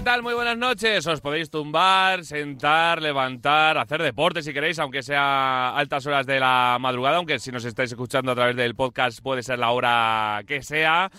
¿Qué 0.00 0.02
tal? 0.02 0.22
Muy 0.22 0.32
buenas 0.32 0.56
noches. 0.56 1.06
Os 1.06 1.20
podéis 1.20 1.50
tumbar, 1.50 2.24
sentar, 2.24 3.02
levantar, 3.02 3.76
hacer 3.76 4.02
deporte 4.02 4.40
si 4.42 4.54
queréis, 4.54 4.78
aunque 4.78 5.02
sea 5.02 5.76
altas 5.76 6.06
horas 6.06 6.24
de 6.26 6.40
la 6.40 6.78
madrugada, 6.80 7.18
aunque 7.18 7.38
si 7.38 7.52
nos 7.52 7.66
estáis 7.66 7.90
escuchando 7.90 8.32
a 8.32 8.34
través 8.34 8.56
del 8.56 8.74
podcast 8.74 9.20
puede 9.20 9.42
ser 9.42 9.58
la 9.58 9.72
hora 9.72 10.42
que 10.46 10.62
sea. 10.62 11.10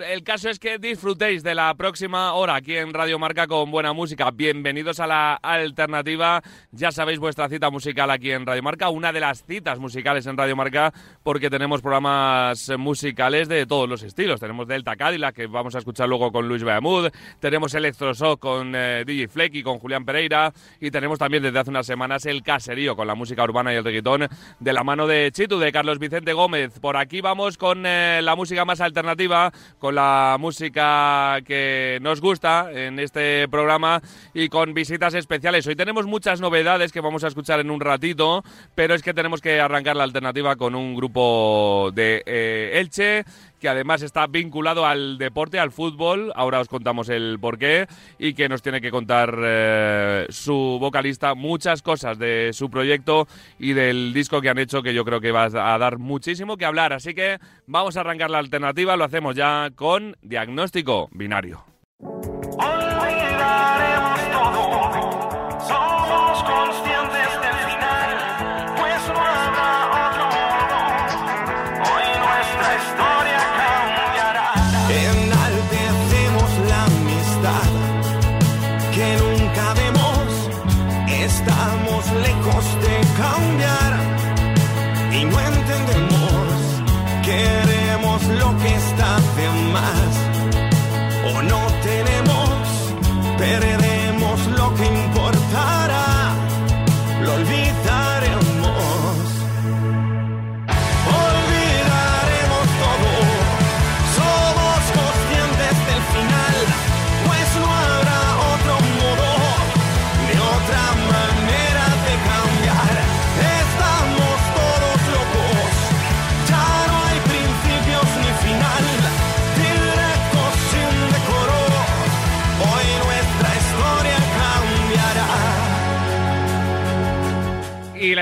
El 0.00 0.24
caso 0.24 0.50
es 0.50 0.58
que 0.58 0.78
disfrutéis 0.78 1.42
de 1.42 1.54
la 1.54 1.72
próxima 1.74 2.34
hora 2.34 2.56
aquí 2.56 2.76
en 2.76 2.92
Radio 2.92 3.18
Marca 3.18 3.46
con 3.46 3.70
buena 3.70 3.94
música. 3.94 4.30
Bienvenidos 4.30 5.00
a 5.00 5.06
la 5.06 5.34
alternativa. 5.34 6.42
Ya 6.70 6.92
sabéis 6.92 7.18
vuestra 7.18 7.48
cita 7.48 7.70
musical 7.70 8.10
aquí 8.10 8.30
en 8.30 8.44
Radio 8.44 8.62
Marca, 8.62 8.90
una 8.90 9.10
de 9.12 9.20
las 9.20 9.44
citas 9.44 9.78
musicales 9.78 10.26
en 10.26 10.36
Radio 10.36 10.54
Marca, 10.54 10.92
porque 11.22 11.48
tenemos 11.48 11.80
programas 11.80 12.70
musicales 12.76 13.48
de 13.48 13.64
todos 13.64 13.88
los 13.88 14.02
estilos. 14.02 14.38
Tenemos 14.38 14.68
Delta 14.68 14.96
Cadillac, 14.96 15.34
que 15.34 15.46
vamos 15.46 15.74
a 15.74 15.78
escuchar 15.78 16.08
luego 16.08 16.30
con 16.30 16.46
Luis 16.46 16.62
Beamud. 16.62 17.08
Tenemos 17.40 17.72
Electroshock 17.72 18.38
con 18.38 18.74
eh, 18.74 19.04
DJ 19.06 19.28
Fleck 19.28 19.54
y 19.54 19.62
con 19.62 19.78
Julián 19.78 20.04
Pereira. 20.04 20.52
Y 20.78 20.90
tenemos 20.90 21.18
también 21.18 21.42
desde 21.42 21.58
hace 21.58 21.70
unas 21.70 21.86
semanas 21.86 22.26
el 22.26 22.42
caserío 22.42 22.96
con 22.96 23.06
la 23.06 23.14
música 23.14 23.44
urbana 23.44 23.72
y 23.72 23.76
el 23.76 23.84
reggaetón 23.84 24.28
de 24.60 24.72
la 24.74 24.84
mano 24.84 25.06
de 25.06 25.30
Chitu, 25.32 25.58
de 25.58 25.72
Carlos 25.72 25.98
Vicente 25.98 26.34
Gómez. 26.34 26.80
Por 26.80 26.98
aquí 26.98 27.22
vamos 27.22 27.56
con 27.56 27.86
eh, 27.86 28.20
la 28.22 28.36
música 28.36 28.66
más 28.66 28.82
alternativa, 28.82 29.52
la 29.90 30.36
música 30.38 31.38
que 31.46 31.98
nos 32.02 32.20
gusta 32.20 32.70
en 32.72 32.98
este 32.98 33.48
programa 33.48 34.00
y 34.34 34.48
con 34.48 34.74
visitas 34.74 35.14
especiales. 35.14 35.66
Hoy 35.66 35.76
tenemos 35.76 36.06
muchas 36.06 36.40
novedades 36.40 36.92
que 36.92 37.00
vamos 37.00 37.24
a 37.24 37.28
escuchar 37.28 37.60
en 37.60 37.70
un 37.70 37.80
ratito, 37.80 38.44
pero 38.74 38.94
es 38.94 39.02
que 39.02 39.14
tenemos 39.14 39.40
que 39.40 39.60
arrancar 39.60 39.96
la 39.96 40.04
alternativa 40.04 40.56
con 40.56 40.74
un 40.74 40.94
grupo 40.94 41.90
de 41.94 42.22
eh, 42.26 42.72
Elche 42.74 43.24
que 43.66 43.70
además 43.70 44.02
está 44.02 44.28
vinculado 44.28 44.86
al 44.86 45.18
deporte, 45.18 45.58
al 45.58 45.72
fútbol, 45.72 46.32
ahora 46.36 46.60
os 46.60 46.68
contamos 46.68 47.08
el 47.08 47.36
porqué, 47.40 47.88
y 48.16 48.32
que 48.32 48.48
nos 48.48 48.62
tiene 48.62 48.80
que 48.80 48.92
contar 48.92 49.36
eh, 49.42 50.26
su 50.28 50.78
vocalista 50.80 51.34
muchas 51.34 51.82
cosas 51.82 52.16
de 52.16 52.50
su 52.52 52.70
proyecto 52.70 53.26
y 53.58 53.72
del 53.72 54.12
disco 54.12 54.40
que 54.40 54.50
han 54.50 54.58
hecho, 54.58 54.84
que 54.84 54.94
yo 54.94 55.04
creo 55.04 55.20
que 55.20 55.32
va 55.32 55.46
a 55.46 55.78
dar 55.78 55.98
muchísimo 55.98 56.56
que 56.56 56.64
hablar. 56.64 56.92
Así 56.92 57.12
que 57.12 57.40
vamos 57.66 57.96
a 57.96 58.02
arrancar 58.02 58.30
la 58.30 58.38
alternativa, 58.38 58.96
lo 58.96 59.02
hacemos 59.02 59.34
ya 59.34 59.68
con 59.74 60.16
diagnóstico 60.22 61.08
binario. 61.10 61.64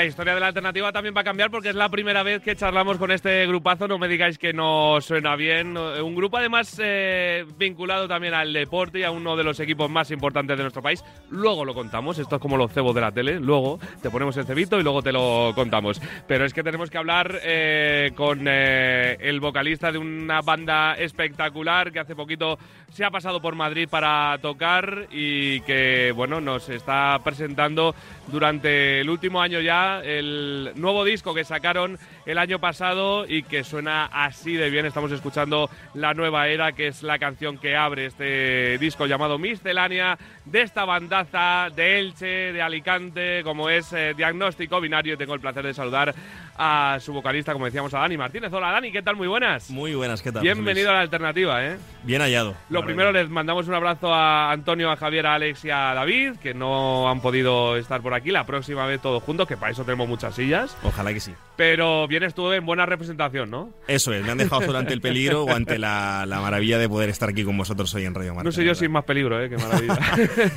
Historia 0.07 0.35
de 0.35 0.41
la 0.41 0.49
alternativa 0.49 0.93
también 0.93 1.15
va 1.17 1.21
a 1.21 1.25
cambiar 1.25 1.51
porque 1.51 1.71
es 1.71 1.75
la 1.75 1.89
primera 1.89 2.23
vez 2.23 2.43
que 2.43 2.57
charlamos 2.57 2.99
con 2.99 3.11
este 3.11 3.47
grupazo. 3.47 3.89
No 3.89 3.99
me 3.99 4.09
digáis 4.09 4.39
que 4.39 4.53
no 4.53 5.01
suena 5.01 5.37
bien. 5.37 5.77
Un 5.77 6.15
grupo 6.15 6.39
además 6.39 6.81
eh, 6.83 7.45
vinculado 7.59 8.09
también 8.09 8.35
al 8.35 8.53
deporte 8.53 9.01
y 9.01 9.03
a 9.05 9.11
uno 9.11 9.37
de 9.37 9.45
los 9.45 9.61
equipos 9.61 9.91
más 9.91 10.11
importantes 10.11 10.57
de 10.57 10.63
nuestro 10.63 10.83
país. 10.83 11.05
Luego 11.31 11.65
lo 11.65 11.75
contamos. 11.75 12.19
Esto 12.19 12.37
es 12.37 12.43
como 12.43 12.57
los 12.57 12.73
cebos 12.73 12.95
de 12.95 13.01
la 13.01 13.13
tele. 13.13 13.41
Luego 13.41 13.79
te 14.03 14.11
ponemos 14.11 14.37
el 14.37 14.45
cebito 14.45 14.79
y 14.79 14.83
luego 14.83 15.03
te 15.03 15.13
lo 15.13 15.53
contamos. 15.55 16.01
Pero 16.27 16.45
es 16.45 16.53
que 16.53 16.63
tenemos 16.63 16.91
que 16.91 16.99
hablar 16.99 17.41
eh, 17.43 18.13
con 18.15 18.47
eh, 18.47 19.17
el 19.21 19.41
vocalista 19.41 19.93
de 19.93 19.99
una 19.99 20.41
banda 20.41 20.95
espectacular 20.95 21.93
que 21.93 22.01
hace 22.01 22.15
poquito 22.15 22.59
se 22.91 23.05
ha 23.05 23.11
pasado 23.11 23.41
por 23.41 23.55
Madrid 23.55 23.89
para 23.89 24.39
tocar 24.39 25.09
y 25.11 25.61
que 25.63 26.13
bueno 26.15 26.41
nos 26.41 26.69
está 26.69 27.19
presentando 27.25 27.95
durante 28.29 29.01
el 29.01 29.11
último 29.11 29.41
año 29.41 29.61
ya 29.61 29.94
el 30.03 30.73
nuevo 30.77 31.05
disco 31.05 31.35
que 31.35 31.45
sacaron 31.45 31.99
el 32.27 32.39
año 32.39 32.59
pasado 32.59 33.27
y 33.27 33.43
que 33.43 33.65
suena 33.65 34.07
así 34.07 34.55
de 34.55 34.71
bien. 34.71 34.87
Estamos 34.87 35.13
escuchando 35.13 35.69
La 35.95 36.15
Nueva 36.15 36.49
Era, 36.49 36.73
que 36.73 36.89
es 36.89 37.03
la 37.03 37.19
canción 37.19 37.59
que 37.59 37.77
abre 37.77 38.07
este 38.07 38.79
disco 38.79 39.07
llamado 39.07 39.39
Miscelánea 39.39 40.19
de 40.45 40.63
esta 40.63 40.85
bandaza 40.85 41.69
de 41.75 42.01
Elche, 42.01 42.53
de 42.53 42.63
Alicante, 42.63 43.43
como 43.45 43.69
es 43.71 43.93
eh, 43.93 44.15
Diagnóstico 44.17 44.81
Binario. 44.81 45.19
Tengo 45.19 45.35
el 45.35 45.41
placer 45.41 45.65
de 45.65 45.75
saludar 45.75 46.15
a 46.57 46.99
su 47.01 47.13
vocalista, 47.13 47.53
como 47.53 47.67
decíamos, 47.67 47.93
a 47.95 47.99
Dani 47.99 48.17
Martínez. 48.17 48.53
Hola 48.53 48.71
Dani, 48.71 48.93
¿qué 48.93 49.03
tal? 49.03 49.17
Muy 49.17 49.29
buenas. 49.29 49.71
Muy 49.71 49.95
buenas, 49.95 50.23
¿qué 50.23 50.33
tal? 50.33 50.43
Bienvenido 50.43 50.91
a 50.91 50.95
la 50.95 51.01
alternativa, 51.01 51.65
¿eh? 51.65 51.77
Bien 52.05 52.21
hallado. 52.21 52.55
Lo 52.71 52.85
primero, 52.85 53.13
les 53.13 53.29
mandamos 53.29 53.67
un 53.67 53.75
abrazo 53.75 54.13
a 54.13 54.53
Antonio, 54.53 54.91
a 54.91 54.97
Javier, 54.97 55.27
a 55.27 55.35
Alex 55.35 55.65
y 55.65 55.71
a 55.71 55.95
David, 55.95 56.37
que 56.43 56.55
no 56.55 57.09
han 57.09 57.21
podido 57.21 57.77
estar 57.77 58.03
por 58.03 58.15
aquí. 58.15 58.31
La 58.31 58.45
próxima 58.45 58.87
vez 58.87 59.01
todos 59.01 59.23
juntos, 59.23 59.49
que 59.49 59.57
para 59.57 59.73
eso 59.73 59.85
tenemos 59.85 60.09
muchas 60.09 60.35
sillas. 60.35 60.77
Ojalá 60.83 61.13
que 61.13 61.21
sí. 61.21 61.33
Pero 61.57 62.07
vienes 62.09 62.35
tú 62.35 62.53
en 62.53 62.67
buena 62.67 62.85
representación, 62.85 63.51
¿no? 63.51 63.71
Eso 63.87 64.13
es, 64.13 64.25
me 64.25 64.33
han 64.33 64.39
dejado 64.39 64.63
solo 64.63 64.79
ante 64.79 64.93
el 64.93 65.01
peligro 65.01 65.45
o 65.45 65.51
ante 65.51 65.79
la, 65.79 66.25
la 66.27 66.41
maravilla 66.41 66.79
de 66.79 66.89
poder 66.89 67.09
estar 67.11 67.29
aquí 67.29 67.45
con 67.45 67.57
vosotros 67.57 67.95
hoy 67.95 68.05
en 68.05 68.15
Radio 68.15 68.35
Marca. 68.35 68.45
No 68.45 68.53
sé 68.53 68.63
yo 68.63 68.71
verdad. 68.71 68.81
sin 68.81 68.91
más 68.91 69.05
peligro, 69.05 69.43
¿eh? 69.43 69.49
Qué 69.49 69.57
maravilla. 69.57 69.99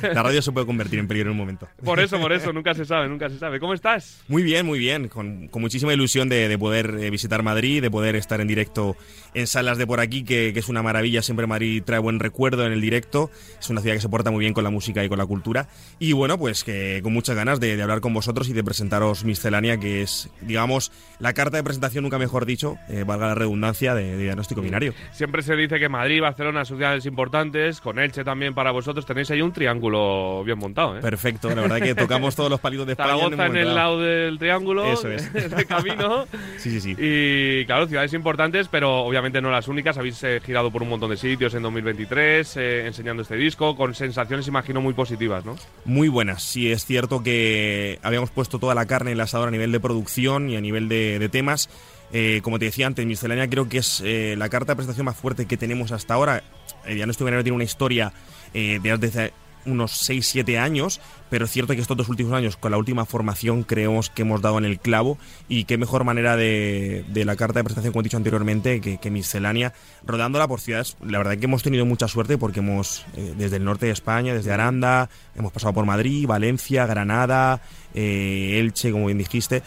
La 0.14 0.22
radio 0.22 0.42
se 0.42 0.50
puede 0.52 0.66
convertir 0.66 0.98
en 0.98 1.06
peligro 1.06 1.28
en 1.28 1.32
un 1.32 1.38
momento. 1.38 1.68
por 1.84 2.00
eso, 2.00 2.18
por 2.18 2.32
eso, 2.32 2.52
nunca 2.52 2.74
se 2.74 2.84
sabe, 2.84 3.08
nunca 3.08 3.28
se 3.28 3.38
sabe. 3.38 3.60
¿Cómo 3.60 3.74
estás? 3.74 4.22
Muy 4.28 4.42
bien, 4.42 4.66
muy 4.66 4.78
bien. 4.78 5.08
Con, 5.08 5.48
con 5.48 5.62
muchísima 5.62 5.92
ilusión 5.92 6.28
de, 6.28 6.48
de 6.48 6.58
poder 6.58 6.96
eh, 6.98 7.10
visitar 7.10 7.42
Madrid, 7.42 7.80
de 7.80 7.90
poder 7.90 8.16
estar 8.16 8.40
en 8.40 8.48
directo 8.48 8.96
en 9.34 9.46
salas 9.46 9.78
de 9.78 9.86
por 9.86 10.00
aquí, 10.00 10.24
que, 10.24 10.52
que 10.52 10.58
es 10.58 10.68
una 10.68 10.82
maravilla. 10.82 11.22
Siempre 11.22 11.37
Madrid 11.46 11.82
trae 11.84 11.98
buen 11.98 12.20
recuerdo 12.20 12.66
en 12.66 12.72
el 12.72 12.80
directo. 12.80 13.30
Es 13.60 13.70
una 13.70 13.80
ciudad 13.80 13.94
que 13.96 14.00
se 14.00 14.08
porta 14.08 14.30
muy 14.30 14.40
bien 14.40 14.54
con 14.54 14.64
la 14.64 14.70
música 14.70 15.04
y 15.04 15.08
con 15.08 15.18
la 15.18 15.26
cultura. 15.26 15.68
Y 15.98 16.12
bueno, 16.12 16.38
pues 16.38 16.64
que 16.64 17.00
con 17.02 17.12
muchas 17.12 17.36
ganas 17.36 17.60
de, 17.60 17.76
de 17.76 17.82
hablar 17.82 18.00
con 18.00 18.14
vosotros 18.14 18.48
y 18.48 18.52
de 18.52 18.64
presentaros 18.64 19.24
Miscelánea, 19.24 19.78
que 19.78 20.02
es, 20.02 20.30
digamos, 20.40 20.92
la 21.18 21.32
carta 21.32 21.56
de 21.56 21.64
presentación, 21.64 22.04
nunca 22.04 22.18
mejor 22.18 22.46
dicho, 22.46 22.76
eh, 22.88 23.04
valga 23.06 23.28
la 23.28 23.34
redundancia, 23.34 23.94
de, 23.94 24.16
de 24.16 24.22
diagnóstico 24.24 24.60
binario. 24.60 24.94
Siempre 25.12 25.42
se 25.42 25.56
dice 25.56 25.78
que 25.78 25.88
Madrid, 25.88 26.20
Barcelona, 26.20 26.64
ciudades 26.64 27.06
importantes, 27.06 27.80
con 27.80 27.98
Elche 27.98 28.24
también 28.24 28.54
para 28.54 28.70
vosotros, 28.70 29.06
tenéis 29.06 29.30
ahí 29.30 29.42
un 29.42 29.52
triángulo 29.52 30.42
bien 30.44 30.58
montado, 30.58 30.96
¿eh? 30.98 31.00
Perfecto, 31.00 31.48
la 31.48 31.62
verdad 31.62 31.80
que 31.80 31.94
tocamos 31.94 32.34
todos 32.36 32.50
los 32.50 32.60
palitos 32.60 32.86
de 32.86 32.92
España. 32.92 33.10
Zaragoza 33.10 33.34
en 33.34 33.36
momento 33.38 33.68
el 33.68 33.74
lado 33.74 34.00
del 34.00 34.38
triángulo, 34.38 34.92
Eso 34.92 35.10
es. 35.10 35.32
de 35.32 35.64
camino. 35.66 36.26
Sí, 36.56 36.70
sí, 36.70 36.80
sí. 36.80 36.96
Y 36.98 37.64
claro, 37.66 37.86
ciudades 37.86 38.12
importantes, 38.12 38.68
pero 38.68 39.00
obviamente 39.00 39.40
no 39.40 39.50
las 39.50 39.68
únicas. 39.68 39.98
Habéis 39.98 40.22
eh, 40.24 40.40
girado 40.44 40.70
por 40.70 40.82
un 40.82 40.88
montón 40.88 41.10
de 41.10 41.16
sitios 41.16 41.27
en 41.32 41.62
2023 41.62 42.56
eh, 42.56 42.86
enseñando 42.86 43.22
este 43.22 43.36
disco, 43.36 43.76
con 43.76 43.94
sensaciones, 43.94 44.48
imagino, 44.48 44.80
muy 44.80 44.94
positivas, 44.94 45.44
¿no? 45.44 45.56
Muy 45.84 46.08
buenas. 46.08 46.42
Sí, 46.42 46.70
es 46.72 46.84
cierto 46.84 47.22
que 47.22 47.98
habíamos 48.02 48.30
puesto 48.30 48.58
toda 48.58 48.74
la 48.74 48.86
carne 48.86 49.10
en 49.10 49.18
el 49.18 49.20
asador 49.20 49.48
a 49.48 49.50
nivel 49.50 49.70
de 49.70 49.80
producción 49.80 50.48
y 50.48 50.56
a 50.56 50.60
nivel 50.60 50.88
de, 50.88 51.28
temas. 51.30 51.68
Eh, 52.12 52.40
como 52.42 52.58
te 52.58 52.64
decía 52.64 52.86
antes, 52.86 53.04
Miscelánea 53.04 53.50
creo 53.50 53.68
que 53.68 53.78
es 53.78 54.00
eh, 54.04 54.34
la 54.38 54.48
carta 54.48 54.72
de 54.72 54.76
presentación 54.76 55.04
más 55.04 55.16
fuerte 55.16 55.46
que 55.46 55.58
tenemos 55.58 55.92
hasta 55.92 56.14
ahora. 56.14 56.42
Ya 56.88 57.04
no 57.04 57.12
estoy 57.12 57.30
tiene 57.30 57.52
una 57.52 57.64
historia 57.64 58.12
eh, 58.54 58.80
de 58.82 58.96
desde 58.96 59.32
unos 59.66 60.08
6-7 60.08 60.58
años, 60.58 61.00
pero 61.30 61.44
es 61.44 61.50
cierto 61.50 61.74
que 61.74 61.80
estos 61.80 61.96
dos 61.96 62.08
últimos 62.08 62.32
años, 62.32 62.56
con 62.56 62.70
la 62.70 62.78
última 62.78 63.04
formación, 63.04 63.62
creemos 63.62 64.10
que 64.10 64.22
hemos 64.22 64.40
dado 64.40 64.58
en 64.58 64.64
el 64.64 64.78
clavo 64.78 65.18
y 65.48 65.64
qué 65.64 65.78
mejor 65.78 66.04
manera 66.04 66.36
de, 66.36 67.04
de 67.08 67.24
la 67.24 67.36
carta 67.36 67.60
de 67.60 67.64
presentación, 67.64 67.92
como 67.92 68.02
he 68.02 68.04
dicho 68.04 68.16
anteriormente, 68.16 68.80
que, 68.80 68.98
que 68.98 69.10
Miscelánea, 69.10 69.72
rodándola 70.04 70.48
por 70.48 70.60
ciudades. 70.60 70.96
La 71.04 71.18
verdad 71.18 71.36
que 71.36 71.44
hemos 71.44 71.62
tenido 71.62 71.84
mucha 71.86 72.08
suerte 72.08 72.38
porque 72.38 72.60
hemos, 72.60 73.06
eh, 73.16 73.34
desde 73.36 73.56
el 73.56 73.64
norte 73.64 73.86
de 73.86 73.92
España, 73.92 74.34
desde 74.34 74.52
Aranda, 74.52 75.08
hemos 75.34 75.52
pasado 75.52 75.72
por 75.74 75.84
Madrid, 75.84 76.26
Valencia, 76.26 76.86
Granada, 76.86 77.60
eh, 77.94 78.58
Elche, 78.58 78.92
como 78.92 79.06
bien 79.06 79.18
dijiste. 79.18 79.62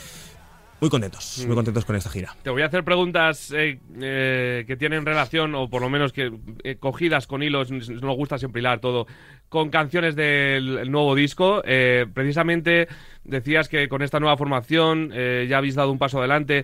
Muy 0.81 0.89
contentos, 0.89 1.45
muy 1.45 1.55
contentos 1.55 1.85
con 1.85 1.95
esta 1.95 2.09
gira. 2.09 2.35
Te 2.41 2.49
voy 2.49 2.63
a 2.63 2.65
hacer 2.65 2.83
preguntas 2.83 3.53
eh, 3.55 3.77
eh, 4.01 4.63
que 4.65 4.75
tienen 4.75 5.05
relación, 5.05 5.53
o 5.53 5.69
por 5.69 5.79
lo 5.79 5.91
menos 5.91 6.11
que 6.11 6.33
eh, 6.63 6.77
cogidas 6.77 7.27
con 7.27 7.43
hilos, 7.43 7.69
nos 7.69 8.15
gusta 8.15 8.39
siempre 8.39 8.61
hilar 8.61 8.79
todo, 8.79 9.05
con 9.51 9.69
canciones 9.69 10.15
del 10.15 10.77
el 10.77 10.91
nuevo 10.91 11.13
disco. 11.13 11.61
Eh, 11.65 12.05
precisamente 12.13 12.87
decías 13.25 13.67
que 13.67 13.89
con 13.89 14.01
esta 14.01 14.17
nueva 14.17 14.37
formación 14.37 15.11
eh, 15.13 15.45
ya 15.49 15.57
habéis 15.57 15.75
dado 15.75 15.91
un 15.91 15.97
paso 15.97 16.19
adelante. 16.19 16.63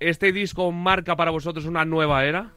¿Este 0.00 0.32
disco 0.32 0.72
marca 0.72 1.16
para 1.16 1.30
vosotros 1.30 1.66
una 1.66 1.84
nueva 1.84 2.24
era? 2.24 2.52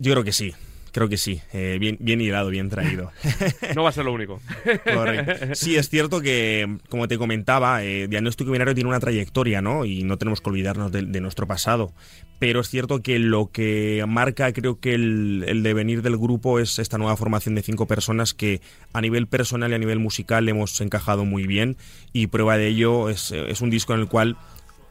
Yo 0.00 0.12
creo 0.12 0.24
que 0.24 0.32
sí, 0.32 0.52
creo 0.96 1.10
que 1.10 1.18
sí. 1.18 1.42
Eh, 1.52 1.76
bien, 1.78 1.98
bien 2.00 2.22
hilado, 2.22 2.48
bien 2.48 2.70
traído. 2.70 3.12
No 3.74 3.82
va 3.82 3.90
a 3.90 3.92
ser 3.92 4.06
lo 4.06 4.14
único. 4.14 4.40
Correcto. 4.94 5.54
Sí, 5.54 5.76
es 5.76 5.90
cierto 5.90 6.22
que, 6.22 6.78
como 6.88 7.06
te 7.06 7.18
comentaba, 7.18 7.84
eh, 7.84 8.08
Diagnóstico 8.08 8.50
Binario 8.50 8.74
tiene 8.74 8.88
una 8.88 8.98
trayectoria, 8.98 9.60
¿no? 9.60 9.84
Y 9.84 10.04
no 10.04 10.16
tenemos 10.16 10.40
que 10.40 10.48
olvidarnos 10.48 10.90
de, 10.90 11.02
de 11.02 11.20
nuestro 11.20 11.46
pasado. 11.46 11.92
Pero 12.38 12.60
es 12.60 12.70
cierto 12.70 13.02
que 13.02 13.18
lo 13.18 13.50
que 13.50 14.02
marca, 14.08 14.50
creo 14.54 14.80
que 14.80 14.94
el, 14.94 15.44
el 15.46 15.62
devenir 15.62 16.00
del 16.00 16.16
grupo 16.16 16.60
es 16.60 16.78
esta 16.78 16.96
nueva 16.96 17.16
formación 17.18 17.54
de 17.56 17.62
cinco 17.62 17.86
personas 17.86 18.32
que 18.32 18.62
a 18.94 19.02
nivel 19.02 19.26
personal 19.26 19.72
y 19.72 19.74
a 19.74 19.78
nivel 19.78 19.98
musical 19.98 20.48
hemos 20.48 20.80
encajado 20.80 21.26
muy 21.26 21.46
bien. 21.46 21.76
Y 22.14 22.28
prueba 22.28 22.56
de 22.56 22.68
ello 22.68 23.10
es, 23.10 23.32
es 23.32 23.60
un 23.60 23.68
disco 23.68 23.92
en 23.92 24.00
el 24.00 24.08
cual 24.08 24.38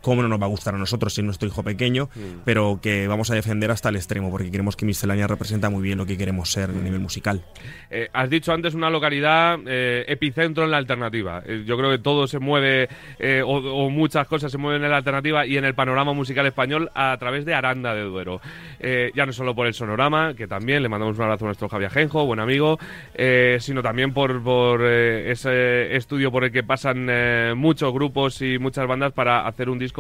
cómo 0.06 0.22
no 0.22 0.28
nos 0.28 0.40
va 0.40 0.46
a 0.46 0.50
gustar 0.50 0.76
a 0.76 0.78
nosotros 0.78 1.16
si 1.16 1.22
es 1.22 1.26
nuestro 1.26 1.48
hijo 1.48 1.64
pequeño, 1.64 2.10
pero 2.46 2.78
que 2.80 3.08
vamos 3.08 3.32
a 3.32 3.34
defender 3.34 3.72
hasta 3.72 3.90
el 3.90 3.96
extremo, 3.96 4.30
porque 4.30 4.52
creemos 4.52 4.76
que 4.76 4.86
Miscelánea 4.86 5.26
representa 5.26 5.72
muy 5.72 5.82
bien 5.82 5.98
lo 5.98 6.06
que 6.06 6.16
queremos 6.16 6.52
ser 6.52 6.70
a 6.70 6.74
nivel 6.74 7.00
musical. 7.00 7.42
Eh, 7.90 8.08
has 8.14 8.30
dicho 8.30 8.54
antes 8.54 8.76
una 8.76 8.92
localidad 8.92 9.58
eh, 9.66 10.06
epicentro 10.08 10.64
en 10.66 10.70
la 10.70 10.78
alternativa. 10.78 11.42
Eh, 11.44 11.64
yo 11.66 11.76
creo 11.76 11.90
que 11.90 11.98
todo 11.98 12.28
se 12.28 12.38
mueve, 12.38 12.88
eh, 13.18 13.42
o, 13.44 13.56
o 13.56 13.90
muchas 13.90 14.28
cosas 14.28 14.52
se 14.52 14.60
mueven 14.60 14.84
en 14.84 14.92
la 14.92 14.98
alternativa 14.98 15.44
y 15.48 15.58
en 15.58 15.66
el 15.66 15.74
panorama 15.74 16.14
musical 16.14 16.46
español 16.46 16.92
a 16.94 17.18
través 17.18 17.44
de 17.44 17.56
Aranda 17.56 17.96
de 17.96 18.04
Duero. 18.04 18.42
Eh, 18.80 19.12
ya 19.16 19.26
no 19.26 19.34
solo 19.34 19.56
por 19.56 19.66
el 19.66 19.74
sonorama, 19.74 20.36
que 20.36 20.46
también 20.46 20.84
le 20.84 20.90
mandamos 20.90 21.18
un 21.18 21.24
abrazo 21.24 21.46
a 21.46 21.48
nuestro 21.48 21.68
Javier 21.68 21.90
Ajenjo, 21.90 22.28
buen 22.28 22.40
amigo, 22.40 22.78
eh, 23.16 23.58
sino 23.60 23.82
también 23.82 24.14
por, 24.14 24.44
por 24.44 24.82
eh, 24.84 25.32
ese 25.32 25.96
estudio 25.96 26.32
por 26.32 26.44
el 26.44 26.52
que 26.52 26.62
pasan 26.62 27.08
eh, 27.10 27.54
muchos 27.58 27.92
grupos 27.92 28.44
y 28.44 28.60
muchas 28.60 28.86
bandas 28.88 29.12
para 29.12 29.48
hacer 29.48 29.68
un 29.68 29.80
disco 29.80 29.95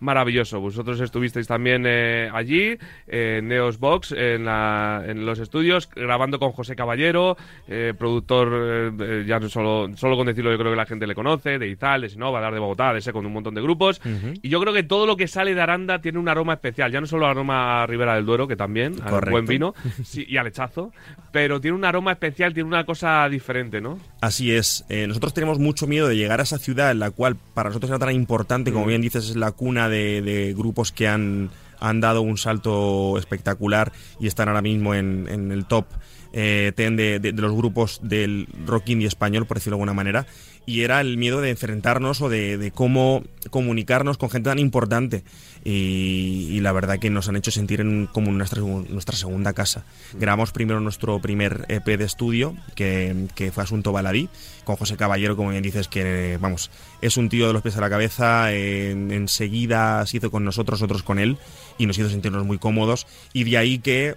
maravilloso. 0.00 0.60
Vosotros 0.60 1.00
estuvisteis 1.00 1.46
también 1.46 1.84
eh, 1.86 2.30
allí, 2.32 2.76
en 3.06 3.48
Neos 3.48 3.78
Box, 3.78 4.12
en, 4.12 4.44
la- 4.44 5.02
en 5.06 5.24
los 5.26 5.38
estudios, 5.38 5.88
grabando 5.94 6.38
con 6.38 6.52
José 6.52 6.76
Caballero, 6.76 7.36
eh, 7.68 7.94
productor, 7.98 8.48
eh, 8.52 8.90
eh, 9.00 9.24
ya 9.26 9.38
no 9.40 9.48
solo, 9.48 9.88
solo 9.96 10.16
con 10.16 10.26
decirlo 10.26 10.50
yo 10.50 10.58
creo 10.58 10.72
que 10.72 10.76
la 10.76 10.86
gente 10.86 11.06
le 11.06 11.14
conoce, 11.14 11.58
de 11.58 11.68
Izal, 11.68 12.02
de 12.02 12.08
Sinova, 12.08 12.40
de 12.40 12.48
de 12.58 12.60
Bogotá, 12.60 12.92
de 12.92 13.00
Seco, 13.00 13.20
de 13.20 13.26
un 13.26 13.32
montón 13.34 13.54
de 13.54 13.60
grupos. 13.62 14.00
Y 14.42 14.48
yo 14.48 14.60
creo 14.60 14.72
que 14.72 14.82
todo 14.82 15.06
lo 15.06 15.16
que 15.16 15.28
sale 15.28 15.54
de 15.54 15.60
Aranda 15.60 16.00
tiene 16.00 16.18
un 16.18 16.28
aroma 16.28 16.54
especial, 16.54 16.90
ya 16.90 17.00
no 17.00 17.06
solo 17.06 17.26
aroma 17.26 17.82
a 17.82 17.86
Ribera 17.86 18.14
del 18.14 18.24
Duero, 18.26 18.48
que 18.48 18.56
también, 18.56 18.94
al 19.02 19.30
buen 19.30 19.44
vino, 19.46 19.74
sí, 20.04 20.24
y 20.28 20.36
al 20.38 20.44
lechazo, 20.46 20.92
pero 21.30 21.60
tiene 21.60 21.76
un 21.76 21.84
aroma 21.84 22.12
especial, 22.12 22.54
tiene 22.54 22.66
una 22.68 22.84
cosa 22.84 23.28
diferente, 23.28 23.80
¿no? 23.80 23.98
Así 24.20 24.52
es. 24.52 24.84
Eh, 24.88 25.06
nosotros 25.06 25.34
tenemos 25.34 25.58
mucho 25.58 25.86
miedo 25.86 26.08
de 26.08 26.16
llegar 26.16 26.40
a 26.40 26.42
esa 26.44 26.58
ciudad 26.58 26.90
en 26.90 26.98
la 26.98 27.10
cual 27.10 27.36
para 27.54 27.68
nosotros 27.70 27.90
era 27.90 27.98
tan 27.98 28.14
importante, 28.14 28.72
como 28.72 28.86
bien 28.86 29.02
dices, 29.02 29.30
es 29.30 29.36
la 29.38 29.52
cuna 29.52 29.88
de, 29.88 30.54
grupos 30.56 30.92
que 30.92 31.08
han, 31.08 31.50
han 31.80 32.00
dado 32.00 32.22
un 32.22 32.38
salto 32.38 33.18
espectacular 33.18 33.92
y 34.20 34.26
están 34.26 34.48
ahora 34.48 34.62
mismo 34.62 34.94
en 34.94 35.50
el 35.52 35.64
top 35.66 35.86
eh, 36.32 36.72
10 36.76 37.22
de, 37.22 37.32
los 37.32 37.52
grupos 37.52 38.00
del 38.02 38.48
rock 38.66 38.90
indie 38.90 39.08
español, 39.08 39.46
por 39.46 39.56
decirlo 39.56 39.76
de 39.76 39.80
alguna 39.82 39.94
manera. 39.94 40.26
Y 40.66 40.82
era 40.82 41.00
el 41.00 41.16
miedo 41.16 41.40
de 41.40 41.48
enfrentarnos 41.48 42.20
o 42.20 42.28
de, 42.28 42.72
cómo 42.74 43.22
comunicarnos 43.48 44.18
con 44.18 44.28
gente 44.28 44.50
tan 44.50 44.58
importante. 44.58 45.24
Y, 45.64 46.60
la 46.60 46.72
verdad 46.72 46.98
que 46.98 47.08
nos 47.08 47.28
han 47.28 47.36
hecho 47.36 47.50
sentir 47.50 47.80
en, 47.80 48.06
como 48.06 48.30
nuestra, 48.32 48.60
nuestra 48.60 49.16
segunda 49.16 49.54
casa. 49.54 49.84
Grabamos 50.14 50.52
primero 50.52 50.80
nuestro 50.80 51.20
primer 51.20 51.64
EP 51.68 51.86
de 51.86 52.04
estudio, 52.04 52.54
que, 52.74 53.28
que 53.34 53.50
fue 53.50 53.62
Asunto 53.62 53.92
Baladí, 53.92 54.28
con 54.64 54.76
José 54.76 54.96
Caballero, 54.98 55.36
como 55.36 55.50
bien 55.50 55.62
dices, 55.62 55.88
que 55.88 56.38
vamos, 56.40 56.70
es 57.00 57.16
un 57.16 57.30
tío 57.30 57.46
de 57.46 57.54
los 57.54 57.62
pies 57.62 57.76
a 57.78 57.80
la 57.80 57.88
cabeza. 57.88 58.52
en- 58.52 59.10
enseguida 59.10 60.04
se 60.06 60.18
hizo 60.18 60.30
con 60.30 60.44
nosotros, 60.44 60.80
nosotros 60.80 61.02
con 61.02 61.18
él, 61.18 61.38
y 61.78 61.86
nos 61.86 61.96
hizo 61.98 62.10
sentirnos 62.10 62.44
muy 62.44 62.58
cómodos. 62.58 63.06
Y 63.32 63.44
de 63.44 63.56
ahí 63.56 63.78
que 63.78 64.16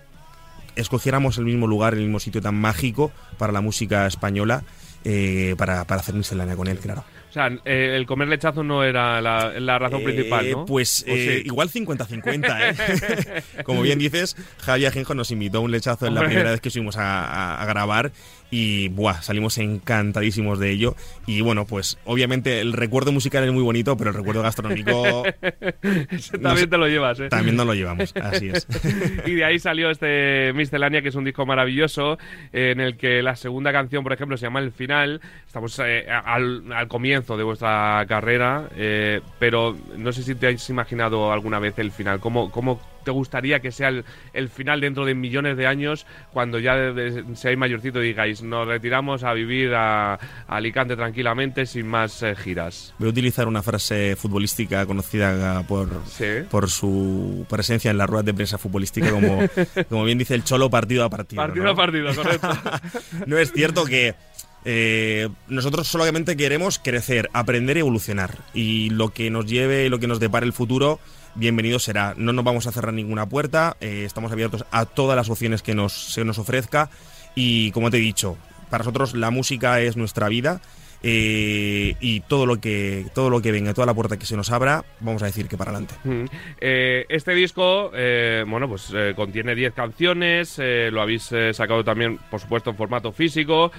escogiéramos 0.75 1.37
el 1.37 1.45
mismo 1.45 1.67
lugar, 1.67 1.93
el 1.93 2.01
mismo 2.01 2.19
sitio 2.19 2.41
tan 2.41 2.55
mágico 2.55 3.11
para 3.37 3.51
la 3.53 3.61
música 3.61 4.05
española, 4.07 4.63
eh, 5.03 5.55
para, 5.57 5.85
para 5.85 6.01
hacer 6.01 6.15
miscelánea 6.15 6.55
con 6.55 6.67
él, 6.67 6.77
claro. 6.79 7.03
O 7.29 7.33
sea, 7.33 7.47
eh, 7.63 7.93
el 7.95 8.05
comer 8.05 8.27
lechazo 8.27 8.61
no 8.61 8.83
era 8.83 9.21
la, 9.21 9.57
la 9.59 9.79
razón 9.79 10.01
Eh, 10.01 10.03
principal, 10.03 10.51
¿no? 10.51 10.65
Pues 10.65 11.05
¿O 11.07 11.11
eh, 11.11 11.37
sí? 11.41 11.47
igual 11.47 11.69
50-50, 11.69 12.57
¿eh? 12.59 13.43
Como 13.63 13.81
bien 13.81 13.99
dices, 13.99 14.35
Javier 14.59 14.89
Ajenjo 14.89 15.15
nos 15.15 15.31
invitó 15.31 15.59
a 15.59 15.61
un 15.61 15.71
lechazo 15.71 16.07
en 16.07 16.15
la 16.15 16.21
primera 16.25 16.51
vez 16.51 16.59
que 16.59 16.69
subimos 16.69 16.97
a, 16.97 17.23
a- 17.23 17.61
a 17.61 17.65
grabar 17.65 18.11
y 18.51 18.89
buah, 18.89 19.21
salimos 19.21 19.57
encantadísimos 19.57 20.59
de 20.59 20.71
ello. 20.71 20.95
Y 21.25 21.41
bueno, 21.41 21.65
pues 21.65 21.97
obviamente 22.05 22.59
el 22.59 22.73
recuerdo 22.73 23.11
musical 23.11 23.45
es 23.45 23.51
muy 23.51 23.63
bonito, 23.63 23.95
pero 23.97 24.11
el 24.11 24.15
recuerdo 24.15 24.43
gastronómico 24.43 25.23
no 25.41 26.39
también 26.39 26.57
sé, 26.57 26.67
te 26.67 26.77
lo 26.77 26.87
llevas, 26.87 27.19
¿eh? 27.21 27.29
también 27.29 27.55
nos 27.55 27.65
lo 27.65 27.73
llevamos, 27.73 28.13
así 28.21 28.49
es. 28.49 28.67
y 29.25 29.35
de 29.35 29.45
ahí 29.45 29.57
salió 29.57 29.89
este 29.89 30.51
Miscelánea, 30.53 31.01
que 31.01 31.09
es 31.09 31.15
un 31.15 31.23
disco 31.23 31.45
maravilloso, 31.45 32.17
eh, 32.51 32.71
en 32.71 32.81
el 32.81 32.97
que 32.97 33.21
la 33.21 33.35
segunda 33.35 33.71
canción, 33.71 34.03
por 34.03 34.13
ejemplo, 34.13 34.37
se 34.37 34.45
llama 34.45 34.59
El 34.59 34.71
Final. 34.71 35.21
Estamos 35.47 35.79
eh, 35.79 36.05
al, 36.09 36.71
al 36.73 36.87
comienzo 36.87 37.37
de 37.37 37.43
vuestra 37.43 38.05
carrera, 38.07 38.67
eh, 38.75 39.21
pero 39.39 39.77
no 39.97 40.11
sé 40.11 40.23
si 40.23 40.35
te 40.35 40.47
has 40.47 40.69
imaginado 40.69 41.31
alguna 41.31 41.59
vez 41.59 41.79
el 41.79 41.91
final. 41.91 42.19
¿Cómo, 42.19 42.51
cómo 42.51 42.81
te 43.03 43.11
gustaría 43.11 43.59
que 43.59 43.71
sea 43.71 43.89
el, 43.89 44.05
el 44.33 44.49
final 44.49 44.81
dentro 44.81 45.05
de 45.05 45.15
millones 45.15 45.57
de 45.57 45.67
años, 45.67 46.05
cuando 46.33 46.59
ya 46.59 46.75
de- 46.75 46.93
de- 46.93 47.35
seáis 47.35 47.57
mayorcito 47.57 48.01
y 48.03 48.07
digáis, 48.07 48.41
nos 48.41 48.67
retiramos 48.67 49.23
a 49.23 49.33
vivir 49.33 49.73
a, 49.73 50.13
a 50.13 50.19
Alicante 50.47 50.95
tranquilamente 50.95 51.65
sin 51.65 51.87
más 51.87 52.21
eh, 52.23 52.35
giras? 52.35 52.93
Voy 52.99 53.07
a 53.07 53.11
utilizar 53.11 53.47
una 53.47 53.61
frase 53.63 54.15
futbolística 54.15 54.85
conocida 54.85 55.63
por, 55.67 55.89
Sí. 56.07 56.25
por 56.49 56.69
su 56.69 57.45
presencia 57.49 57.91
en 57.91 57.97
las 57.97 58.09
ruedas 58.09 58.25
de 58.25 58.33
prensa 58.33 58.57
futbolística, 58.57 59.09
como, 59.11 59.39
como 59.89 60.03
bien 60.03 60.17
dice 60.17 60.35
el 60.35 60.43
Cholo, 60.43 60.69
partido 60.69 61.03
a 61.05 61.09
partido. 61.09 61.41
Partido 61.41 61.65
¿no? 61.65 61.71
a 61.71 61.75
partido, 61.75 62.13
correcto. 62.15 62.49
no 63.27 63.37
es 63.37 63.51
cierto 63.51 63.85
que 63.85 64.15
eh, 64.63 65.27
nosotros 65.47 65.87
solamente 65.87 66.37
queremos 66.37 66.77
crecer, 66.79 67.29
aprender 67.33 67.77
y 67.77 67.79
evolucionar. 67.79 68.37
Y 68.53 68.89
lo 68.91 69.09
que 69.09 69.29
nos 69.31 69.45
lleve, 69.47 69.89
lo 69.89 69.99
que 69.99 70.07
nos 70.07 70.19
depare 70.19 70.45
el 70.45 70.53
futuro, 70.53 70.99
bienvenido 71.35 71.79
será. 71.79 72.13
No 72.17 72.33
nos 72.33 72.43
vamos 72.43 72.67
a 72.67 72.71
cerrar 72.71 72.93
ninguna 72.93 73.27
puerta, 73.27 73.77
eh, 73.79 74.03
estamos 74.05 74.31
abiertos 74.31 74.65
a 74.71 74.85
todas 74.85 75.15
las 75.15 75.29
opciones 75.29 75.61
que 75.61 75.75
nos, 75.75 76.13
se 76.13 76.25
nos 76.25 76.37
ofrezca. 76.37 76.89
Y 77.35 77.71
como 77.71 77.89
te 77.89 77.97
he 77.97 78.01
dicho, 78.01 78.37
para 78.69 78.83
nosotros 78.83 79.13
la 79.13 79.31
música 79.31 79.79
es 79.81 79.97
nuestra 79.97 80.27
vida. 80.29 80.61
eh, 81.03 81.95
y 81.99 82.19
todo 82.19 82.45
lo 82.45 82.61
que 82.61 83.07
todo 83.15 83.31
lo 83.31 83.41
que 83.41 83.51
venga, 83.51 83.73
toda 83.73 83.87
la 83.87 83.93
puerta 83.95 84.17
que 84.17 84.27
se 84.27 84.37
nos 84.37 84.51
abra, 84.51 84.85
vamos 84.99 85.23
a 85.23 85.25
decir 85.25 85.47
que 85.47 85.57
para 85.57 85.71
adelante. 85.71 85.95
Mm. 86.03 86.25
Eh, 86.59 87.05
este 87.09 87.33
disco, 87.33 87.89
bueno, 87.89 88.67
pues 88.69 88.93
contiene 89.15 89.55
10 89.55 89.73
canciones, 89.73 90.59
lo 90.59 91.01
habéis 91.01 91.31
sacado 91.53 91.83
también, 91.83 92.19
por 92.29 92.39
supuesto, 92.39 92.69
en 92.69 92.75
formato 92.75 93.11
físico, 93.11 93.71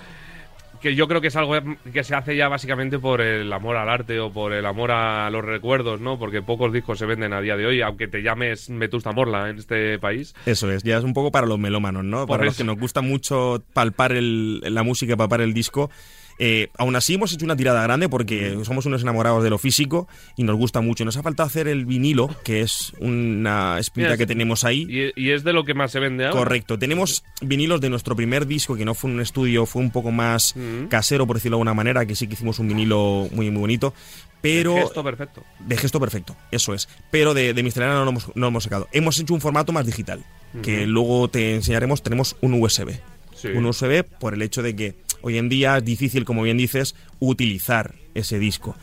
que 0.83 0.95
yo 0.97 1.07
creo 1.09 1.21
que 1.21 1.29
es 1.29 1.37
algo 1.37 1.55
que 1.93 2.03
se 2.05 2.15
hace 2.15 2.37
ya 2.37 2.49
básicamente 2.49 2.99
por 2.99 3.21
el 3.21 3.51
amor 3.53 3.77
al 3.77 3.89
arte 3.89 4.19
o 4.21 4.33
por 4.33 4.53
el 4.53 4.67
amor 4.67 4.91
a 4.91 5.31
los 5.31 5.45
recuerdos, 5.45 6.01
¿no? 6.01 6.19
Porque 6.19 6.43
pocos 6.43 6.73
discos 6.73 6.99
se 6.99 7.07
venden 7.07 7.33
a 7.33 7.41
día 7.41 7.57
de 7.57 7.65
hoy, 7.67 7.81
aunque 7.81 8.09
te 8.09 8.23
llames 8.23 8.69
Metusta 8.69 9.12
Morla 9.12 9.49
en 9.49 9.59
este 9.59 9.99
país. 10.01 10.35
Eso 10.45 10.71
es, 10.71 10.83
ya 10.83 10.99
es 10.99 11.05
un 11.05 11.15
poco 11.15 11.31
para 11.31 11.47
los 11.47 11.59
melómanos, 11.59 12.05
¿no? 12.05 12.27
Por 12.27 12.37
para 12.39 12.45
los 12.47 12.57
que 12.57 12.65
nos 12.65 12.79
gusta 12.79 13.01
mucho 13.01 13.62
palpar 13.73 14.12
el- 14.12 14.61
la 14.62 14.83
música, 14.83 15.17
palpar 15.17 15.41
el 15.41 15.55
disco. 15.55 15.91
Eh, 16.39 16.69
aún 16.79 16.97
así 16.97 17.15
hemos 17.15 17.33
hecho 17.33 17.45
una 17.45 17.57
tirada 17.57 17.83
grande 17.83 18.09
porque 18.09 18.59
somos 18.65 18.87
unos 18.87 19.03
enamorados 19.03 19.45
de 19.45 19.51
lo 19.51 19.59
físico 19.59 20.09
y 20.37 20.45
nos 20.45 20.57
gusta 20.57 20.81
mucho. 20.81 21.05
Nos 21.05 21.17
ha 21.17 21.23
faltado 21.23 21.47
hacer 21.47 21.69
el 21.69 21.85
vinilo, 21.87 22.29
que 22.45 22.61
es 22.62 22.93
una 23.01 23.79
espinita 23.79 24.17
que 24.17 24.27
tenemos 24.27 24.65
ahí. 24.65 24.87
Y, 25.17 25.23
y 25.23 25.31
es 25.31 25.45
de 25.45 25.53
lo 25.53 25.65
que 25.65 25.75
más 25.75 25.93
se 25.93 26.01
vende 26.01 26.25
ahora. 26.27 26.39
Correcto. 26.39 26.79
Tenemos 26.79 27.25
vinilos 27.41 27.81
de 27.81 27.91
nuestro 27.91 28.17
primer 28.17 28.47
disco, 28.47 28.77
que 28.77 28.85
no 28.85 28.95
fue 28.95 29.11
un 29.11 29.21
estudio, 29.21 29.67
fue 29.67 29.83
un 29.83 29.91
poco 29.91 30.11
más 30.11 30.55
Mm. 30.57 30.87
casero, 30.89 31.27
por 31.27 31.37
decirlo 31.37 31.57
de 31.57 31.61
alguna 31.61 31.75
manera, 31.75 32.05
que 32.07 32.15
sí 32.15 32.27
que 32.27 32.35
hicimos 32.35 32.59
un 32.59 32.69
vinilo 32.69 33.29
muy, 33.33 33.51
muy 33.51 33.61
bonito. 33.61 33.95
Pero. 34.41 34.75
Gesto 34.75 35.05
perfecto. 35.05 35.45
De 35.61 35.77
gesto 35.77 36.01
perfecto, 36.01 36.37
eso 36.51 36.75
es. 36.75 36.89
Pero 37.11 37.33
de, 37.35 37.55
de 37.55 37.62
miscelánea 37.62 37.95
no 37.97 38.05
lo, 38.05 38.11
hemos, 38.11 38.27
no 38.29 38.33
lo 38.43 38.47
hemos 38.49 38.65
sacado. 38.65 38.89
Hemos 38.93 39.19
hecho 39.21 39.35
un 39.35 39.41
formato 39.41 39.73
más 39.73 39.87
digital, 39.87 40.25
que 40.62 40.87
luego 40.87 41.29
te 41.29 41.55
enseñaremos. 41.55 42.03
Tenemos 42.03 42.37
un 42.41 42.55
USB. 42.61 42.91
Sí. 43.35 43.49
Un 43.49 43.67
USB 43.67 44.05
por 44.05 44.35
el 44.35 44.43
hecho 44.43 44.62
de 44.62 44.75
que 44.77 44.95
hoy 45.23 45.38
en 45.38 45.49
día 45.49 45.79
es 45.79 45.85
difícil, 45.85 46.25
como 46.25 46.43
bien 46.43 46.59
dices, 46.59 46.95
utilizar 47.19 47.95
ese 48.14 48.38
disco. 48.38 48.76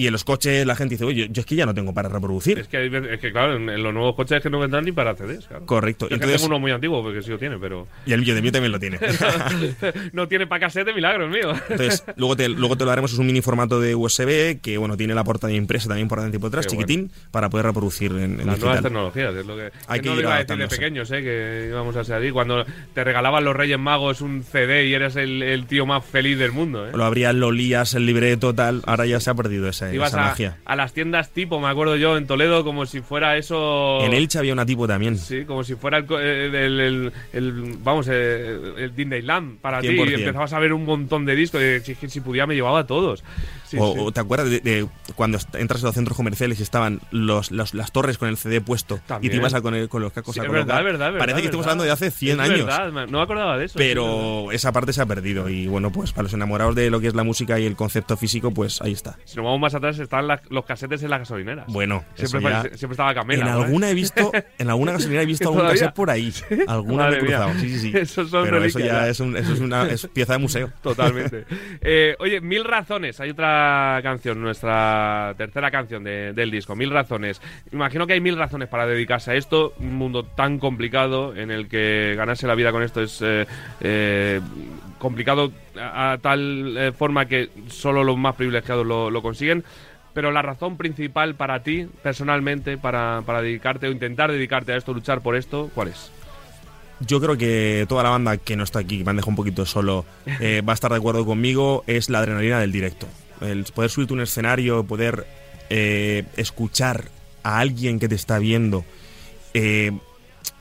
Y 0.00 0.06
en 0.06 0.14
los 0.14 0.24
coches 0.24 0.64
la 0.64 0.74
gente 0.74 0.94
dice, 0.94 1.04
oye, 1.04 1.28
yo 1.30 1.40
es 1.40 1.46
que 1.46 1.54
ya 1.54 1.66
no 1.66 1.74
tengo 1.74 1.92
para 1.92 2.08
reproducir. 2.08 2.58
Es 2.58 2.68
que, 2.68 2.86
es 2.86 3.20
que 3.20 3.32
claro, 3.32 3.56
en, 3.56 3.82
los 3.82 3.92
nuevos 3.92 4.16
coches 4.16 4.38
es 4.38 4.42
que 4.42 4.48
no 4.48 4.58
vendrán 4.58 4.86
ni 4.86 4.92
para 4.92 5.14
CDs. 5.14 5.46
Claro. 5.46 5.66
Correcto. 5.66 6.06
Yo 6.06 6.08
que 6.08 6.14
Entonces, 6.14 6.40
tengo 6.40 6.54
uno 6.54 6.58
muy 6.58 6.70
antiguo 6.70 7.02
porque 7.02 7.20
sí 7.20 7.28
lo 7.28 7.38
tiene, 7.38 7.58
pero 7.58 7.86
y 8.06 8.14
el 8.14 8.22
mío 8.22 8.34
de 8.34 8.40
mí 8.40 8.50
también 8.50 8.72
lo 8.72 8.80
tiene. 8.80 8.98
no 10.14 10.26
tiene 10.26 10.46
para 10.46 10.60
casete, 10.60 10.94
milagro 10.94 11.26
el 11.26 11.30
mío. 11.30 11.52
Entonces, 11.68 12.02
luego 12.16 12.34
te, 12.34 12.48
luego 12.48 12.78
te 12.78 12.86
lo 12.86 12.90
haremos, 12.90 13.12
es 13.12 13.18
un 13.18 13.26
mini 13.26 13.42
formato 13.42 13.78
de 13.78 13.94
USB 13.94 14.62
que, 14.62 14.78
bueno, 14.78 14.96
tiene 14.96 15.14
la 15.14 15.22
portada 15.22 15.52
impresa 15.52 15.88
también 15.88 16.08
por 16.08 16.18
delante 16.18 16.38
y 16.38 16.40
por 16.40 16.48
atrás, 16.48 16.66
Qué 16.66 16.70
chiquitín, 16.70 17.12
para 17.30 17.50
poder 17.50 17.66
reproducir 17.66 18.12
en, 18.12 18.40
en 18.40 18.46
Las 18.46 18.58
nuevas 18.58 18.60
digital. 18.60 18.82
tecnologías, 18.84 19.34
es 19.34 19.46
lo 19.46 19.56
que. 19.56 19.70
Hay 19.86 20.00
que 20.00 20.04
que 20.04 20.08
no 20.08 20.14
lo 20.14 20.20
ir 20.20 20.24
iba 20.24 20.34
a 20.34 20.38
decir 20.38 20.56
de 20.56 20.68
pequeños, 20.68 21.10
¿eh? 21.10 21.22
Que 21.22 21.66
íbamos 21.68 21.94
a 21.96 22.00
así. 22.00 22.30
Cuando 22.30 22.64
te 22.94 23.04
regalaban 23.04 23.44
los 23.44 23.54
Reyes 23.54 23.78
Magos 23.78 24.22
un 24.22 24.44
CD 24.44 24.86
y 24.86 24.94
eres 24.94 25.16
el, 25.16 25.42
el 25.42 25.66
tío 25.66 25.84
más 25.84 26.06
feliz 26.06 26.38
del 26.38 26.52
mundo, 26.52 26.88
¿eh? 26.88 26.92
Lo 26.94 27.04
abrías, 27.04 27.34
lo 27.34 27.52
lías, 27.52 27.92
el 27.92 28.06
libreto, 28.06 28.54
tal. 28.54 28.80
Ahora 28.86 29.04
ya 29.04 29.20
se 29.20 29.28
ha 29.28 29.34
perdido 29.34 29.68
Ibas 29.94 30.12
a, 30.14 30.34
a 30.64 30.76
las 30.76 30.92
tiendas 30.92 31.30
tipo, 31.30 31.60
me 31.60 31.68
acuerdo 31.68 31.96
yo, 31.96 32.16
en 32.16 32.26
Toledo, 32.26 32.64
como 32.64 32.86
si 32.86 33.00
fuera 33.00 33.36
eso. 33.36 34.00
En 34.02 34.12
Elche 34.12 34.38
había 34.38 34.52
una 34.52 34.66
tipo 34.66 34.86
también. 34.86 35.16
Sí, 35.18 35.44
como 35.44 35.64
si 35.64 35.74
fuera 35.74 35.98
el, 35.98 36.06
co- 36.06 36.18
el, 36.18 36.54
el- 36.54 37.12
el- 37.32 37.52
vamos, 37.82 38.08
el, 38.08 38.74
el 38.78 38.94
Disneyland 38.94 39.58
para 39.60 39.80
ti. 39.80 39.88
Y 39.88 39.96
100%. 39.96 40.14
empezabas 40.18 40.52
a 40.52 40.58
ver 40.58 40.72
un 40.72 40.84
montón 40.84 41.24
de 41.26 41.34
discos. 41.34 41.60
Y 41.62 41.80
si, 41.80 41.94
si 42.08 42.20
pudiera, 42.20 42.46
me 42.46 42.54
llevaba 42.54 42.80
a 42.80 42.86
todos. 42.86 43.22
Sí, 43.70 43.76
o, 43.80 43.94
sí. 44.08 44.12
te 44.12 44.20
acuerdas 44.20 44.50
de, 44.50 44.60
de 44.60 44.88
cuando 45.14 45.38
entras 45.54 45.82
a 45.82 45.86
los 45.86 45.94
centros 45.94 46.16
comerciales 46.16 46.58
y 46.58 46.62
estaban 46.62 47.00
los, 47.10 47.50
los- 47.52 47.72
las 47.74 47.92
torres 47.92 48.18
con 48.18 48.28
el 48.28 48.36
CD 48.36 48.60
puesto 48.60 48.98
También. 49.06 49.30
y 49.30 49.34
te 49.34 49.38
ibas 49.40 49.54
a 49.54 49.60
con, 49.60 49.74
el- 49.74 49.88
con 49.88 50.02
los 50.02 50.12
cascos 50.12 50.34
Sí, 50.34 50.40
a 50.40 50.44
colocar? 50.46 50.66
verdad, 50.66 50.84
verdad, 50.84 51.06
Parece 51.18 51.26
verdad, 51.26 51.36
que 51.40 51.44
estamos 51.46 51.66
hablando 51.66 51.84
de 51.84 51.90
hace 51.92 52.10
100 52.10 52.40
Es 52.40 52.50
años. 52.50 52.68
no 53.10 53.18
me 53.18 53.22
acordaba 53.22 53.56
de 53.58 53.66
eso. 53.66 53.74
Pero 53.78 54.50
esa 54.52 54.72
parte 54.72 54.92
se 54.92 55.02
ha 55.02 55.06
perdido 55.06 55.48
y 55.48 55.66
bueno, 55.68 55.92
pues 55.92 56.12
para 56.12 56.24
los 56.24 56.32
enamorados 56.34 56.74
de 56.74 56.90
lo 56.90 57.00
que 57.00 57.06
es 57.06 57.14
la 57.14 57.22
música 57.24 57.58
y 57.60 57.66
el 57.66 57.76
concepto 57.76 58.16
físico, 58.16 58.50
pues 58.50 58.80
ahí 58.82 58.92
está. 58.92 59.16
Si 59.24 59.36
nos 59.36 59.44
vamos 59.44 59.60
más 59.60 59.74
atrás, 59.74 59.98
están 59.98 60.26
los 60.48 60.64
casetes 60.64 61.02
en 61.02 61.10
las 61.10 61.20
gasolineras. 61.20 61.66
Bueno, 61.68 62.04
Siempre, 62.14 62.38
eso 62.40 62.48
ya- 62.48 62.62
pare- 62.62 62.76
siempre 62.78 62.94
estaba 62.94 63.14
Camela. 63.14 63.46
en 63.46 63.52
¿no? 63.52 63.62
alguna 63.62 63.90
he 63.90 63.94
visto, 63.94 64.32
en 64.58 64.68
alguna 64.70 64.92
gasolinera 64.92 65.22
he 65.22 65.26
visto 65.26 65.48
algún 65.48 65.62
cassette 65.68 65.94
por 65.94 66.10
ahí. 66.10 66.32
Alguna 66.66 67.08
me 67.08 67.16
he 67.18 67.22
mía. 67.22 67.36
cruzado. 67.38 67.52
Sí, 67.60 67.68
sí, 67.70 67.78
sí. 67.78 67.92
Esos 67.98 68.30
son 68.30 68.44
Pero 68.44 68.64
eso 68.64 68.78
ya 68.80 68.86
ya. 68.86 69.08
es, 69.08 69.20
un- 69.20 69.36
eso 69.36 69.52
es 69.52 69.60
una 69.60 69.88
es 69.88 70.06
pieza 70.08 70.32
de 70.32 70.38
museo. 70.40 70.70
Totalmente. 70.82 71.44
Eh, 71.80 72.16
oye, 72.18 72.40
Mil 72.40 72.64
Razones. 72.64 73.20
Hay 73.20 73.30
otra 73.30 73.59
canción, 74.02 74.40
nuestra 74.40 75.34
tercera 75.36 75.70
canción 75.70 76.04
de- 76.04 76.32
del 76.32 76.50
disco, 76.50 76.74
Mil 76.76 76.90
Razones. 76.90 77.40
Imagino 77.72 78.06
que 78.06 78.14
hay 78.14 78.20
mil 78.20 78.36
razones 78.36 78.68
para 78.68 78.86
dedicarse 78.86 79.32
a 79.32 79.34
esto. 79.34 79.72
Un 79.80 79.96
mundo 79.96 80.24
tan 80.24 80.58
complicado 80.58 81.34
en 81.36 81.50
el 81.50 81.68
que 81.68 82.14
ganarse 82.16 82.46
la 82.46 82.54
vida 82.54 82.72
con 82.72 82.82
esto 82.82 83.00
es 83.02 83.20
eh, 83.22 83.46
eh, 83.80 84.40
complicado 84.98 85.52
a, 85.78 86.12
a 86.12 86.18
tal 86.18 86.76
eh, 86.76 86.92
forma 86.92 87.26
que 87.26 87.48
solo 87.68 88.04
los 88.04 88.16
más 88.16 88.34
privilegiados 88.36 88.86
lo, 88.86 89.10
lo 89.10 89.22
consiguen. 89.22 89.64
Pero 90.12 90.32
la 90.32 90.42
razón 90.42 90.76
principal 90.76 91.36
para 91.36 91.62
ti, 91.62 91.86
personalmente, 92.02 92.76
para, 92.76 93.22
para 93.24 93.42
dedicarte 93.42 93.86
o 93.86 93.92
intentar 93.92 94.32
dedicarte 94.32 94.72
a 94.72 94.76
esto, 94.76 94.92
luchar 94.92 95.20
por 95.20 95.36
esto, 95.36 95.70
¿cuál 95.74 95.88
es? 95.88 96.10
Yo 97.06 97.18
creo 97.20 97.38
que 97.38 97.86
toda 97.88 98.02
la 98.02 98.10
banda 98.10 98.36
que 98.36 98.56
no 98.56 98.64
está 98.64 98.80
aquí, 98.80 98.98
que 98.98 99.04
me 99.04 99.10
han 99.10 99.16
dejado 99.16 99.30
un 99.30 99.36
poquito 99.36 99.64
solo, 99.64 100.04
eh, 100.40 100.62
va 100.68 100.72
a 100.72 100.74
estar 100.74 100.90
de 100.90 100.96
acuerdo 100.98 101.24
conmigo, 101.24 101.84
es 101.86 102.10
la 102.10 102.18
adrenalina 102.18 102.58
del 102.58 102.72
directo. 102.72 103.06
El 103.40 103.64
poder 103.64 103.90
subirte 103.90 104.12
un 104.14 104.20
escenario, 104.20 104.84
poder 104.84 105.26
eh, 105.70 106.24
escuchar 106.36 107.08
a 107.42 107.58
alguien 107.58 107.98
que 107.98 108.08
te 108.08 108.14
está 108.14 108.38
viendo, 108.38 108.84
eh, 109.54 109.92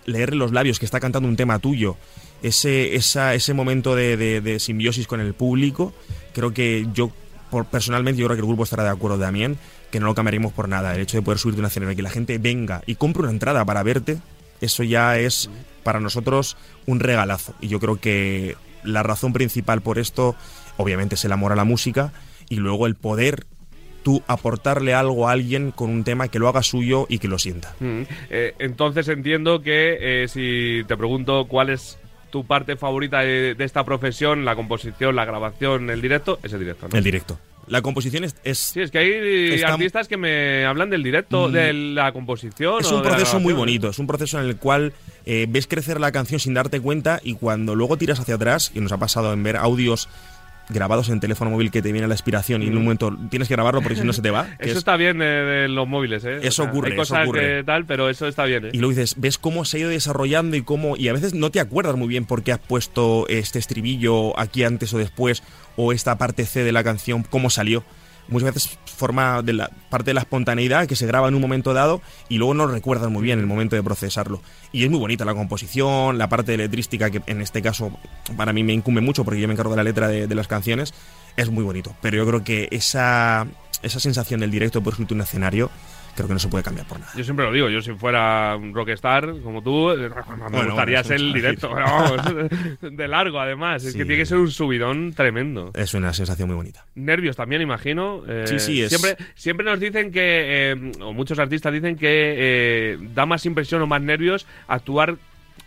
leerle 0.06 0.38
los 0.38 0.52
labios 0.52 0.80
que 0.80 0.86
está 0.86 1.00
cantando 1.00 1.28
un 1.28 1.36
tema 1.36 1.60
tuyo, 1.60 1.98
ese, 2.42 2.96
esa- 2.96 3.34
ese 3.36 3.54
momento 3.54 3.96
de, 3.96 4.16
de- 4.42 4.60
simbiosis 4.60 5.08
con 5.08 5.20
el 5.20 5.34
público, 5.34 5.94
creo 6.34 6.54
que 6.54 6.88
yo, 6.94 7.12
por, 7.52 7.66
personalmente, 7.66 8.22
yo 8.22 8.28
creo 8.28 8.38
que 8.38 8.42
el 8.42 8.48
grupo 8.48 8.64
estará 8.64 8.84
de 8.84 8.90
acuerdo 8.90 9.20
también, 9.20 9.58
que 9.92 10.00
no 10.00 10.06
lo 10.06 10.16
cambiaríamos 10.16 10.54
por 10.54 10.70
nada. 10.70 10.96
El 10.96 11.02
hecho 11.02 11.18
de 11.18 11.24
poder 11.24 11.38
subirte 11.40 11.60
un 11.60 11.68
escenario 11.68 11.96
que 11.96 12.02
la 12.02 12.10
gente 12.12 12.38
venga 12.38 12.82
y 12.86 12.96
compre 12.96 13.24
una 13.24 13.32
entrada 13.32 13.66
para 13.66 13.84
verte, 13.84 14.20
eso 14.62 14.84
ya 14.84 15.18
es 15.20 15.50
para 15.84 16.00
nosotros 16.00 16.56
un 16.86 17.00
regalazo. 17.00 17.56
Y 17.60 17.68
yo 17.68 17.80
creo 17.80 18.00
que 18.00 18.56
la 18.84 19.04
razón 19.04 19.34
principal 19.34 19.82
por 19.82 20.00
esto, 20.00 20.36
obviamente, 20.78 21.16
es 21.16 21.26
el 21.26 21.32
amor 21.34 21.52
a 21.52 21.56
la 21.56 21.64
música 21.66 22.14
y 22.50 22.56
luego 22.58 22.88
el 22.88 22.96
poder 22.96 23.46
tú 24.04 24.24
aportarle 24.28 24.94
algo 24.94 25.28
a 25.28 25.34
alguien 25.34 25.72
con 25.72 25.90
un 25.90 26.04
tema 26.04 26.28
que 26.30 26.40
lo 26.40 26.48
haga 26.48 26.64
suyo 26.64 27.06
y 27.10 27.20
que 27.20 27.28
lo 27.28 27.38
sienta. 27.38 27.76
Mm. 27.80 28.02
Eh, 28.30 28.54
entonces 28.60 29.08
entiendo 29.10 29.62
que 29.62 30.24
eh, 30.24 30.28
si 30.28 30.84
te 30.88 30.96
pregunto 30.98 31.46
cuál 31.48 31.70
es 31.70 31.98
tu 32.32 32.46
parte 32.46 32.76
favorita 32.78 33.20
de, 33.20 33.56
de 33.56 33.64
esta 33.66 33.84
profesión, 33.84 34.46
la 34.46 34.56
composición, 34.56 35.16
la 35.16 35.26
grabación, 35.26 35.90
el 35.90 36.02
directo, 36.02 36.40
es 36.44 36.54
el 36.54 36.60
directo, 36.60 36.88
¿no? 36.88 36.98
El 36.98 37.04
directo. 37.04 37.38
La 37.68 37.82
composición 37.84 38.24
es, 38.24 38.36
es, 38.44 38.58
Sí, 38.58 38.82
es 38.82 38.90
que 38.90 38.98
hay 39.00 39.54
Está- 39.56 39.74
artistas 39.74 40.08
que 40.08 40.18
me 40.18 40.66
hablan 40.66 40.90
del 40.90 41.04
directo, 41.04 41.50
Mm. 41.50 41.52
de 41.52 41.74
la 41.74 42.12
composición. 42.14 42.80
es 42.82 42.88
o 42.92 42.98
un 42.98 43.04
la 43.04 43.10
proceso 43.10 43.40
muy 43.40 43.54
bonito, 43.54 43.90
es 43.90 44.00
un 44.00 44.08
proceso 44.08 44.40
en 44.40 44.46
el 44.48 44.56
cual 44.58 44.94
eh, 45.26 45.46
ves 45.50 45.68
crecer 45.68 46.00
la 46.00 46.12
canción 46.12 46.40
sin 46.40 46.54
darte 46.56 46.80
cuenta 46.80 47.20
y 47.24 47.34
cuando 47.36 47.76
luego 47.76 47.98
tiras 47.98 48.20
hacia 48.20 48.36
atrás, 48.36 48.72
y 48.74 48.80
nos 48.80 48.92
ha 48.92 48.98
pasado 48.98 49.34
en 49.34 49.44
ver 49.44 49.58
audios 49.58 50.08
grabados 50.70 51.10
en 51.10 51.20
teléfono 51.20 51.52
móvil 51.52 51.72
que 51.72 51.82
te 51.82 51.92
viene 51.92 52.08
la 52.08 52.14
inspiración 52.14 52.62
y 52.64 52.68
en 52.68 52.78
un 52.78 52.84
momento 52.84 53.16
tienes 53.30 53.48
que 53.48 53.56
grabarlo 53.56 53.82
porque 53.82 53.98
si 53.98 54.06
no 54.06 54.14
se 54.14 54.22
te 54.22 54.32
va. 54.32 54.44
Mm. 54.60 54.62
Eso 54.64 54.72
es- 54.72 54.78
está 54.78 54.96
bien 54.98 55.22
eh, 55.22 55.26
de 55.26 55.68
los 55.68 55.88
móviles, 55.88 56.24
¿eh? 56.26 56.40
Eso 56.44 56.64
ocurre, 56.64 56.88
Hay 56.88 56.94
eso 56.94 57.02
cosas 57.02 57.24
ocurre. 57.24 57.58
que 57.58 57.64
tal, 57.64 57.86
pero 57.86 58.10
eso 58.10 58.28
está 58.28 58.46
bien, 58.46 58.66
¿eh? 58.66 58.70
Y 58.74 58.78
luego 58.78 58.92
dices, 58.96 59.16
ves 59.18 59.38
cómo 59.38 59.66
se 59.66 59.78
ha 59.78 59.80
ido 59.82 59.90
desarrollando 59.90 60.56
y 60.58 60.62
cómo. 60.62 60.96
Y 60.98 61.08
a 61.10 61.14
veces 61.14 61.34
no 61.34 61.50
te 61.52 61.60
acuerdas 61.60 61.96
muy 61.96 62.08
bien 62.08 62.26
por 62.26 62.44
qué 62.44 62.52
has 62.52 62.60
puesto 62.60 63.26
este 63.30 63.60
estribillo 63.60 64.38
aquí 64.40 64.64
antes 64.64 64.94
o 64.94 64.98
después, 64.98 65.44
o 65.76 65.92
esta 65.94 66.18
parte 66.18 66.46
C 66.46 66.64
de 66.64 66.72
la 66.72 66.84
canción, 66.84 67.24
cómo 67.24 67.50
salió. 67.50 67.84
Muchas 68.30 68.54
veces 68.54 68.80
forma 68.96 69.42
de 69.42 69.54
la 69.54 69.70
parte 69.90 70.12
de 70.12 70.14
la 70.14 70.22
espontaneidad 70.22 70.88
que 70.88 70.96
se 70.96 71.08
graba 71.08 71.28
en 71.28 71.36
un 71.36 71.42
momento 71.42 71.74
dado 71.74 72.02
y 72.28 72.38
luego 72.38 72.54
no 72.54 72.68
recuerdas 72.68 73.10
muy 73.10 73.24
bien 73.24 73.40
el 73.40 73.48
momento 73.48 73.76
de 73.76 73.84
procesarlo. 73.84 74.42
Y 74.72 74.84
es 74.84 74.90
muy 74.90 75.00
bonita 75.00 75.26
la 75.26 75.34
composición, 75.34 76.18
la 76.18 76.30
parte 76.30 76.56
letrística, 76.58 77.10
que 77.10 77.22
en 77.26 77.42
este 77.42 77.62
caso 77.62 77.92
para 78.38 78.54
mí 78.54 78.64
me 78.64 78.74
incumbe 78.74 79.02
mucho 79.02 79.24
porque 79.24 79.40
yo 79.40 79.48
me 79.48 79.54
encargo 79.54 79.72
de 79.72 79.78
la 79.78 79.84
letra 79.84 80.08
de, 80.08 80.28
de 80.28 80.36
las 80.36 80.48
canciones, 80.48 80.94
es 81.38 81.50
muy 81.50 81.64
bonito. 81.64 81.96
Pero 82.02 82.18
yo 82.18 82.28
creo 82.28 82.44
que 82.44 82.68
esa, 82.72 83.48
esa 83.82 84.00
sensación 84.00 84.42
del 84.42 84.52
directo 84.52 84.82
por 84.82 84.94
a 84.94 84.98
un 85.14 85.22
escenario, 85.22 85.70
creo 86.20 86.28
que 86.28 86.34
no 86.34 86.40
se 86.40 86.50
puede 86.50 86.64
cambiar 86.64 86.86
por 86.86 87.00
nada. 87.00 87.12
Yo 87.16 87.24
siempre 87.24 87.46
lo 87.46 87.52
digo, 87.54 87.70
yo 87.70 87.82
si 87.82 87.94
fuera 87.94 88.56
un 88.58 88.74
rockstar 88.74 89.34
como 89.42 89.64
tú, 89.64 89.92
eh, 89.92 89.98
me 90.10 90.50
Bueno, 90.50 90.66
gustaría 90.68 91.02
ser 91.04 91.18
el 91.18 91.32
directo, 91.34 91.70
de 92.82 93.08
largo 93.08 93.40
además, 93.40 93.84
es 93.86 93.94
Sí. 93.94 93.98
que 94.00 94.06
tiene 94.06 94.20
que 94.20 94.26
ser 94.26 94.38
un 94.38 94.52
subidón 94.52 95.14
tremendo. 95.14 95.72
Es 95.76 95.94
una 95.94 96.12
sensación 96.14 96.48
muy 96.50 96.56
bonita. 96.58 96.86
Nervios 96.96 97.36
también, 97.36 97.62
imagino. 97.62 98.24
eh, 98.28 98.44
Sí, 98.48 98.60
sí, 98.60 98.82
es- 98.82 98.90
Siempre, 98.90 99.16
siempre 99.36 99.66
nos 99.66 99.80
dicen 99.80 100.12
que, 100.12 100.22
eh, 100.74 100.92
o 101.02 101.14
muchos 101.14 101.40
artistas 101.40 101.72
dicen 101.74 101.96
que 101.96 102.08
eh, 102.38 102.98
da 103.14 103.26
más 103.26 103.46
impresión 103.46 103.82
o 103.82 103.88
más 103.88 104.02
nervios 104.02 104.46
actuar 104.68 105.16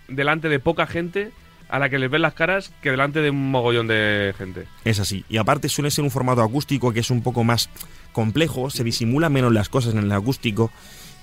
delante 0.09 0.49
de 0.49 0.59
poca 0.59 0.87
gente 0.87 1.31
a 1.73 1.79
la 1.79 1.89
que 1.89 1.99
les 1.99 2.11
ven 2.11 2.21
las 2.21 2.35
caras 2.35 2.71
que 2.83 2.91
delante 2.91 3.23
de 3.23 3.31
un 3.31 3.51
mogollón 3.51 3.87
de 3.87 4.35
gente. 4.37 4.67
Es 4.85 5.01
así. 5.01 5.25
Y 5.31 5.39
aparte 5.39 5.71
suele 5.71 5.91
ser 5.91 6.05
un 6.05 6.11
formato 6.11 6.43
acústico 6.43 6.93
que 6.93 7.01
es 7.01 7.11
un 7.11 7.23
poco 7.23 7.45
más 7.45 7.71
complejo, 8.13 8.69
se 8.69 8.85
disimula 8.85 9.31
menos 9.31 9.55
las 9.55 9.71
cosas 9.71 9.95
en 9.95 10.01
el 10.01 10.13
acústico 10.13 10.71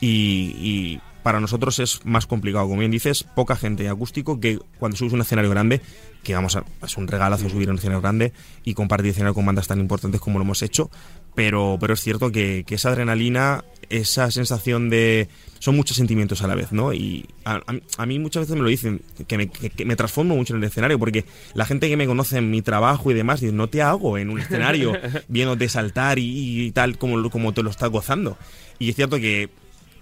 y, 0.02 1.00
para 1.22 1.40
nosotros 1.40 1.78
es 1.78 2.04
más 2.04 2.26
complicado. 2.26 2.68
Como 2.68 2.80
bien 2.80 2.90
dices, 2.90 3.24
poca 3.24 3.56
gente 3.56 3.88
acústico 3.90 4.40
que 4.40 4.58
cuando 4.80 4.98
subes 4.98 5.14
un 5.14 5.22
escenario 5.22 5.52
grande, 5.52 5.82
que 6.24 6.34
vamos 6.34 6.56
a, 6.56 6.64
es 6.82 6.98
un 6.98 7.08
regalazo 7.08 7.48
subir 7.48 7.70
un 7.70 7.78
escenario 7.78 8.02
grande 8.02 8.34
y 8.64 8.74
compartir 8.74 9.12
escenario 9.12 9.36
con 9.36 9.46
bandas 9.46 9.68
tan 9.68 9.80
importantes 9.80 10.20
como 10.20 10.40
lo 10.40 10.46
hemos 10.46 10.64
hecho, 10.64 10.90
pero, 11.36 11.78
pero 11.80 11.94
es 11.94 12.02
cierto 12.02 12.32
que 12.32 12.66
esa 12.68 12.90
adrenalina, 12.90 13.64
esa 13.90 14.30
sensación 14.32 14.90
de... 14.90 15.28
Son 15.60 15.76
muchos 15.76 15.98
sentimientos 15.98 16.42
a 16.42 16.48
la 16.48 16.56
vez, 16.56 16.72
¿no? 16.72 16.94
Y 16.94 17.26
a, 17.44 17.60
a- 17.98 18.06
mí 18.06 18.18
muchas 18.18 18.44
veces 18.44 18.56
me 18.56 18.62
lo 18.62 18.70
dicen, 18.70 19.02
que 19.28 19.38
me, 19.38 19.50
que- 19.50 19.70
que 19.70 19.84
me 19.84 19.96
transformo 19.98 20.36
mucho 20.36 20.54
en 20.56 20.62
el 20.64 20.70
escenario, 20.70 20.98
porque 20.98 21.26
la 21.54 21.66
gente 21.66 21.90
que 21.90 21.98
me 21.98 22.06
conoce 22.08 22.38
en 22.38 22.50
mi 22.50 22.62
trabajo 22.62 23.12
y 23.12 23.14
demás, 23.14 23.42
dice, 23.42 23.52
no 23.52 23.68
te 23.68 23.82
hago 23.82 24.18
en 24.18 24.30
un 24.30 24.40
escenario 24.40 24.94
viéndote 25.28 25.68
saltar 25.68 26.18
y, 26.18 26.66
y 26.68 26.72
tal 26.72 26.98
como, 26.98 27.30
como 27.30 27.54
te 27.54 27.62
lo 27.64 27.70
estás 27.70 27.90
gozando. 27.90 28.38
Y 28.80 28.90
es 28.90 28.96
cierto 28.96 29.18
que 29.18 29.50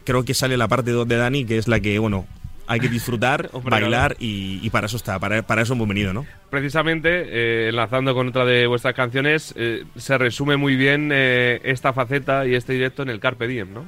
creo 0.03 0.23
que 0.23 0.33
sale 0.35 0.57
la 0.57 0.67
parte 0.67 0.91
2 0.91 1.07
de 1.07 1.15
Dani, 1.17 1.45
que 1.45 1.57
es 1.57 1.67
la 1.67 1.79
que, 1.79 1.97
bueno, 1.99 2.27
hay 2.67 2.79
que 2.79 2.89
disfrutar, 2.89 3.49
bailar 3.63 4.15
y, 4.19 4.59
y 4.61 4.69
para 4.69 4.87
eso 4.87 4.97
está, 4.97 5.17
para, 5.19 5.41
para 5.41 5.61
eso 5.61 5.73
hemos 5.73 5.87
venido, 5.87 6.13
¿no? 6.13 6.25
Precisamente, 6.49 7.09
eh, 7.09 7.69
enlazando 7.69 8.13
con 8.13 8.27
otra 8.27 8.45
de 8.45 8.67
vuestras 8.67 8.93
canciones, 8.93 9.53
eh, 9.57 9.85
se 9.95 10.17
resume 10.17 10.57
muy 10.57 10.75
bien 10.75 11.09
eh, 11.13 11.61
esta 11.63 11.93
faceta 11.93 12.45
y 12.45 12.55
este 12.55 12.73
directo 12.73 13.01
en 13.03 13.09
el 13.09 13.19
Carpe 13.19 13.47
Diem, 13.47 13.73
¿no? 13.73 13.85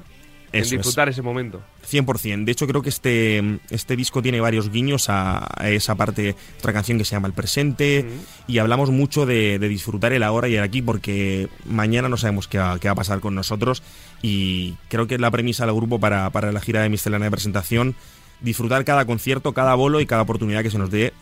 en 0.51 0.62
Eso 0.62 0.75
es. 0.75 0.81
disfrutar 0.81 1.09
ese 1.09 1.21
momento. 1.21 1.62
100%. 1.89 2.43
De 2.43 2.51
hecho, 2.51 2.67
creo 2.67 2.81
que 2.81 2.89
este, 2.89 3.59
este 3.69 3.95
disco 3.95 4.21
tiene 4.21 4.41
varios 4.41 4.71
guiños 4.71 5.09
a, 5.09 5.48
a 5.55 5.69
esa 5.69 5.95
parte, 5.95 6.36
otra 6.57 6.74
canción 6.74 6.98
que 6.98 7.05
se 7.05 7.12
llama 7.15 7.27
El 7.27 7.33
Presente, 7.33 8.05
y 8.48 8.57
hablamos 8.57 8.89
mucho 8.89 9.25
de, 9.25 9.59
de 9.59 9.67
disfrutar 9.67 10.13
el 10.13 10.24
ahora 10.24 10.48
y 10.48 10.55
el 10.55 10.63
aquí, 10.63 10.81
porque 10.81 11.50
mañana 11.65 12.09
no 12.09 12.17
sabemos 12.17 12.48
qué 12.48 12.57
va, 12.57 12.79
qué 12.79 12.88
va 12.88 12.93
a 12.93 12.95
pasar 12.95 13.19
con 13.19 13.36
nosotros, 13.36 13.83
y 14.21 14.74
creo 14.88 15.07
que 15.07 15.15
es 15.15 15.21
la 15.21 15.31
premisa 15.31 15.65
del 15.65 15.75
grupo 15.75 16.00
para, 16.00 16.29
para 16.31 16.51
la 16.51 16.62
gira 16.62 16.81
de 16.81 16.89
Miscelánea 16.89 17.27
de 17.27 17.31
Presentación, 17.31 17.95
disfrutar 18.41 18.84
cada 18.86 19.05
concierto, 19.05 19.53
cada 19.53 19.75
bolo 19.75 20.00
y 20.01 20.05
cada 20.05 20.22
oportunidad 20.24 20.63
que 20.63 20.69
se 20.72 20.77
nos 20.77 20.89
dé 20.91 21.13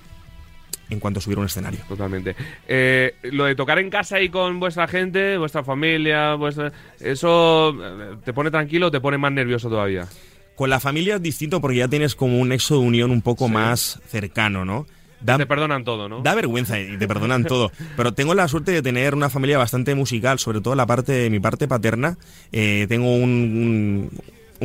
en 0.89 0.99
cuanto 0.99 1.19
a 1.19 1.21
subir 1.21 1.37
un 1.37 1.45
escenario. 1.45 1.79
Totalmente. 1.87 2.35
Eh, 2.67 3.13
lo 3.23 3.45
de 3.45 3.55
tocar 3.55 3.77
en 3.79 3.89
casa 3.89 4.21
y 4.21 4.29
con 4.29 4.59
vuestra 4.59 4.87
gente, 4.87 5.37
vuestra 5.37 5.63
familia, 5.63 6.35
vuestra, 6.35 6.71
¿eso 7.01 7.75
eh, 7.83 8.15
te 8.23 8.31
pone 8.33 8.51
tranquilo 8.51 8.87
o 8.87 8.91
te 8.91 9.01
pone 9.01 9.17
más 9.17 9.31
nervioso 9.33 9.69
todavía? 9.69 10.07
Con 10.55 10.69
la 10.69 10.79
familia 10.79 11.15
es 11.15 11.21
distinto 11.21 11.59
porque 11.61 11.77
ya 11.77 11.87
tienes 11.87 12.15
como 12.15 12.39
un 12.39 12.49
nexo 12.49 12.75
de 12.79 12.85
unión 12.85 13.11
un 13.11 13.21
poco 13.21 13.47
Sí. 13.47 13.51
más 13.53 13.99
cercano, 14.07 14.63
¿no? 14.65 14.87
Da- 15.19 15.37
Te 15.37 15.45
perdonan 15.47 15.83
todo, 15.83 16.07
¿no? 16.07 16.21
Da 16.21 16.35
vergüenza 16.35 16.79
y 16.79 16.95
te 16.97 17.07
perdonan 17.07 17.43
todo. 17.43 17.71
Pero 17.97 18.13
tengo 18.13 18.33
la 18.35 18.47
suerte 18.47 18.71
de 18.71 18.81
tener 18.83 19.13
una 19.15 19.29
familia 19.29 19.57
bastante 19.57 19.93
musical, 19.95 20.37
sobre 20.39 20.61
todo 20.61 20.73
la 20.75 20.85
parte 20.85 21.11
de 21.11 21.29
mi 21.31 21.39
parte 21.39 21.67
paterna. 21.67 22.17
Eh, 22.51 22.85
tengo 22.87 23.13
un, 23.15 23.29
un, 23.29 24.11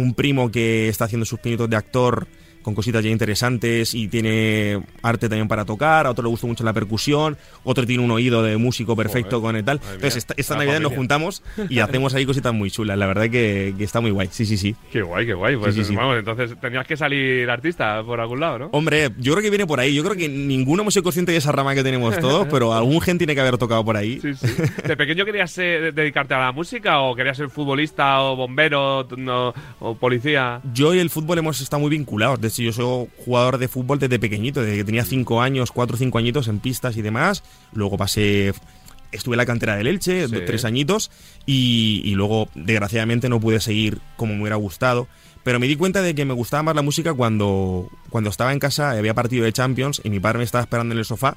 un 0.03 0.15
primo 0.15 0.51
que 0.53 0.89
está 0.89 1.07
haciendo 1.07 1.25
sus 1.25 1.41
pinitos 1.41 1.69
de 1.71 1.77
actor 1.77 2.27
con 2.63 2.75
cositas 2.75 3.03
ya 3.05 3.11
interesantes 3.11 3.95
y 3.95 4.09
tiene 4.09 4.81
arte 5.03 5.29
también 5.29 5.49
para 5.49 5.65
tocar, 5.65 6.07
a 6.07 6.11
otro 6.11 6.23
le 6.25 6.31
gusta 6.31 6.47
mucho 6.47 6.65
la 6.65 6.73
percusión, 6.73 7.37
otro 7.65 7.87
tiene 7.87 8.03
un 8.03 8.11
oído 8.11 8.43
de 8.43 8.57
músico 8.57 8.97
perfecto 8.97 9.41
Joder, 9.41 9.43
con 9.43 9.57
el 9.57 9.65
tal. 9.65 9.81
Entonces 9.95 10.17
esta, 10.17 10.35
esta 10.37 10.57
Navidad 10.57 10.81
nos 10.81 10.93
juntamos 10.93 11.43
y 11.69 11.79
hacemos 11.81 12.15
ahí 12.15 12.25
cositas 12.25 12.53
muy 12.55 12.71
chulas. 12.71 12.97
La 12.99 13.07
verdad 13.07 13.29
que, 13.29 13.75
que 13.77 13.85
está 13.85 14.01
muy 14.01 14.11
guay. 14.11 14.29
Sí, 14.31 14.47
sí, 14.47 14.57
sí. 14.57 14.75
Qué 14.91 15.03
guay, 15.03 15.27
qué 15.27 15.35
guay. 15.35 15.57
Pues 15.57 15.75
Sí, 15.75 15.83
sí, 15.83 15.89
sí. 15.89 15.97
vamos, 15.97 16.19
entonces 16.19 16.55
tenías 16.61 16.87
que 16.87 16.97
salir 16.97 17.49
artista 17.49 18.03
por 18.05 18.21
algún 18.21 18.41
lado, 18.41 18.59
¿no? 18.59 18.67
Hombre, 18.73 19.11
yo 19.19 19.33
creo 19.33 19.43
que 19.43 19.51
viene 19.51 19.67
por 19.67 19.81
ahí. 19.81 19.95
Yo 19.95 20.03
creo 20.05 20.17
que 20.17 20.29
ninguno 20.29 20.83
hemos 20.83 20.95
sido 20.95 21.03
consciente 21.05 21.33
de 21.33 21.39
esa 21.39 21.53
rama 21.53 21.75
que 21.75 21.83
tenemos 21.83 22.19
todos, 22.19 22.47
pero 22.51 22.73
algún 22.75 23.01
gen 23.01 23.19
tiene 23.19 23.35
que 23.35 23.41
haber 23.41 23.59
tocado 23.59 23.85
por 23.85 23.97
ahí. 23.97 24.21
Sí, 24.21 24.35
sí. 24.35 24.47
¿De 24.87 24.97
pequeño 24.97 25.25
querías 25.25 25.57
eh, 25.59 25.93
dedicarte 25.95 26.35
a 26.35 26.41
la 26.41 26.53
música 26.53 27.01
o 27.01 27.15
querías 27.15 27.37
ser 27.37 27.49
futbolista 27.49 28.21
o 28.23 28.37
bombero 28.37 29.07
o 29.81 29.95
policía? 29.95 30.61
Yo 30.73 30.95
y 30.95 30.99
el 30.99 31.11
fútbol 31.11 31.39
hemos 31.39 31.61
estado 31.61 31.81
muy 31.81 31.91
vinculados. 31.91 32.41
Hecho, 32.53 32.63
yo 32.63 32.73
soy 32.73 33.09
jugador 33.25 33.59
de 33.59 33.69
fútbol 33.69 33.99
desde 33.99 34.19
pequeñito, 34.19 34.63
desde 34.63 34.77
que 34.77 34.85
tenía 34.85 35.05
5 35.05 35.41
años, 35.41 35.73
4 35.73 35.95
o 35.95 35.99
5 35.99 36.19
añitos 36.19 36.49
en 36.49 36.59
pistas 36.61 36.97
y 36.97 37.03
demás. 37.03 37.43
Luego 37.73 37.97
pasé. 37.97 38.53
Estuve 39.11 39.35
en 39.35 39.39
la 39.39 39.47
cantera 39.47 39.77
del 39.77 39.87
Elche, 39.89 40.27
Sí. 40.27 40.35
tres 40.47 40.65
añitos, 40.65 41.11
y, 41.45 42.01
y 42.05 42.15
luego, 42.15 42.49
desgraciadamente, 42.55 43.29
no 43.29 43.41
pude 43.41 43.61
seguir 43.61 43.99
como 44.17 44.35
me 44.35 44.41
hubiera 44.41 44.57
gustado. 44.57 45.07
Pero 45.45 45.61
me 45.61 45.67
di 45.67 45.77
cuenta 45.77 46.01
de 46.03 46.15
que 46.15 46.25
me 46.25 46.33
gustaba 46.33 46.63
más 46.63 46.75
la 46.77 46.81
música 46.83 47.13
cuando, 47.13 47.91
cuando 48.09 48.31
estaba 48.31 48.53
en 48.53 48.59
casa, 48.59 48.93
había 48.93 49.13
partido 49.13 49.45
de 49.45 49.53
Champions, 49.53 50.01
y 50.03 50.09
mi 50.09 50.19
padre 50.21 50.39
me 50.39 50.45
estaba 50.45 50.63
esperando 50.63 50.93
en 50.95 50.99
el 50.99 51.05
sofá, 51.05 51.37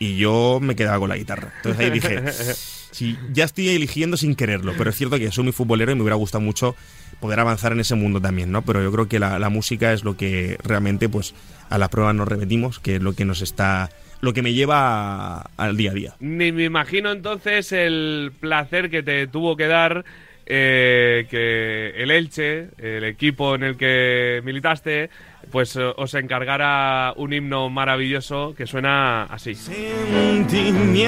y 0.00 0.16
yo 0.16 0.58
me 0.60 0.74
quedaba 0.74 0.98
con 0.98 1.08
la 1.08 1.16
guitarra. 1.16 1.52
Entonces 1.58 1.80
ahí 1.84 1.90
dije, 1.90 2.20
sí, 2.90 3.16
ya 3.32 3.44
estoy 3.44 3.68
eligiendo 3.68 4.16
sin 4.16 4.34
quererlo, 4.34 4.72
pero 4.76 4.90
es 4.90 4.96
cierto 4.96 5.16
que 5.18 5.30
soy 5.30 5.44
muy 5.44 5.52
futbolero 5.52 5.92
y 5.92 5.94
me 5.94 6.02
hubiera 6.02 6.16
gustado 6.16 6.42
mucho 6.42 6.74
poder 7.20 7.40
avanzar 7.40 7.72
en 7.72 7.80
ese 7.80 7.94
mundo 7.94 8.20
también, 8.20 8.50
¿no? 8.50 8.62
Pero 8.62 8.82
yo 8.82 8.92
creo 8.92 9.08
que 9.08 9.18
la, 9.18 9.48
música 9.48 9.92
es 9.92 10.04
lo 10.04 10.16
que 10.16 10.56
realmente, 10.62 11.08
pues, 11.08 11.34
a 11.70 11.78
las 11.78 11.88
pruebas 11.88 12.14
nos 12.14 12.28
repetimos, 12.28 12.78
que 12.78 12.96
es 12.96 13.02
lo 13.02 13.14
que 13.14 13.24
nos 13.24 13.42
está, 13.42 13.90
lo 14.20 14.32
que 14.32 14.42
me 14.42 14.52
lleva 14.52 15.50
al 15.56 15.76
día 15.76 15.90
a 15.90 15.94
día. 15.94 16.14
Ni 16.20 16.52
me 16.52 16.64
imagino 16.64 17.12
entonces 17.12 17.72
el 17.72 18.32
placer 18.40 18.90
que 18.90 19.02
te 19.02 19.26
tuvo 19.26 19.56
que 19.56 19.66
dar 19.66 20.04
eh, 20.46 21.26
que 21.30 22.02
el 22.02 22.10
Elche, 22.10 22.68
el 22.78 23.04
equipo 23.04 23.54
en 23.54 23.62
el 23.62 23.76
que 23.76 24.42
militaste, 24.44 25.10
pues 25.50 25.76
eh, 25.76 25.92
os 25.96 26.14
encargara 26.14 27.12
un 27.16 27.32
himno 27.32 27.70
maravilloso 27.70 28.54
que 28.56 28.66
suena 28.66 29.24
así. 29.24 29.54
Sentimiento 29.54 31.04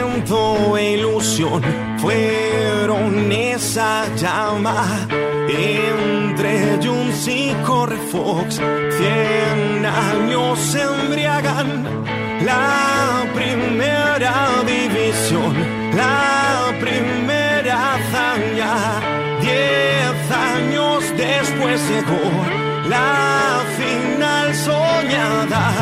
e 0.77 0.93
ilusión 0.93 1.63
fueron 1.99 3.33
esa 3.33 4.07
llama 4.17 5.07
entre 5.49 6.79
Junts 6.85 7.29
y 7.29 7.55
Correfox. 7.65 8.57
Cien 8.57 9.87
años 9.87 10.75
embriagan 10.75 12.05
la 12.45 13.25
primera 13.35 14.63
división, 14.67 15.55
la 15.95 16.75
primera 16.81 17.95
hazaña. 17.95 19.26
Diez 19.47 20.31
años 20.33 21.05
después 21.17 21.81
llegó 21.89 22.89
la 22.89 23.63
final 23.79 24.53
soñada. 24.57 25.73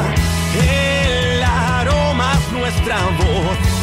El 0.61 1.42
aroma 1.42 2.33
es 2.35 2.53
nuestra 2.53 2.96
voz. 3.20 3.74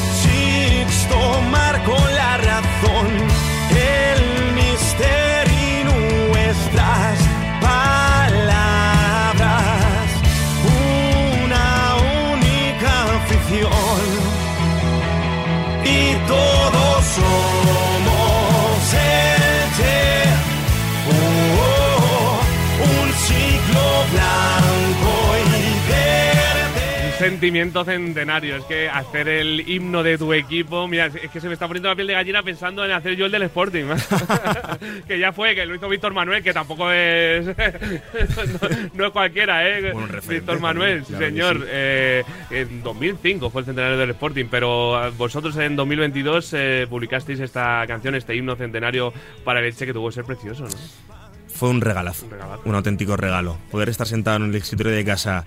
Sentimiento 27.42 27.84
centenario. 27.84 28.58
Es 28.58 28.66
que 28.66 28.88
hacer 28.88 29.28
el 29.28 29.68
himno 29.68 30.04
de 30.04 30.16
tu 30.16 30.32
equipo. 30.32 30.88
Mira, 30.88 31.08
es 31.08 31.32
que 31.32 31.42
se 31.42 31.48
me 31.48 31.54
está 31.54 31.66
poniendo 31.66 31.90
la 31.90 31.96
piel 31.96 32.06
de 32.06 32.14
gallina 32.14 32.44
pensando 32.44 32.86
en 32.86 32.92
hacer 32.92 33.16
yo 33.16 33.26
el 33.26 33.32
del 33.32 33.42
Sporting. 33.42 33.86
que 35.08 35.18
ya 35.18 35.34
fue, 35.34 35.56
que 35.56 35.66
lo 35.66 35.74
hizo 35.74 35.90
Víctor 35.90 36.14
Manuel, 36.14 36.44
que 36.44 36.54
tampoco 36.54 36.92
es. 36.92 37.48
no, 37.48 38.70
no 38.94 39.06
es 39.08 39.12
cualquiera, 39.12 39.68
¿eh? 39.68 39.82
Referente 39.82 40.28
Víctor 40.36 40.60
Manuel, 40.60 41.04
también, 41.04 41.32
señor. 41.32 41.58
sí. 41.58 41.64
Eh, 41.68 42.24
en 42.52 42.84
2005 42.84 43.50
fue 43.50 43.62
el 43.62 43.66
centenario 43.66 43.98
del 43.98 44.12
Sporting, 44.12 44.46
pero 44.52 45.08
eh, 45.08 45.12
vosotros 45.18 45.58
en 45.58 45.76
2022 45.76 46.54
eh, 46.54 46.88
publicasteis 46.88 47.40
esta 47.40 47.84
canción, 47.88 48.14
este 48.14 48.36
himno 48.36 48.56
centenario 48.56 49.12
para 49.44 49.62
el 49.62 49.66
Elche 49.66 49.88
que 49.88 49.94
tuvo 49.94 50.10
que 50.10 50.14
ser 50.14 50.26
precioso, 50.26 50.66
¿no? 50.66 50.70
Fue 51.48 51.70
un 51.70 51.82
regalazo, 51.82 52.26
Un 52.26 52.32
regalazo. 52.34 52.62
un 52.66 52.76
auténtico 52.76 53.18
regalo. 53.18 53.58
Poder 53.72 53.90
estar 53.90 54.06
sentado 54.06 54.38
en 54.38 54.52
el 54.52 54.56
escritorio 54.56 54.94
de 54.94 55.04
casa 55.04 55.44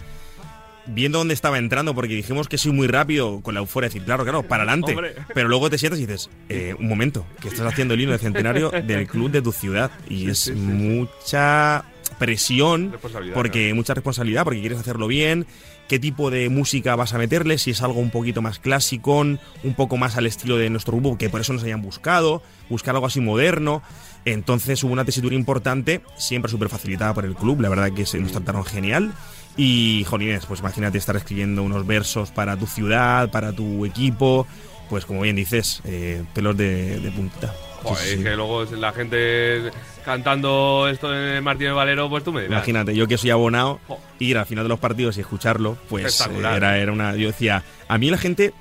viendo 0.86 1.18
dónde 1.18 1.34
estaba 1.34 1.58
entrando, 1.58 1.94
porque 1.94 2.14
dijimos 2.14 2.48
que 2.48 2.58
soy 2.58 2.72
muy 2.72 2.86
rápido 2.86 3.40
con 3.40 3.54
la 3.54 3.60
euforia, 3.60 3.88
decir, 3.88 4.04
claro, 4.04 4.24
claro, 4.24 4.42
para 4.42 4.62
adelante. 4.62 4.92
Hombre. 4.92 5.14
Pero 5.34 5.48
luego 5.48 5.70
te 5.70 5.78
sientas 5.78 5.98
y 6.00 6.06
dices, 6.06 6.30
eh, 6.48 6.74
un 6.78 6.88
momento, 6.88 7.26
que 7.40 7.48
estás 7.48 7.66
haciendo 7.66 7.94
el 7.94 8.00
himno 8.00 8.12
de 8.12 8.18
centenario 8.18 8.70
del 8.86 9.06
club 9.06 9.30
de 9.30 9.42
tu 9.42 9.52
ciudad. 9.52 9.90
Y 10.08 10.30
es 10.30 10.38
sí, 10.38 10.52
sí. 10.52 10.58
mucha 10.58 11.84
presión, 12.18 12.96
porque 13.34 13.74
mucha 13.74 13.94
responsabilidad, 13.94 14.44
porque 14.44 14.60
quieres 14.60 14.78
hacerlo 14.78 15.06
bien. 15.06 15.46
¿Qué 15.88 15.98
tipo 15.98 16.30
de 16.30 16.48
música 16.48 16.96
vas 16.96 17.12
a 17.12 17.18
meterle? 17.18 17.58
Si 17.58 17.70
es 17.72 17.82
algo 17.82 18.00
un 18.00 18.10
poquito 18.10 18.40
más 18.40 18.58
clásico, 18.58 19.18
un 19.18 19.38
poco 19.76 19.98
más 19.98 20.16
al 20.16 20.26
estilo 20.26 20.56
de 20.56 20.70
nuestro 20.70 20.94
grupo, 20.94 21.18
que 21.18 21.28
por 21.28 21.42
eso 21.42 21.52
nos 21.52 21.62
hayan 21.62 21.82
buscado, 21.82 22.42
buscar 22.70 22.94
algo 22.94 23.06
así 23.06 23.20
moderno. 23.20 23.82
Entonces 24.24 24.82
hubo 24.82 24.92
una 24.92 25.04
tesitura 25.04 25.34
importante, 25.34 26.00
siempre 26.16 26.50
súper 26.50 26.70
facilitada 26.70 27.12
por 27.12 27.26
el 27.26 27.34
club, 27.34 27.60
la 27.60 27.68
verdad 27.68 27.92
que 27.92 28.06
se 28.06 28.18
nos 28.18 28.32
trataron 28.32 28.64
genial. 28.64 29.12
Y, 29.56 30.04
jolines, 30.08 30.46
pues 30.46 30.60
imagínate 30.60 30.98
estar 30.98 31.16
escribiendo 31.16 31.62
unos 31.62 31.86
versos 31.86 32.30
para 32.30 32.56
tu 32.56 32.66
ciudad, 32.66 33.30
para 33.30 33.52
tu 33.52 33.84
equipo, 33.84 34.46
pues 34.88 35.06
como 35.06 35.20
bien 35.20 35.36
dices, 35.36 35.80
eh, 35.84 36.24
pelos 36.34 36.56
de, 36.56 36.98
de 36.98 37.10
puntita. 37.12 37.48
Sí, 37.48 37.88
Joder, 37.88 38.16
sí, 38.16 38.22
que 38.22 38.36
luego 38.36 38.64
la 38.64 38.92
gente 38.92 39.70
cantando 40.04 40.88
esto 40.90 41.12
el 41.14 41.42
Martínez 41.42 41.74
Valero, 41.74 42.08
pues 42.08 42.24
tú 42.24 42.32
me 42.32 42.42
dirás. 42.42 42.56
Imagínate, 42.56 42.94
yo 42.94 43.06
que 43.06 43.18
soy 43.18 43.30
abonado, 43.30 43.80
ir 44.18 44.38
al 44.38 44.46
final 44.46 44.64
de 44.64 44.68
los 44.68 44.78
partidos 44.78 45.16
y 45.16 45.20
escucharlo, 45.20 45.76
pues 45.88 46.26
era, 46.38 46.78
era 46.78 46.92
una. 46.92 47.14
Yo 47.16 47.28
decía, 47.28 47.62
a 47.88 47.98
mí 47.98 48.10
la 48.10 48.18
gente. 48.18 48.52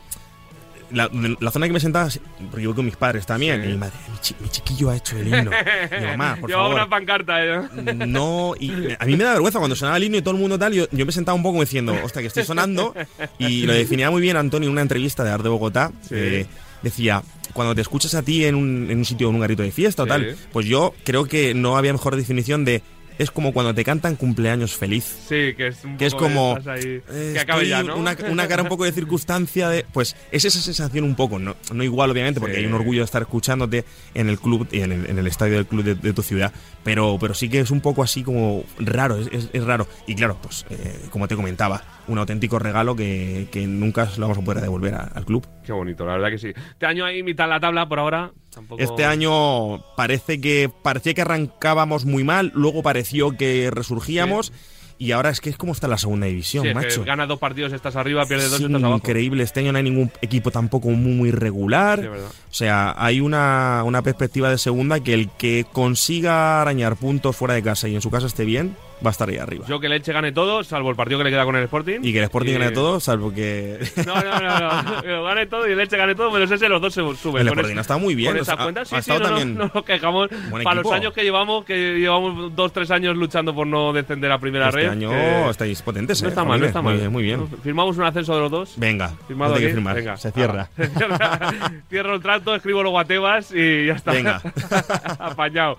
La, 0.94 1.10
la 1.40 1.52
zona 1.52 1.68
que 1.68 1.74
me 1.74 1.80
sentaba, 1.80 2.08
porque 2.50 2.64
yo 2.64 2.70
voy 2.70 2.76
con 2.76 2.86
mis 2.86 2.96
padres 2.96 3.26
también, 3.26 3.62
Sí. 3.62 3.68
y 3.70 3.72
mi 3.74 3.78
madre, 3.78 3.94
mi, 4.12 4.18
chi- 4.22 4.36
mi 4.40 4.48
chiquillo 4.50 4.90
ha 4.92 4.96
hecho 4.96 5.18
el 5.18 5.28
himno. 5.28 5.52
Yo, 6.02 6.08
mamá, 6.08 6.38
por 6.40 6.50
Llevaba 6.50 6.68
favor. 6.70 6.82
una 6.82 6.90
pancarta. 6.90 7.44
¿eh? 7.46 7.62
No, 8.08 8.54
y 8.60 8.70
me- 8.70 8.98
a 9.00 9.06
mí 9.06 9.16
me 9.18 9.24
da 9.24 9.34
vergüenza 9.34 9.60
cuando 9.60 9.76
sonaba 9.76 9.98
el 9.98 10.04
himno 10.04 10.18
y 10.18 10.22
todo 10.22 10.36
el 10.36 10.40
mundo 10.40 10.58
tal. 10.60 10.72
Yo, 10.74 10.86
yo 10.92 11.06
me 11.06 11.12
sentaba 11.12 11.36
un 11.36 11.44
poco 11.44 11.60
diciendo, 11.62 11.96
hostia, 12.04 12.22
que 12.22 12.28
estoy 12.28 12.44
sonando. 12.46 12.94
Y 13.40 13.64
lo 13.66 13.74
definía 13.74 14.10
muy 14.12 14.22
bien 14.22 14.38
Antonio 14.38 14.68
en 14.68 14.72
una 14.74 14.82
entrevista 14.82 15.24
de 15.24 15.32
Art 15.32 15.44
de 15.44 15.50
Bogotá. 15.50 15.92
Sí. 16.02 16.16
eh, 16.16 16.46
decía, 16.84 17.24
cuando 17.54 17.74
te 17.74 17.82
escuchas 17.82 18.14
a 18.14 18.24
ti 18.24 18.46
en 18.46 18.56
un, 18.56 18.88
en 18.92 18.98
un 19.00 19.06
sitio, 19.06 19.30
en 19.30 19.36
un 19.36 19.42
garito 19.42 19.64
de 19.64 19.72
fiesta 19.72 20.04
o 20.04 20.06
tal, 20.06 20.36
pues 20.52 20.66
yo 20.66 20.94
creo 21.06 21.26
que 21.26 21.54
no 21.54 21.78
había 21.78 21.94
mejor 21.94 22.16
definición 22.16 22.66
de 22.66 22.82
es 23.18 23.32
como 23.32 23.54
cuando 23.54 23.74
te 23.74 23.84
cantan 23.84 24.16
cumpleaños 24.16 24.76
feliz. 24.76 25.04
Sí, 25.28 25.54
que 25.56 25.68
es 25.68 25.84
un 25.84 25.98
Que 25.98 26.06
es 26.08 26.14
poco 26.14 26.28
de 26.28 26.34
como. 26.34 26.58
ahí- 26.72 27.02
eh, 27.10 27.44
que 27.46 27.68
ya, 27.68 27.84
¿no? 27.84 27.98
Una, 27.98 28.16
una 28.30 28.48
cara 28.48 28.64
un 28.64 28.70
poco 28.70 28.84
de 28.86 28.92
circunstancia 28.92 29.70
de. 29.70 29.86
Pues 29.92 30.16
es 30.32 30.46
esa 30.46 30.60
sensación 30.60 31.04
un 31.06 31.16
poco, 31.16 31.40
no, 31.40 31.56
no 31.74 31.84
igual, 31.84 32.10
obviamente, 32.12 32.40
porque 32.40 32.56
Sí. 32.56 32.62
hay 32.62 32.66
un 32.66 32.74
orgullo 32.74 33.00
de 33.02 33.06
estar 33.06 33.22
escuchándote 33.22 33.86
en 34.14 34.30
el 34.30 34.40
club, 34.40 34.68
en 34.72 34.92
el, 34.92 35.06
en 35.10 35.18
el 35.20 35.28
estadio 35.28 35.56
del 35.56 35.66
club 35.66 35.84
de, 35.84 35.96
de 35.96 36.14
tu 36.14 36.22
ciudad. 36.22 36.52
Pero, 36.84 37.18
pero 37.20 37.34
sí 37.34 37.50
que 37.50 37.60
es 37.60 37.72
un 37.72 37.82
poco 37.82 38.04
así 38.04 38.24
como 38.24 38.64
raro, 38.80 39.18
es, 39.18 39.28
es- 39.32 39.50
es 39.54 39.64
raro. 39.64 39.88
Y 40.08 40.16
claro, 40.16 40.38
pues 40.42 40.66
eh, 40.70 41.00
como 41.10 41.28
te 41.28 41.36
comentaba, 41.36 41.84
un 42.08 42.18
auténtico 42.18 42.60
regalo 42.60 42.96
que, 42.96 43.48
que 43.52 43.66
nunca 43.68 44.06
lo 44.18 44.22
vamos 44.28 44.38
a 44.38 44.42
poder 44.42 44.62
devolver 44.62 44.96
a- 44.96 45.04
al 45.14 45.26
club. 45.26 45.48
Qué 45.66 45.72
bonito, 45.72 46.06
la 46.06 46.14
verdad 46.14 46.30
que 46.30 46.38
sí. 46.38 46.50
Este 46.72 46.86
año 46.86 47.06
ahí 47.06 47.24
mitad 47.24 47.48
la 47.48 47.60
tabla 47.60 47.88
por 47.88 48.00
ahora. 48.00 48.32
Tampoco... 48.54 48.82
Este 48.82 49.06
año 49.06 49.82
parece 49.96 50.40
que 50.40 50.70
parecía 50.82 51.14
que 51.14 51.22
arrancábamos 51.22 52.06
muy 52.06 52.24
mal, 52.24 52.52
luego 52.56 52.84
pareció 52.84 53.32
que 53.38 53.70
resurgíamos. 53.72 54.52
Y 55.00 55.12
ahora 55.12 55.32
es 55.32 55.42
que 55.42 55.50
es 55.50 55.58
como 55.58 55.74
está 55.74 55.88
la 55.88 55.98
segunda 55.98 56.28
división, 56.28 56.66
Sí, 56.66 56.74
macho. 56.74 57.04
ganas 57.04 57.28
dos 57.28 57.40
partidos, 57.40 57.74
estás 57.74 57.96
arriba, 57.96 58.26
pierdes 58.26 58.52
dos, 58.52 58.60
Es 58.60 58.66
estás 58.66 58.82
abajo. 58.84 58.98
increíble. 58.98 59.44
Este 59.44 59.60
año 59.60 59.72
no 59.72 59.80
hay 59.80 59.84
ningún 59.84 60.12
equipo 60.22 60.52
tampoco 60.52 60.90
muy, 60.92 61.14
muy 61.14 61.32
regular. 61.32 62.00
Sí, 62.00 62.08
o 62.08 62.54
sea, 62.54 62.94
hay 62.98 63.20
una, 63.20 63.82
una 63.86 64.02
perspectiva 64.04 64.50
de 64.50 64.58
segunda 64.60 65.00
que 65.02 65.14
el 65.16 65.30
que 65.32 65.66
consiga 65.74 66.62
arañar 66.62 66.96
puntos 66.96 67.36
fuera 67.36 67.56
de 67.56 67.64
casa 67.64 67.90
y 67.90 67.96
en 67.96 68.02
su 68.02 68.12
casa 68.12 68.28
esté 68.28 68.46
bien, 68.46 68.78
va 69.04 69.10
a 69.10 69.12
estar 69.12 69.28
ahí 69.30 69.38
arriba. 69.38 69.66
Yo 69.68 69.80
que 69.80 69.88
el 69.88 69.94
Elche 69.94 70.14
gane 70.14 70.32
todo, 70.32 70.64
salvo 70.64 70.90
el 70.90 70.96
partido 70.96 71.18
que 71.20 71.26
le 71.26 71.30
queda 71.32 71.46
con 71.46 71.56
el 71.56 71.64
Sporting. 71.64 72.00
y 72.04 72.12
que 72.14 72.20
el 72.20 72.24
Sporting 72.26 72.52
Y- 72.52 72.54
gane 72.54 72.72
todo, 72.72 73.00
salvo 73.00 73.34
que 73.34 73.80
No, 74.06 74.16
no, 74.16 74.40
no, 74.40 74.84
no. 74.84 75.02
Que 75.02 75.08
lo 75.10 75.24
gane 75.24 75.46
todo 75.48 75.68
y 75.68 75.72
el 75.74 75.80
Elche 75.80 75.98
gane 75.98 76.16
todo, 76.16 76.32
menos 76.32 76.50
ese, 76.52 76.70
los 76.70 76.82
dos 76.82 76.94
se 76.94 77.02
suben. 77.16 77.42
el 77.42 77.48
Sporting 77.50 77.74
es- 77.74 77.80
está 77.80 77.98
muy 77.98 78.16
bien. 78.16 78.32
Con 78.34 78.42
esa 78.42 78.58
cuenta, 78.58 78.82
ha, 78.82 78.86
sí, 78.86 78.96
ha 78.96 79.02
sí, 79.02 79.12
no, 79.12 79.20
no, 79.20 79.26
también 79.26 79.56
no 79.56 79.72
nos 79.74 79.84
quejamos. 79.84 80.30
Para 80.64 80.82
los 80.82 80.92
años 80.92 81.14
que 81.14 81.24
llevamos, 81.24 81.66
que 81.66 82.00
llevamos 82.00 82.56
dos, 82.56 82.72
tres 82.74 82.90
años 82.92 83.16
luchando 83.18 83.54
por 83.54 83.68
no 83.68 83.92
descender 83.94 84.32
a 84.32 84.38
primera 84.40 84.70
este 84.70 84.82
red. 84.82 84.90
año 84.90 85.10
que 85.10 85.50
estáis 85.50 85.82
potentes. 85.82 86.22
no 86.22 86.28
eh, 86.28 86.30
está 86.30 86.44
mal, 86.44 86.60
no 86.60 86.66
está 86.66 86.82
muy 86.82 86.92
mal. 86.94 87.00
bien, 87.00 87.12
Muy 87.12 87.24
bien. 87.24 87.48
Firmamos 87.64 87.98
un 87.98 88.04
ascenso 88.06 88.34
de 88.36 88.42
los 88.42 88.52
dos. 88.52 88.74
Venga, 88.78 89.12
Firmado 89.28 89.52
no 89.52 89.56
hay 89.58 89.62
que 89.62 89.68
aquí. 89.68 89.74
firmar. 89.76 89.96
Venga. 89.96 90.18
Se 90.18 90.32
cierra. 90.32 90.70
Ah. 90.78 91.52
Cierro 91.90 92.16
el 92.16 92.22
trato, 92.22 92.56
escribo 92.56 92.82
luego 92.82 93.00
a 93.00 93.06
Tebas 93.06 93.52
y 93.54 93.86
ya 93.88 93.94
está. 93.94 94.12
Venga. 94.12 94.42
Apañado. 95.20 95.78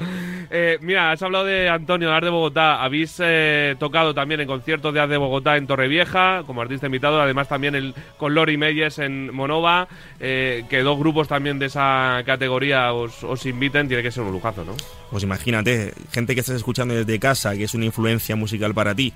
Eh, 0.51 0.79
mira, 0.81 1.13
has 1.13 1.23
hablado 1.23 1.45
de 1.45 1.69
Antonio, 1.69 2.11
de 2.15 2.31
Bogotá. 2.31 2.83
Habéis 2.83 3.14
eh, 3.21 3.77
tocado 3.79 4.15
también 4.15 4.41
en 4.41 4.47
conciertos 4.47 4.93
de 4.93 5.01
Art 5.01 5.11
de 5.11 5.17
Bogotá 5.17 5.57
en 5.57 5.67
Torrevieja, 5.67 6.43
como 6.47 6.63
artista 6.63 6.87
invitado. 6.87 7.21
Además, 7.21 7.49
también 7.49 7.75
el, 7.75 7.95
con 8.17 8.35
Lori 8.35 8.57
Meyes 8.57 8.99
en 8.99 9.35
Monova. 9.35 9.89
eh, 10.21 10.65
que 10.69 10.83
dos 10.83 10.99
grupos 10.99 11.29
también 11.29 11.59
de 11.59 11.67
esa 11.67 12.23
categoría 12.25 12.93
os, 12.93 13.25
os 13.25 13.47
inviten. 13.47 13.89
Tiene 13.89 14.03
que 14.03 14.11
ser 14.11 14.23
un 14.23 14.33
lujazo, 14.33 14.65
¿no? 14.65 14.75
Pues 15.11 15.23
imagínate, 15.23 15.93
gente 16.13 16.35
que 16.35 16.41
estás 16.41 16.57
escuchando 16.57 16.95
desde 16.95 17.19
casa, 17.19 17.57
que 17.57 17.65
es 17.65 17.75
una 17.75 17.85
influencia 17.85 18.37
musical 18.37 18.75
para 18.75 18.95
ti, 18.95 19.13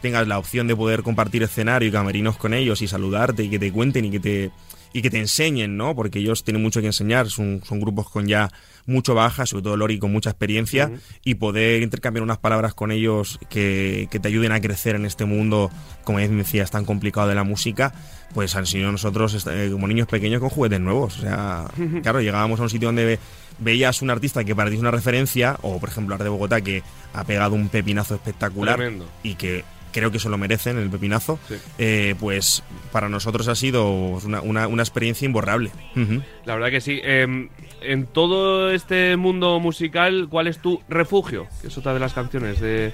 tengas 0.00 0.26
la 0.26 0.38
opción 0.38 0.66
de 0.66 0.76
poder 0.76 1.02
compartir 1.02 1.42
escenario 1.42 1.88
y 1.88 1.92
camerinos 1.92 2.36
con 2.36 2.54
ellos 2.54 2.82
y 2.82 2.88
saludarte 2.88 3.44
y 3.44 3.50
que 3.50 3.58
te 3.58 3.72
cuenten 3.72 4.04
y 4.04 4.10
que 4.10 4.20
te 4.20 4.50
y 4.92 5.02
que 5.02 5.10
te 5.10 5.18
enseñen, 5.18 5.76
¿no? 5.76 5.94
Porque 5.94 6.18
ellos 6.18 6.44
tienen 6.44 6.62
mucho 6.62 6.80
que 6.80 6.86
enseñar, 6.86 7.28
son, 7.30 7.62
son 7.64 7.80
grupos 7.80 8.08
con 8.10 8.26
ya 8.26 8.50
mucho 8.86 9.14
baja, 9.14 9.46
sobre 9.46 9.62
todo 9.62 9.76
Lori 9.76 9.98
con 9.98 10.10
mucha 10.12 10.30
experiencia, 10.30 10.90
y 11.24 11.34
poder 11.36 11.82
intercambiar 11.82 12.22
unas 12.22 12.38
palabras 12.38 12.74
con 12.74 12.90
ellos 12.92 13.38
que, 13.48 14.08
que 14.10 14.18
te 14.18 14.28
ayuden 14.28 14.52
a 14.52 14.60
crecer 14.60 14.96
en 14.96 15.06
este 15.06 15.24
mundo, 15.24 15.70
como 16.04 16.18
decías, 16.18 16.70
tan 16.70 16.84
complicado 16.84 17.28
de 17.28 17.34
la 17.36 17.44
música, 17.44 17.94
pues 18.34 18.56
han 18.56 18.66
sido 18.66 18.90
nosotros 18.90 19.34
est- 19.34 19.46
eh, 19.48 19.68
como 19.70 19.86
niños 19.86 20.08
pequeños 20.08 20.40
con 20.40 20.48
juguetes 20.48 20.80
nuevos. 20.80 21.18
O 21.18 21.20
sea, 21.22 21.66
claro, 22.02 22.20
llegábamos 22.20 22.58
a 22.60 22.64
un 22.64 22.70
sitio 22.70 22.88
donde 22.88 23.04
ve- 23.04 23.18
veías 23.60 24.02
un 24.02 24.10
artista 24.10 24.42
que 24.44 24.56
para 24.56 24.68
ti 24.70 24.76
es 24.76 24.80
una 24.82 24.90
referencia, 24.90 25.58
o 25.62 25.78
por 25.78 25.88
ejemplo 25.90 26.14
Arte 26.14 26.24
de 26.24 26.30
Bogotá, 26.30 26.60
que 26.60 26.82
ha 27.14 27.24
pegado 27.24 27.54
un 27.54 27.68
pepinazo 27.68 28.14
espectacular 28.14 28.76
Tremendo. 28.76 29.06
y 29.22 29.34
que 29.36 29.64
creo 29.92 30.10
que 30.10 30.18
se 30.18 30.28
lo 30.28 30.38
merecen 30.38 30.78
el 30.78 30.90
pepinazo, 30.90 31.38
Sí. 31.48 31.54
eh, 31.78 32.14
pues 32.18 32.62
para 32.90 33.08
nosotros 33.08 33.48
ha 33.48 33.54
sido 33.54 33.88
una, 33.90 34.40
una- 34.40 34.66
una 34.68 34.82
experiencia 34.82 35.26
imborrable. 35.26 35.70
La 36.44 36.54
verdad 36.54 36.70
que 36.70 36.80
sí. 36.80 37.00
Eh, 37.04 37.48
en 37.82 38.06
todo 38.06 38.70
este 38.70 39.16
mundo 39.16 39.58
musical, 39.60 40.26
¿cuál 40.30 40.46
es 40.48 40.58
tu 40.58 40.80
refugio? 40.88 41.46
Que 41.60 41.68
es 41.68 41.76
otra 41.78 41.92
de 41.94 42.00
las 42.00 42.12
canciones 42.12 42.60
de, 42.60 42.92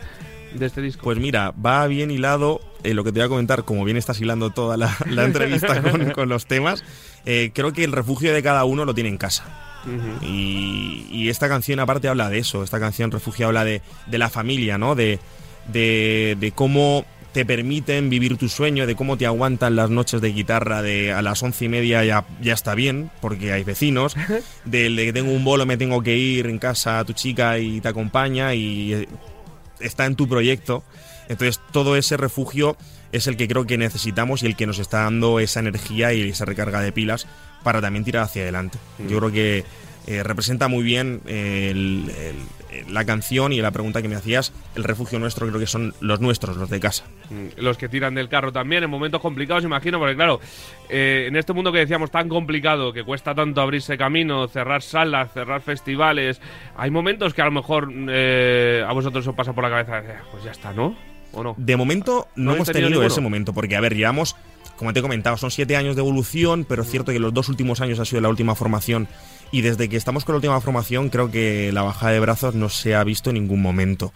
de 0.54 0.66
este 0.66 0.80
disco. 0.80 1.02
Pues 1.04 1.18
mira, 1.18 1.52
va 1.52 1.86
bien 1.86 2.10
hilado 2.10 2.60
eh, 2.82 2.94
lo 2.94 3.04
que 3.04 3.12
te 3.12 3.18
voy 3.20 3.26
a 3.26 3.28
comentar, 3.28 3.64
como 3.64 3.84
bien 3.84 3.96
estás 3.96 4.20
hilando 4.20 4.50
toda 4.50 4.76
la, 4.76 4.96
la 5.10 5.24
entrevista 5.26 5.82
con, 5.82 6.10
con 6.12 6.28
los 6.28 6.46
temas. 6.46 6.82
eh, 7.26 7.50
creo 7.54 7.72
que 7.72 7.84
el 7.84 7.92
refugio 7.92 8.32
de 8.32 8.42
cada 8.42 8.64
uno 8.64 8.84
lo 8.84 8.94
tiene 8.94 9.10
en 9.10 9.18
casa. 9.18 9.44
Y, 10.22 11.06
y 11.10 11.28
esta 11.28 11.48
canción 11.48 11.80
aparte 11.80 12.08
habla 12.08 12.28
de 12.28 12.38
eso, 12.38 12.62
esta 12.62 12.80
canción 12.80 13.10
Refugio 13.10 13.46
habla 13.46 13.64
de, 13.64 13.80
de 14.06 14.18
la 14.18 14.28
familia, 14.28 14.76
¿no? 14.78 14.94
De, 14.94 15.18
de, 15.68 16.36
de 16.40 16.52
cómo 16.52 17.04
te 17.32 17.44
permiten 17.44 18.08
vivir 18.10 18.36
tu 18.36 18.48
sueño, 18.48 18.86
de 18.86 18.96
cómo 18.96 19.16
te 19.18 19.26
aguantan 19.26 19.76
las 19.76 19.90
noches 19.90 20.20
de 20.20 20.32
guitarra 20.32 20.82
de 20.82 21.12
a 21.12 21.22
las 21.22 21.42
once 21.42 21.66
y 21.66 21.68
media 21.68 22.02
ya, 22.04 22.24
ya 22.40 22.54
está 22.54 22.74
bien, 22.74 23.10
porque 23.20 23.52
hay 23.52 23.64
vecinos, 23.64 24.16
del 24.64 24.96
de 24.96 25.04
que 25.06 25.12
tengo 25.12 25.30
un 25.32 25.44
bolo, 25.44 25.66
me 25.66 25.76
tengo 25.76 26.02
que 26.02 26.16
ir 26.16 26.46
en 26.46 26.58
casa 26.58 26.98
a 26.98 27.04
tu 27.04 27.12
chica 27.12 27.58
y 27.58 27.80
te 27.80 27.88
acompaña 27.88 28.54
y 28.54 28.94
eh, 28.94 29.08
está 29.80 30.06
en 30.06 30.16
tu 30.16 30.26
proyecto. 30.26 30.82
Entonces 31.28 31.60
todo 31.72 31.96
ese 31.96 32.16
refugio 32.16 32.76
es 33.12 33.26
el 33.26 33.36
que 33.36 33.46
creo 33.46 33.66
que 33.66 33.76
necesitamos 33.78 34.42
y 34.42 34.46
el 34.46 34.56
que 34.56 34.66
nos 34.66 34.78
está 34.78 35.02
dando 35.02 35.38
esa 35.38 35.60
energía 35.60 36.12
y 36.14 36.22
esa 36.28 36.46
recarga 36.46 36.80
de 36.80 36.92
pilas 36.92 37.26
para 37.62 37.80
también 37.82 38.04
tirar 38.04 38.24
hacia 38.24 38.42
adelante. 38.42 38.78
Yo 39.08 39.18
creo 39.18 39.30
que 39.30 39.64
eh, 40.06 40.22
representa 40.22 40.68
muy 40.68 40.82
bien 40.82 41.20
el- 41.26 42.10
el- 42.18 42.57
la 42.88 43.04
canción 43.04 43.52
y 43.52 43.60
la 43.60 43.70
pregunta 43.70 44.02
que 44.02 44.08
me 44.08 44.16
hacías. 44.16 44.52
El 44.74 44.84
refugio 44.84 45.18
nuestro 45.18 45.46
creo 45.46 45.58
que 45.58 45.66
son 45.66 45.94
los 46.00 46.20
nuestros, 46.20 46.56
los 46.56 46.70
de 46.70 46.80
casa. 46.80 47.04
Mm, 47.30 47.60
Los 47.60 47.76
que 47.78 47.88
tiran 47.88 48.14
del 48.14 48.28
carro 48.28 48.52
también 48.52 48.84
en 48.84 48.90
momentos 48.90 49.20
complicados, 49.20 49.64
imagino, 49.64 49.98
porque 49.98 50.14
claro, 50.14 50.40
eh, 50.88 51.26
en 51.28 51.36
este 51.36 51.52
mundo 51.52 51.72
que 51.72 51.78
decíamos 51.78 52.10
tan 52.10 52.28
complicado, 52.28 52.92
que 52.92 53.04
cuesta 53.04 53.34
tanto 53.34 53.60
abrirse 53.60 53.96
camino, 53.96 54.48
cerrar 54.48 54.82
salas, 54.82 55.32
cerrar 55.32 55.60
festivales, 55.60 56.40
hay 56.76 56.90
momentos 56.90 57.34
que 57.34 57.42
a 57.42 57.46
lo 57.46 57.52
mejor 57.52 57.92
eh, 58.08 58.84
a 58.86 58.92
vosotros 58.92 59.26
os 59.26 59.34
pasa 59.34 59.52
por 59.52 59.64
la 59.64 59.70
cabeza, 59.70 59.98
eh, 60.00 60.18
pues 60.30 60.44
ya 60.44 60.50
está, 60.50 60.72
¿no? 60.72 60.96
¿O 61.32 61.42
no? 61.42 61.54
De 61.58 61.76
momento 61.76 62.28
¿No 62.36 62.54
hemos 62.54 62.68
tenido 62.68 62.88
tenido 62.88 63.06
ese 63.06 63.20
momento, 63.20 63.52
porque 63.52 63.76
a 63.76 63.80
ver, 63.80 63.94
llevamos, 63.94 64.34
como 64.78 64.92
te 64.94 65.00
he 65.00 65.02
comentado, 65.02 65.36
son 65.36 65.50
siete 65.50 65.76
años 65.76 65.96
de 65.96 66.00
evolución, 66.00 66.64
pero 66.66 66.82
es 66.82 66.90
cierto 66.90 67.12
que 67.12 67.18
los 67.18 67.34
dos 67.34 67.48
últimos 67.50 67.80
años 67.82 67.98
ha 67.98 68.04
sido 68.06 68.22
la 68.22 68.28
última 68.30 68.54
formación. 68.54 69.08
Y 69.50 69.60
desde 69.62 69.88
que 69.88 69.96
estamos 69.96 70.24
con 70.24 70.34
la 70.34 70.36
última 70.38 70.60
formación, 70.60 71.08
creo 71.10 71.30
que 71.30 71.70
la 71.72 71.82
bajada 71.82 72.12
de 72.12 72.20
brazos 72.20 72.54
no 72.54 72.68
se 72.68 72.94
ha 72.94 73.02
visto 73.04 73.30
en 73.30 73.34
ningún 73.34 73.60
momento. 73.60 74.12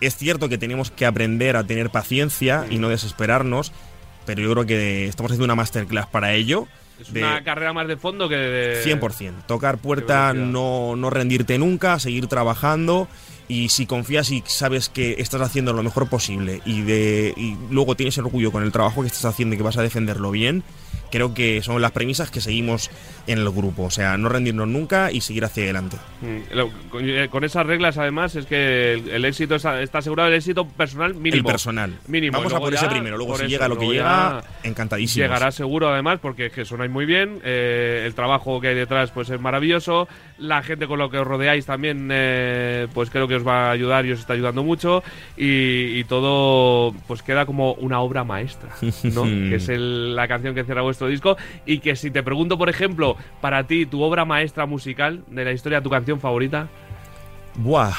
Es 0.00 0.16
cierto 0.16 0.48
que 0.48 0.58
tenemos 0.58 0.90
que 0.90 1.06
aprender 1.06 1.56
a 1.56 1.64
tener 1.64 1.90
paciencia 1.90 2.64
y 2.70 2.78
no 2.78 2.88
desesperarnos, 2.88 3.72
pero 4.24 4.40
yo 4.40 4.52
creo 4.52 4.66
que 4.66 5.06
estamos 5.08 5.30
haciendo 5.30 5.44
una 5.44 5.56
masterclass 5.56 6.06
para 6.06 6.32
ello. 6.34 6.66
Es 7.00 7.12
de- 7.12 7.22
una 7.22 7.42
carrera 7.44 7.72
más 7.72 7.86
de 7.88 7.96
fondo 7.96 8.28
que 8.28 8.36
de... 8.36 8.82
100%. 8.84 9.46
Tocar 9.46 9.78
puerta, 9.78 10.32
no, 10.34 10.96
no 10.96 11.10
rendirte 11.10 11.58
nunca, 11.58 11.98
seguir 11.98 12.26
trabajando. 12.28 13.08
Y 13.48 13.70
si 13.70 13.86
confías 13.86 14.30
y 14.30 14.44
sabes 14.46 14.88
que 14.88 15.16
estás 15.18 15.40
haciendo 15.40 15.72
lo 15.72 15.82
mejor 15.82 16.08
posible 16.08 16.60
y, 16.66 16.82
de, 16.82 17.32
y 17.36 17.56
luego 17.70 17.96
tienes 17.96 18.18
orgullo 18.18 18.52
con 18.52 18.62
el 18.62 18.72
trabajo 18.72 19.00
que 19.00 19.06
estás 19.06 19.24
haciendo 19.24 19.54
y 19.54 19.58
que 19.58 19.64
vas 19.64 19.78
a 19.78 19.82
defenderlo 19.82 20.30
bien, 20.30 20.62
creo 21.10 21.34
que 21.34 21.62
son 21.62 21.80
las 21.82 21.92
premisas 21.92 22.30
que 22.30 22.40
seguimos 22.40 22.90
en 23.26 23.38
el 23.38 23.50
grupo. 23.50 23.84
O 23.84 23.90
sea, 23.90 24.16
no 24.16 24.28
rendirnos 24.28 24.68
nunca 24.68 25.10
y 25.12 25.20
seguir 25.20 25.44
hacia 25.44 25.64
adelante. 25.64 25.96
Mm, 26.20 26.88
con, 26.90 27.08
eh, 27.08 27.28
con 27.30 27.44
esas 27.44 27.66
reglas, 27.66 27.98
además, 27.98 28.34
es 28.36 28.46
que 28.46 28.94
el, 28.94 29.24
éxito 29.24 29.56
está, 29.56 29.78
asegurado 29.92 30.28
el 30.28 30.34
éxito 30.34 30.66
personal 30.66 31.14
mínimo. 31.14 31.36
El 31.48 31.52
personal. 31.52 31.94
Mínimo. 32.06 32.38
Vamos 32.38 32.52
a 32.52 32.58
por 32.58 32.72
ese 32.74 32.88
primero. 32.88 33.16
Luego, 33.16 33.36
si 33.36 33.42
eso, 33.42 33.50
llega 33.50 33.68
lo 33.68 33.78
que 33.78 33.86
llega, 33.86 34.42
encantadísimo. 34.62 35.24
Llegará 35.24 35.50
seguro, 35.50 35.88
además, 35.88 36.18
porque 36.20 36.46
es 36.46 36.52
que 36.52 36.64
sonáis 36.64 36.90
muy 36.90 37.06
bien. 37.06 37.40
eh, 37.44 38.04
el 38.06 38.14
trabajo 38.14 38.60
que 38.60 38.68
hay 38.68 38.74
detrás 38.74 39.10
pues 39.10 39.30
es 39.30 39.40
maravilloso. 39.40 40.08
La 40.38 40.62
gente 40.62 40.86
con 40.86 40.98
lo 40.98 41.10
que 41.10 41.18
os 41.18 41.26
rodeáis 41.26 41.66
también, 41.66 42.08
eh, 42.12 42.86
pues 42.94 43.10
creo 43.10 43.26
que 43.28 43.34
os 43.36 43.46
va 43.46 43.68
a 43.68 43.70
ayudar 43.72 44.06
y 44.06 44.12
os 44.12 44.20
está 44.20 44.32
ayudando 44.34 44.62
mucho. 44.62 45.02
Y, 45.36 45.98
y 45.98 46.04
todo, 46.04 46.94
pues 47.06 47.22
queda 47.22 47.46
como 47.46 47.72
una 47.74 48.00
obra 48.00 48.24
maestra, 48.24 48.70
¿no? 49.04 49.22
que 49.24 49.56
es 49.56 49.68
el- 49.68 50.16
la 50.16 50.26
canción 50.28 50.54
que 50.54 50.64
cierra 50.64 50.82
vuestro 50.82 50.97
disco. 51.06 51.36
Y 51.66 51.78
que 51.78 51.94
si 51.96 52.10
te 52.10 52.22
pregunto, 52.22 52.58
por 52.58 52.68
ejemplo, 52.68 53.16
para 53.40 53.66
ti, 53.66 53.86
tu 53.86 54.02
obra 54.02 54.24
maestra 54.24 54.66
musical 54.66 55.22
de 55.28 55.44
la 55.44 55.52
historia, 55.52 55.82
tu 55.82 55.90
canción 55.90 56.20
favorita. 56.20 56.68
Buah, 57.56 57.94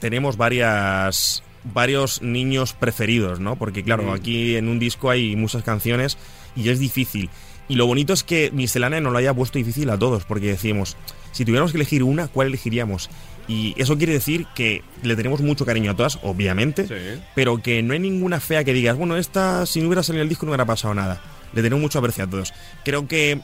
tenemos 0.00 0.36
varias 0.36 1.42
varios 1.64 2.22
niños 2.22 2.72
preferidos, 2.72 3.40
¿no? 3.40 3.56
Porque 3.56 3.82
claro, 3.82 4.04
Mm. 4.04 4.10
aquí 4.10 4.56
en 4.56 4.68
un 4.68 4.78
disco 4.78 5.10
hay 5.10 5.36
muchas 5.36 5.62
canciones 5.64 6.16
y 6.56 6.68
es 6.70 6.78
difícil. 6.78 7.28
Y 7.68 7.74
lo 7.74 7.84
bonito 7.86 8.14
es 8.14 8.22
que 8.24 8.50
Miscelánea 8.52 9.00
nos 9.00 9.12
lo 9.12 9.18
haya 9.18 9.34
puesto 9.34 9.58
difícil 9.58 9.90
a 9.90 9.98
todos, 9.98 10.24
porque 10.24 10.46
decimos, 10.46 10.96
si 11.32 11.44
tuviéramos 11.44 11.72
que 11.72 11.76
elegir 11.76 12.02
una, 12.04 12.28
¿cuál 12.28 12.46
elegiríamos? 12.46 13.10
Y 13.48 13.74
eso 13.76 13.98
quiere 13.98 14.14
decir 14.14 14.46
que 14.54 14.82
le 15.02 15.16
tenemos 15.16 15.40
mucho 15.42 15.66
cariño 15.66 15.90
a 15.90 15.96
todas, 15.96 16.18
obviamente, 16.22 16.86
Sí. 16.86 17.20
pero 17.34 17.58
que 17.58 17.82
no 17.82 17.92
hay 17.92 17.98
ninguna 17.98 18.40
fea 18.40 18.64
que 18.64 18.72
digas, 18.72 18.96
bueno, 18.96 19.16
esta 19.18 19.66
si 19.66 19.80
no 19.80 19.88
hubiera 19.88 20.02
salido 20.02 20.22
el 20.22 20.28
disco 20.30 20.46
no 20.46 20.52
hubiera 20.52 20.64
pasado 20.64 20.94
nada. 20.94 21.20
Le 21.52 21.62
tenemos 21.62 21.80
mucho 21.80 21.98
aprecio 21.98 22.24
a 22.24 22.26
todos. 22.26 22.52
Creo 22.84 23.08
que 23.08 23.40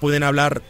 pueden 0.00 0.22
hablar 0.22 0.62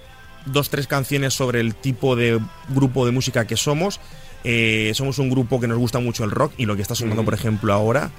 dos, 0.46 0.70
tres 0.70 0.86
canciones 0.86 1.34
sobre 1.34 1.60
el 1.60 1.74
tipo 1.74 2.16
de 2.16 2.40
grupo 2.68 3.06
de 3.06 3.12
música 3.12 3.46
que 3.46 3.56
somos. 3.56 4.00
Eh, 4.44 4.92
somos 4.94 5.18
un 5.18 5.30
grupo 5.30 5.60
que 5.60 5.68
nos 5.68 5.78
gusta 5.78 6.00
mucho 6.00 6.24
el 6.24 6.30
rock 6.30 6.52
y 6.56 6.66
lo 6.66 6.76
que 6.76 6.82
está 6.82 6.94
sonando, 6.94 7.24
por 7.24 7.34
ejemplo, 7.34 7.72
ahora, 7.72 8.10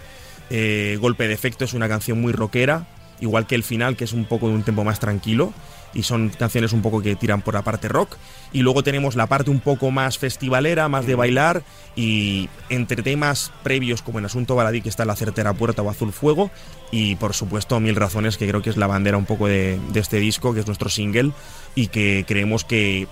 eh, 0.49 0.97
Golpe 1.01 1.27
de 1.27 1.33
Efecto 1.33 1.65
es 1.65 1.73
una 1.73 1.87
canción 1.87 2.21
muy 2.21 2.31
rockera, 2.31 2.87
igual 3.19 3.47
que 3.47 3.55
el 3.55 3.63
final, 3.63 3.95
que 3.95 4.03
es 4.03 4.13
un 4.13 4.25
poco 4.25 4.47
de 4.47 4.53
un 4.53 4.63
tempo 4.63 4.83
más 4.83 4.99
tranquilo. 4.99 5.53
Y 5.93 6.03
son 6.03 6.29
canciones 6.29 6.73
un 6.73 6.81
poco 6.81 7.01
que 7.01 7.15
tiran 7.15 7.41
por 7.41 7.53
la 7.53 7.63
parte 7.63 7.87
rock. 7.87 8.15
Y 8.53 8.61
luego 8.61 8.83
tenemos 8.83 9.15
la 9.15 9.27
parte 9.27 9.49
un 9.49 9.59
poco 9.59 9.91
más 9.91 10.17
festivalera, 10.17 10.87
más 10.87 11.05
de 11.05 11.15
bailar. 11.15 11.63
Y 11.95 12.49
entre 12.69 13.03
temas 13.03 13.51
previos, 13.63 14.01
como 14.01 14.19
en 14.19 14.25
Asunto 14.25 14.55
Baladí, 14.55 14.81
que 14.81 14.89
está 14.89 15.05
La 15.05 15.15
Certera 15.15 15.53
Puerta 15.53 15.81
o 15.81 15.89
Azul 15.89 16.13
Fuego. 16.13 16.49
Y 16.91 17.15
por 17.15 17.33
supuesto, 17.33 17.79
Mil 17.79 17.95
Razones, 17.95 18.37
que 18.37 18.47
creo 18.47 18.61
que 18.61 18.69
es 18.69 18.77
la 18.77 18.87
bandera 18.87 19.17
un 19.17 19.25
poco 19.25 19.47
de, 19.47 19.79
de 19.91 19.99
este 19.99 20.17
disco, 20.17 20.53
que 20.53 20.61
es 20.61 20.67
nuestro 20.67 20.89
single. 20.89 21.31
Y 21.75 21.87
que 21.87 22.25
creemos 22.27 22.63
que. 22.63 23.07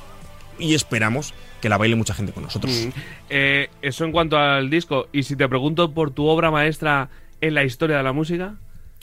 Y 0.58 0.74
esperamos 0.74 1.34
que 1.62 1.70
la 1.70 1.78
baile 1.78 1.96
mucha 1.96 2.14
gente 2.14 2.32
con 2.32 2.44
nosotros. 2.44 2.74
Mm. 2.74 2.90
Eh, 3.30 3.70
eso 3.82 4.06
en 4.06 4.12
cuanto 4.12 4.38
al 4.38 4.70
disco. 4.70 5.08
Y 5.12 5.24
si 5.24 5.36
te 5.36 5.48
pregunto 5.48 5.94
por 5.94 6.12
tu 6.12 6.28
obra 6.28 6.52
maestra 6.52 7.10
en 7.42 7.54
la 7.54 7.64
historia 7.64 7.98
de 7.98 8.04
la 8.04 8.14
música, 8.14 8.56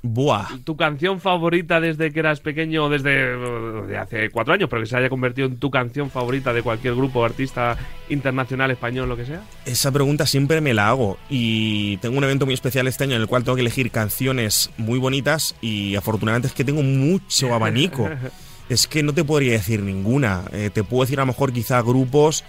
Buah. 0.03 0.59
tu 0.65 0.77
canción 0.77 1.21
favorita 1.21 1.81
desde 1.81 2.13
que 2.13 2.21
eras 2.21 2.41
pequeño, 2.41 2.89
desde 2.89 3.33
eh, 3.33 3.87
de 3.89 3.97
hace 3.97 4.31
cuatro 4.31 4.55
años, 4.55 4.69
pero 4.69 4.83
que 4.83 4.87
se 4.87 4.97
haya 4.97 5.09
convertido 5.09 5.49
en 5.49 5.57
tu 5.57 5.71
canción 5.71 6.11
favorita 6.11 6.53
de 6.53 6.63
cualquier 6.63 6.95
grupo, 6.95 7.25
artista 7.25 7.77
internacional, 8.09 8.71
español, 8.71 9.09
lo 9.09 9.17
que 9.17 9.27
sea. 9.27 9.43
Esa 9.65 9.91
pregunta 9.91 10.27
siempre 10.27 10.61
me 10.61 10.75
la 10.75 10.89
hago 10.89 11.19
y 11.29 11.97
tengo 11.99 12.19
un 12.19 12.25
evento 12.25 12.45
muy 12.45 12.55
especial 12.55 12.87
este 12.87 13.05
año 13.05 13.17
en 13.17 13.23
el 13.23 13.29
cual 13.29 13.43
tengo 13.43 13.57
que 13.57 13.63
elegir 13.63 13.91
canciones 13.91 14.71
muy 14.77 14.99
bonitas 14.99 15.57
y 15.61 15.97
afortunadamente 15.97 16.49
es 16.49 16.55
que 16.55 16.65
tengo 16.65 16.83
mucho 16.83 17.55
abanico. 17.55 18.09
es 18.69 18.87
que 18.87 19.03
no 19.03 19.15
te 19.15 19.25
podría 19.25 19.53
decir 19.53 19.81
ninguna. 19.83 20.43
Eh, 20.53 20.71
te 20.73 20.85
puedo 20.85 21.03
decir 21.03 21.19
a 21.19 21.23
lo 21.23 21.27
mejor 21.27 21.53
quizá 21.53 21.81
grupos 21.83 22.45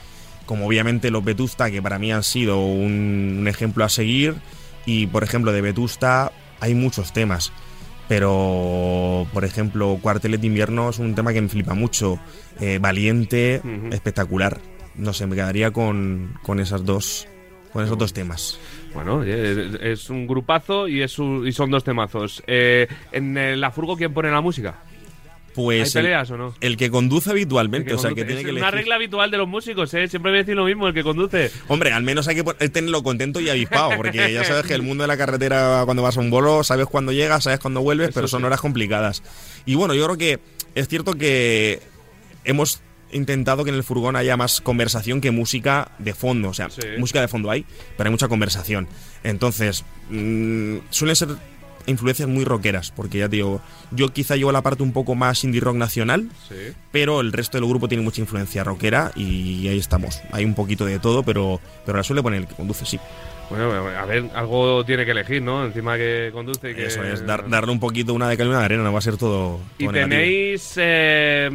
como 0.46 0.66
obviamente 0.66 1.12
los 1.12 1.24
Vetusta 1.24 1.70
que 1.70 1.82
para 1.82 2.00
mí 2.00 2.12
han 2.12 2.24
sido 2.24 2.60
un, 2.60 3.38
un 3.42 3.48
ejemplo 3.48 3.84
a 3.84 3.90
seguir 3.90 4.36
y 4.86 5.08
por 5.08 5.24
ejemplo 5.24 5.52
de 5.52 5.62
Vetusta 5.62 6.32
hay 6.60 6.74
muchos 6.76 7.14
temas. 7.14 7.52
Pero, 8.08 9.28
por 9.34 9.44
ejemplo, 9.44 9.98
Cuartelet 10.02 10.40
de 10.40 10.48
Invierno 10.48 10.90
es 10.90 10.98
un 11.00 11.14
tema 11.14 11.34
que 11.34 11.42
me 11.42 11.50
flipa 11.50 11.74
mucho. 11.74 12.20
Eh, 12.60 12.80
valiente, 12.82 13.62
espectacular. 13.92 14.60
No 14.96 15.14
sé, 15.14 15.28
me 15.28 15.36
quedaría 15.36 15.72
con, 15.72 16.34
con 16.42 16.60
esas 16.60 16.86
dos. 16.86 17.28
Con 17.74 17.84
esos 17.84 17.98
dos 17.98 18.14
temas. 18.14 18.58
Bueno, 18.94 19.22
eh, 19.26 19.78
es 19.82 20.10
un 20.10 20.26
grupazo 20.26 20.88
y, 20.88 21.02
es 21.02 21.20
un- 21.20 21.46
y 21.46 21.52
son 21.52 21.70
dos 21.70 21.84
temazos. 21.84 22.42
Eh, 22.48 22.88
¿En 23.12 23.38
eh, 23.38 23.56
la 23.58 23.72
furgo 23.72 23.98
quién 23.98 24.14
pone 24.14 24.32
la 24.32 24.42
música? 24.42 24.76
Pues 25.58 25.96
¿Hay 25.96 26.00
el, 26.02 26.06
peleas 26.06 26.30
o 26.30 26.38
no? 26.38 26.54
el 26.62 26.78
que 26.78 26.92
conduce 26.92 27.32
habitualmente, 27.32 27.90
El 27.90 27.96
o 27.96 28.00
sea, 28.00 28.12
conduce. 28.12 28.22
que 28.22 28.26
tiene 28.28 28.42
es 28.42 28.46
que 28.46 28.52
una 28.52 28.60
elegir. 28.62 28.76
regla 28.78 28.96
habitual 28.96 29.32
de 29.32 29.38
los 29.38 29.48
músicos, 29.48 29.92
¿eh? 29.96 30.08
Siempre 30.08 30.32
me 30.32 30.38
decís 30.38 30.54
lo 30.54 30.66
mismo, 30.66 30.88
el 30.88 30.94
que 30.94 31.02
conduce. 31.04 31.52
Hombre, 31.68 31.92
al 31.92 32.04
menos 32.04 32.28
hay 32.28 32.36
que 32.36 32.44
tenerlo 32.70 33.02
contento 33.02 33.40
y 33.40 33.50
avispado, 33.50 33.90
porque 33.98 34.32
ya 34.32 34.44
sabes 34.44 34.66
que 34.68 34.76
el 34.76 34.84
mundo 34.84 35.04
de 35.04 35.08
la 35.08 35.18
carretera, 35.18 35.82
cuando 35.86 36.04
vas 36.04 36.16
a 36.16 36.20
un 36.20 36.30
bolo, 36.30 36.64
sabes 36.64 36.86
cuándo 36.86 37.12
llegas, 37.12 37.44
sabes 37.46 37.60
cuándo 37.60 37.82
vuelves, 37.82 38.10
Eso 38.10 38.14
pero 38.16 38.28
son 38.28 38.42
sí. 38.42 38.46
horas 38.46 38.62
complicadas. 38.62 39.24
Y 39.66 39.74
bueno, 39.74 39.96
yo 39.96 40.06
creo 40.06 40.18
que 40.18 40.40
es 40.76 40.88
cierto 40.88 41.16
que 41.16 41.82
hemos 42.44 42.82
intentado 43.12 43.64
que 43.64 43.70
en 43.72 43.78
el 43.78 43.84
furgón 43.84 44.16
haya 44.16 44.38
más 44.38 44.62
conversación 44.62 45.22
que 45.22 45.32
música 45.32 45.92
de 45.98 46.14
fondo. 46.14 46.50
O 46.50 46.54
sea, 46.54 46.70
Sí. 46.70 46.82
música 47.00 47.20
de 47.22 47.28
fondo 47.28 47.50
hay, 47.50 47.66
pero 47.98 48.08
hay 48.10 48.12
mucha 48.12 48.28
conversación. 48.28 48.88
Entonces, 49.24 49.86
mm, 50.12 50.78
suelen 50.92 51.16
ser 51.16 51.30
influencias 51.88 52.28
muy 52.30 52.46
rockeras, 52.46 52.92
porque 52.92 53.18
ya 53.20 53.28
te 53.30 53.38
digo, 53.38 53.62
yo 53.92 54.10
quizá 54.14 54.36
llevo 54.36 54.52
la 54.52 54.62
parte 54.62 54.84
un 54.84 54.94
poco 54.94 55.16
más 55.16 55.44
indie 55.44 55.62
rock 55.62 55.76
nacional, 55.78 56.30
Sí. 56.48 56.56
pero 56.92 57.22
el 57.22 57.32
resto 57.34 57.58
del 57.58 57.68
grupo 57.68 57.88
tiene 57.88 58.04
mucha 58.04 58.22
influencia 58.22 58.64
rockera 58.64 59.12
y 59.16 59.68
ahí 59.68 59.80
estamos. 59.80 60.22
Hay 60.32 60.46
un 60.46 60.54
poquito 60.54 60.86
de 60.86 61.00
todo, 61.00 61.24
pero, 61.24 61.60
pero 61.86 61.98
la 61.98 62.04
suele 62.04 62.22
poner 62.22 62.42
el 62.42 62.48
que 62.48 62.56
conduce, 62.56 62.86
sí. 62.86 63.00
Bueno, 63.50 63.72
a 63.72 64.06
ver, 64.06 64.30
algo 64.36 64.84
tiene 64.84 65.06
que 65.06 65.12
elegir, 65.12 65.42
¿no? 65.42 65.66
Encima 65.66 65.96
que 65.96 66.32
conduce 66.34 66.72
y 66.72 66.76
que... 66.76 66.88
Eso 66.88 67.02
es, 67.02 67.26
dar- 67.26 67.50
darle 67.50 67.72
un 67.72 67.80
poquito 67.80 68.14
una 68.14 68.28
de 68.28 68.36
cal 68.36 68.48
y 68.48 68.50
una 68.50 68.60
de 68.60 68.66
arena, 68.66 68.84
no 68.84 68.92
va 68.92 69.00
a 69.00 69.02
ser 69.02 69.16
todo. 69.16 69.62
¿Y 69.78 69.86
todo 69.86 69.94
tenéis 69.94 70.74
eh, 70.76 71.50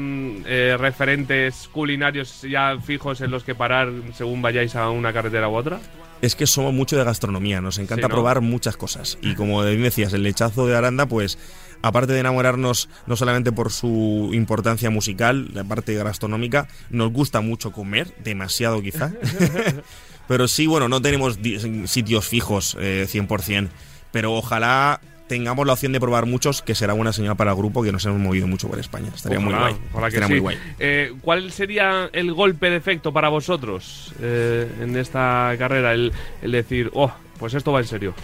eh, 0.46 0.76
referentes 0.78 1.68
culinarios 1.70 2.40
ya 2.48 2.78
fijos 2.82 3.20
en 3.20 3.30
los 3.30 3.44
que 3.44 3.54
parar 3.54 3.90
según 4.14 4.40
vayáis 4.40 4.74
a 4.74 4.88
una 4.88 5.12
carretera 5.12 5.50
u 5.50 5.54
otra? 5.54 5.80
Es 6.22 6.36
que 6.36 6.46
somos 6.46 6.72
mucho 6.72 6.96
de 6.96 7.04
gastronomía, 7.04 7.60
nos 7.60 7.78
encanta 7.78 8.06
Sí, 8.06 8.08
¿no? 8.08 8.14
probar 8.14 8.40
muchas 8.40 8.76
cosas. 8.76 9.18
Y 9.20 9.34
como 9.34 9.62
bien 9.64 9.82
decías, 9.82 10.12
el 10.12 10.22
lechazo 10.22 10.66
de 10.66 10.76
Aranda, 10.76 11.06
pues 11.06 11.36
aparte 11.82 12.12
de 12.12 12.20
enamorarnos 12.20 12.88
no 13.06 13.16
solamente 13.16 13.52
por 13.52 13.72
su 13.72 14.30
importancia 14.32 14.88
musical, 14.88 15.50
la 15.52 15.64
parte 15.64 15.94
gastronómica, 15.94 16.68
nos 16.90 17.12
gusta 17.12 17.40
mucho 17.40 17.72
comer, 17.72 18.14
demasiado 18.22 18.80
quizá. 18.80 19.12
pero 20.28 20.48
sí, 20.48 20.66
bueno, 20.66 20.88
no 20.88 21.02
tenemos 21.02 21.38
sitios 21.86 22.26
fijos 22.26 22.76
eh, 22.80 23.06
100%, 23.10 23.68
pero 24.12 24.32
ojalá 24.32 25.00
tengamos 25.26 25.66
la 25.66 25.72
opción 25.72 25.92
de 25.92 26.00
probar 26.00 26.26
muchos, 26.26 26.62
que 26.62 26.74
será 26.74 26.92
buena 26.92 27.12
señal 27.12 27.36
para 27.36 27.52
el 27.52 27.56
grupo, 27.56 27.82
que 27.82 27.92
nos 27.92 28.04
hemos 28.04 28.18
movido 28.20 28.46
mucho 28.46 28.68
por 28.68 28.78
España. 28.78 29.10
Estaría 29.14 29.40
muy 29.40 29.54
guay. 29.54 29.76
ojalá 29.92 30.10
que 30.10 30.16
Estaría 30.16 30.26
sí. 30.26 30.32
muy 30.32 30.40
guay. 30.40 30.58
Eh, 30.78 31.12
¿Cuál 31.22 31.52
sería 31.52 32.10
el 32.12 32.32
golpe 32.32 32.70
de 32.70 32.76
efecto 32.76 33.12
para 33.12 33.28
vosotros 33.28 34.12
eh, 34.20 34.70
en 34.80 34.96
esta 34.96 35.54
carrera? 35.58 35.92
El, 35.92 36.12
el 36.42 36.52
decir, 36.52 36.90
oh, 36.94 37.12
pues 37.38 37.54
esto 37.54 37.72
va 37.72 37.80
en 37.80 37.86
serio. 37.86 38.14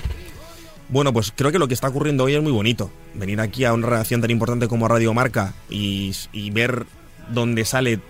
Bueno, 0.91 1.13
pues 1.13 1.33
creo 1.35 1.53
que 1.53 1.59
lo 1.59 1.69
que 1.69 1.75
está 1.75 1.89
ocurriendo 1.89 2.25
hoy 2.25 2.35
es 2.35 2.43
muy 2.43 2.53
bonito. 2.53 2.91
Venir 3.15 3.41
aquí 3.41 3.65
a 3.65 3.75
una 3.75 3.87
redacción 3.87 4.21
tan 4.21 4.31
importante 4.31 4.69
como 4.69 4.89
Radio 4.89 5.13
Marca 5.13 5.53
y, 5.69 6.13
y 6.33 6.51
ver 6.51 6.87
dónde 7.29 7.65
sale 7.65 8.01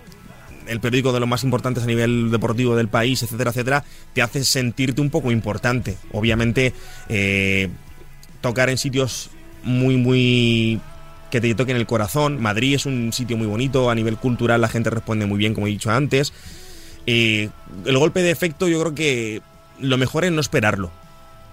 el 0.67 0.79
periódico 0.79 1.11
de 1.11 1.19
los 1.19 1.27
más 1.27 1.43
importantes 1.43 1.83
a 1.83 1.87
nivel 1.87 2.31
deportivo 2.31 2.75
del 2.75 2.87
país, 2.87 3.23
etcétera, 3.23 3.49
etcétera, 3.49 3.83
te 4.13 4.21
hace 4.21 4.43
sentirte 4.45 5.01
un 5.01 5.09
poco 5.09 5.31
importante. 5.31 5.97
Obviamente, 6.13 6.73
eh, 7.09 7.69
tocar 8.41 8.69
en 8.69 8.77
sitios 8.77 9.29
muy, 9.63 9.97
muy 9.97 10.81
que 11.29 11.41
te 11.41 11.53
toquen 11.55 11.75
el 11.75 11.85
corazón. 11.85 12.41
Madrid 12.41 12.75
es 12.75 12.85
un 12.85 13.13
sitio 13.13 13.37
muy 13.37 13.47
bonito, 13.47 13.89
a 13.89 13.95
nivel 13.95 14.17
cultural 14.17 14.61
la 14.61 14.67
gente 14.67 14.89
responde 14.89 15.25
muy 15.25 15.37
bien, 15.37 15.53
como 15.53 15.67
he 15.67 15.69
dicho 15.69 15.91
antes. 15.91 16.33
Eh, 17.05 17.49
el 17.85 17.97
golpe 17.97 18.21
de 18.21 18.31
efecto 18.31 18.67
yo 18.67 18.79
creo 18.79 18.95
que 18.95 19.41
lo 19.79 19.97
mejor 19.97 20.25
es 20.25 20.31
no 20.31 20.41
esperarlo 20.41 20.91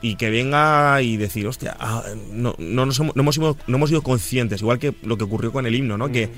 y 0.03 0.17
que 0.17 0.31
venga 0.31 1.01
y 1.03 1.17
decir, 1.17 1.47
hostia, 1.47 1.77
ah, 1.79 2.03
no, 2.31 2.55
no, 2.59 2.87
nos 2.87 2.99
hemos, 3.01 3.17
no, 3.17 3.23
hemos 3.23 3.35
sido, 3.35 3.57
no 3.67 3.77
hemos 3.77 3.89
sido 3.89 4.03
conscientes, 4.03 4.61
igual 4.61 4.79
que 4.79 4.95
lo 5.03 5.17
que 5.17 5.25
ocurrió 5.25 5.53
con 5.53 5.67
el 5.67 5.75
himno, 5.75 5.97
¿no? 5.97 6.11
Que 6.11 6.31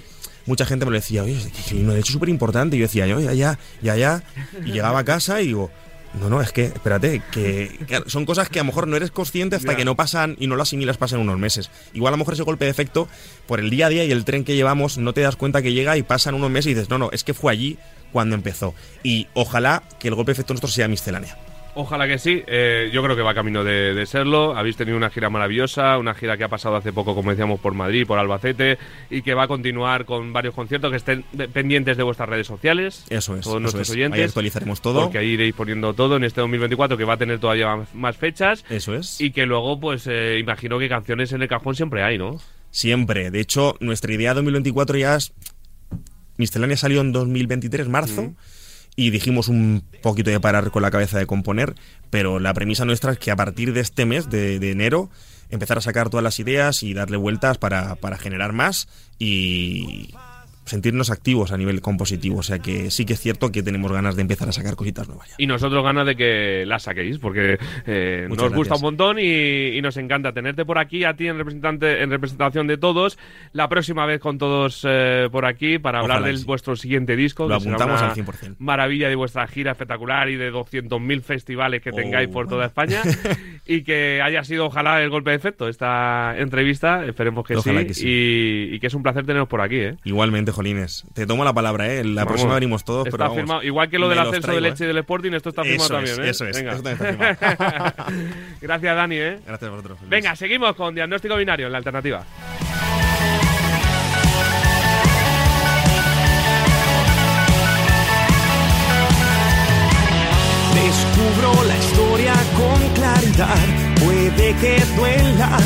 mucha 0.47 0.65
gente 0.65 0.85
me 0.85 0.91
lo 0.91 0.97
decía, 0.97 1.23
oye, 1.23 1.37
el 1.71 1.79
himno 1.79 1.93
de 1.93 2.01
hecho 2.01 2.09
es 2.09 2.13
súper 2.15 2.29
importante. 2.29 2.77
Y 2.77 2.81
yo 2.81 2.87
decía, 2.87 3.07
yo, 3.07 3.21
ya, 3.21 3.35
ya, 3.35 3.59
ya, 3.83 3.97
ya. 3.97 4.23
Y 4.65 4.73
llegaba 4.73 5.01
a 5.01 5.05
casa 5.05 5.41
y 5.43 5.49
digo, 5.49 5.71
no, 6.15 6.31
no, 6.31 6.41
es 6.41 6.53
que, 6.53 6.65
espérate, 6.65 7.23
que, 7.31 7.79
que 7.87 8.03
son 8.07 8.25
cosas 8.25 8.49
que 8.49 8.59
a 8.59 8.63
lo 8.63 8.67
mejor 8.67 8.89
no 8.89 8.97
eres 8.97 9.11
consciente 9.11 9.57
hasta 9.57 9.77
que 9.77 9.85
no 9.85 9.95
pasan 9.95 10.37
y 10.39 10.47
no 10.47 10.57
lo 10.57 10.63
asimilas, 10.63 10.97
pasan 10.97 11.21
unos 11.21 11.39
meses. 11.39 11.71
Igual 11.93 12.13
a 12.13 12.17
lo 12.17 12.19
mejor 12.19 12.35
ese 12.35 12.43
golpe 12.43 12.65
de 12.65 12.71
efecto, 12.71 13.09
por 13.47 13.61
el 13.61 13.71
día 13.71 13.87
a 13.87 13.89
día 13.89 14.05
y 14.05 14.11
el 14.11 14.25
tren 14.25 14.45
que 14.45 14.57
llevamos, 14.57 14.99
no 14.99 15.13
te 15.13 15.21
das 15.21 15.37
cuenta 15.37 15.63
que 15.63 15.73
llega 15.73 15.97
y 15.97 16.03
pasan 16.03 16.35
unos 16.35 16.51
meses 16.51 16.73
y 16.73 16.75
dices, 16.75 16.91
no, 16.91 16.99
no, 16.99 17.11
es 17.13 17.25
que 17.25 17.35
fue 17.35 17.53
allí 17.53 17.79
cuando 18.13 18.35
empezó. 18.35 18.75
Y 19.03 19.29
ojalá 19.35 19.83
que 19.99 20.09
el 20.09 20.15
golpe 20.15 20.31
de 20.31 20.35
efecto 20.35 20.55
nuestro 20.55 20.71
sea 20.71 20.89
miscelánea. 20.89 21.37
Ojalá 21.81 22.09
que 22.09 22.19
sí, 22.19 22.43
eh, 22.49 22.91
yo 22.93 23.05
creo 23.05 23.15
que 23.15 23.23
va 23.23 23.35
camino 23.35 23.63
de, 23.63 23.95
de 23.95 24.05
serlo. 24.05 24.57
Habéis 24.57 24.77
tenido 24.77 24.97
una 24.97 25.11
gira 25.11 25.31
maravillosa, 25.31 25.97
una 25.99 26.13
gira 26.13 26.37
que 26.37 26.43
ha 26.43 26.49
pasado 26.49 26.75
hace 26.75 26.93
poco, 26.93 27.15
como 27.15 27.31
decíamos, 27.31 27.61
por 27.61 27.73
Madrid, 27.75 28.05
por 28.05 28.19
Albacete, 28.19 28.79
y 29.11 29.23
que 29.23 29.33
va 29.35 29.45
a 29.45 29.47
continuar 29.47 30.05
con 30.05 30.33
varios 30.33 30.57
conciertos 30.57 30.91
que 30.91 30.97
estén 30.97 31.23
pendientes 31.53 31.97
de 31.97 32.03
vuestras 32.03 32.29
redes 32.29 32.49
sociales. 32.49 33.05
Eso 33.11 33.37
es. 33.37 33.43
Todos 33.43 33.55
eso 33.55 33.61
nuestros 33.61 33.91
es. 33.91 33.95
oyentes. 33.95 34.19
Ahí 34.19 34.25
actualizaremos 34.27 34.81
todo. 34.83 35.03
Porque 35.03 35.19
ahí 35.19 35.29
iréis 35.29 35.55
poniendo 35.55 35.95
todo 35.95 36.17
en 36.17 36.25
este 36.25 36.41
2024, 36.41 36.97
que 36.97 37.05
va 37.05 37.13
a 37.13 37.17
tener 37.17 37.39
todavía 37.39 37.77
más- 37.77 37.95
más 37.95 38.17
fechas. 38.17 38.65
Eso 38.69 38.97
es. 38.97 39.21
Y 39.21 39.31
que 39.31 39.47
luego, 39.47 39.79
pues, 39.79 40.09
eh, 40.09 40.39
imagino 40.41 40.81
que 40.81 40.89
canciones 40.89 41.33
en 41.33 41.43
el 41.43 41.49
cajón 41.49 41.77
siempre 41.77 42.03
hay, 42.03 42.19
¿no? 42.19 42.41
Siempre. 42.73 43.31
De 43.31 43.39
hecho, 43.39 43.77
nuestra 43.79 44.13
idea 44.13 44.35
2024 44.35 44.99
ya 44.99 45.15
es. 45.15 45.33
Miscelánea 46.39 46.77
salió 46.77 47.03
en 47.03 47.13
2023, 47.13 47.89
marzo. 47.89 48.35
Y 48.99 49.11
dijimos 49.11 49.47
un 49.47 49.85
poquito 50.03 50.29
de 50.33 50.41
parar 50.41 50.73
con 50.73 50.83
la 50.83 50.91
cabeza 50.91 51.21
de 51.21 51.27
componer. 51.27 51.77
Pero 52.11 52.41
la 52.41 52.53
premisa 52.53 52.85
nuestra 52.85 53.13
es 53.13 53.19
que 53.21 53.31
a 53.31 53.37
partir 53.37 53.73
de 53.73 53.79
este 53.79 54.07
mes, 54.07 54.29
de, 54.29 54.57
enero, 54.73 55.09
empezar 55.51 55.79
a 55.79 55.81
sacar 55.81 56.11
todas 56.11 56.25
las 56.25 56.41
ideas 56.41 56.83
y 56.83 56.95
darle 56.95 57.17
vueltas 57.17 57.59
para, 57.59 57.95
para 57.95 58.19
generar 58.19 58.53
más 58.53 58.89
y 59.17 60.13
sentirnos 60.69 61.11
activos 61.11 61.53
a 61.53 61.57
nivel 61.57 61.81
compositivo. 61.81 62.39
O 62.39 62.43
sea 62.43 62.59
que 62.59 62.91
sí 62.91 63.05
que 63.05 63.15
es 63.15 63.21
cierto 63.21 63.51
que 63.53 63.63
tenemos 63.63 63.93
ganas 63.93 64.17
de 64.17 64.23
empezar 64.23 64.49
a 64.49 64.53
sacar 64.53 64.77
cositas 64.77 65.09
nuevas 65.09 65.29
ya. 65.29 65.35
Y 65.39 65.47
nosotros 65.47 65.83
ganas 65.85 66.07
de 66.07 66.17
que 66.17 66.65
la 66.67 66.79
saquéis, 66.79 67.19
porque 67.19 67.59
eh, 67.87 68.27
nos 68.29 68.53
gusta 68.53 68.77
un 68.77 68.83
montón 68.83 69.19
y, 69.19 69.77
y 69.77 69.83
nos 69.83 69.97
encanta 69.97 70.33
tenerte 70.33 70.65
por 70.65 70.79
aquí, 70.79 71.05
a 71.05 71.15
ti 71.15 71.29
en, 71.29 71.39
representante, 71.39 72.03
en 72.03 72.11
representación 72.11 72.67
de 72.67 72.77
todos. 72.79 73.19
La 73.53 73.69
próxima 73.69 74.07
vez 74.07 74.21
con 74.21 74.39
todos 74.39 74.85
eh, 74.89 75.29
por 75.31 75.45
aquí 75.47 75.79
para 75.79 76.01
hablar 76.01 76.23
de 76.23 76.37
sí. 76.37 76.45
vuestro 76.45 76.77
siguiente 76.77 77.17
disco. 77.17 77.49
Lo 77.49 77.57
apuntamos 77.57 78.01
al 78.01 78.13
100%. 78.15 78.57
Maravilla 78.59 79.09
de 79.09 79.15
vuestra 79.15 79.47
gira 79.47 79.73
espectacular 79.73 80.29
y 80.29 80.37
de 80.37 80.53
200.000 80.53 81.23
festivales 81.23 81.83
que 81.83 81.91
Oh. 81.91 81.95
tengáis 81.97 82.29
por 82.29 82.47
toda 82.49 82.67
España. 82.67 83.03
y 83.67 83.83
que 83.83 84.21
haya 84.23 84.45
sido, 84.45 84.67
ojalá, 84.67 85.03
el 85.03 85.11
golpe 85.11 85.31
de 85.31 85.37
efecto 85.37 85.69
esta 85.69 86.35
entrevista. 86.39 87.05
Esperemos 87.05 87.47
que 87.47 87.57
Ojalá 87.57 87.81
sí. 87.81 87.87
que 87.87 87.95
sí. 87.95 88.09
Y, 88.09 88.75
y 88.75 88.79
que 88.81 88.87
es 88.89 88.95
un 88.95 89.03
placer 89.03 89.25
teneros 89.27 89.49
por 89.49 89.61
aquí, 89.61 89.77
¿eh? 89.77 89.97
Igualmente, 90.05 90.53
Jolines. 90.59 91.05
Te 91.15 91.25
tomo 91.25 91.45
la 91.45 91.53
palabra, 91.53 91.87
¿eh? 91.87 92.03
La 92.03 92.23
Vamos. 92.25 92.33
próxima 92.33 92.55
venimos 92.55 92.83
todos, 92.85 93.07
Está 93.07 93.11
pero 93.17 93.25
vamos, 93.31 93.37
firmado. 93.37 93.63
Igual 93.63 93.89
que 93.89 93.99
lo 94.01 94.09
del 94.09 94.19
ascenso 94.19 94.41
traigo, 94.41 94.61
del 94.61 94.73
Leche 94.73 94.83
y 94.83 94.87
¿eh? 94.87 94.89
del 94.89 94.99
Sporting, 94.99 95.33
esto 95.33 95.49
está 95.51 95.63
firmado 95.63 95.85
Eso 95.85 95.95
también, 95.95 96.15
es, 96.15 96.27
¿eh? 96.27 96.31
eso 96.31 96.45
es, 96.47 96.57
Venga. 96.57 96.73
eso 96.73 96.83
también 96.83 97.31
está 97.31 97.95
Gracias, 98.61 98.97
Dani, 98.97 99.17
¿eh? 99.17 99.39
Gracias 99.47 99.69
a 99.69 99.71
vosotros. 99.71 99.99
Luis. 100.01 100.11
Venga, 100.11 100.35
seguimos 100.35 100.75
con 100.75 100.95
diagnóstico 100.97 101.37
binario 101.37 101.67
en 101.67 101.73
la 101.73 101.79
alternativa. 101.79 102.25
Descubro 110.75 111.65
la 111.65 111.77
historia 111.77 112.35
con 112.57 112.89
claridad, 112.95 113.57
puede 114.05 114.55
que 114.57 114.83
duela. 114.97 115.59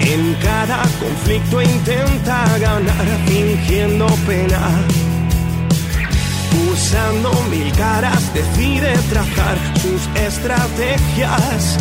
En 0.00 0.34
cada 0.42 0.82
conflicto 0.98 1.60
intenta 1.62 2.44
ganar 2.58 3.06
fingiendo 3.26 4.06
pena. 4.26 4.60
Usando 6.72 7.30
mil 7.50 7.70
caras 7.72 8.32
decide 8.34 8.92
trazar 9.10 9.56
sus 9.80 10.02
estrategias. 10.20 11.78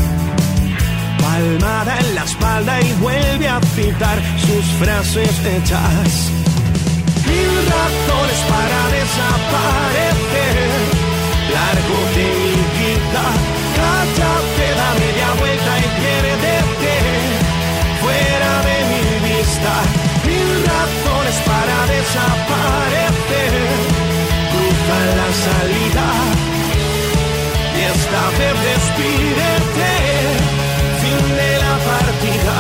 Palmada 1.22 1.98
en 2.00 2.16
la 2.16 2.24
espalda 2.24 2.82
y 2.82 2.94
vuelve 3.02 3.48
a 3.48 3.60
citar 3.76 4.20
sus 4.46 4.66
frases 4.80 5.32
hechas. 5.46 6.32
Mil 7.26 7.52
razones 7.74 8.40
para 8.52 8.80
desaparecer. 8.98 10.58
Largo 11.56 12.00
de 12.16 12.26
mi 12.42 12.58
vida, 12.78 13.26
cállate, 13.78 14.68
da 14.80 14.90
media 15.00 15.30
vuelta 15.40 15.72
y 15.80 15.88
piérdete. 16.00 16.39
Mil 20.26 20.50
razones 20.66 21.38
para 21.50 21.78
desaparecer. 21.94 23.54
Cruza 24.52 25.00
la 25.20 25.30
salida 25.46 26.08
y 27.76 27.82
esta 27.94 28.24
vez 28.38 28.56
despídete. 28.70 29.94
Fin 31.02 31.24
de 31.36 31.52
la 31.64 31.76
partida. 31.90 32.58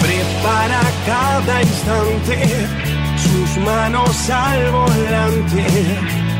Prepara 0.00 0.82
cada 1.06 1.62
instante 1.62 2.89
sus 3.30 3.56
manos 3.58 4.30
al 4.30 4.70
volante. 4.70 5.66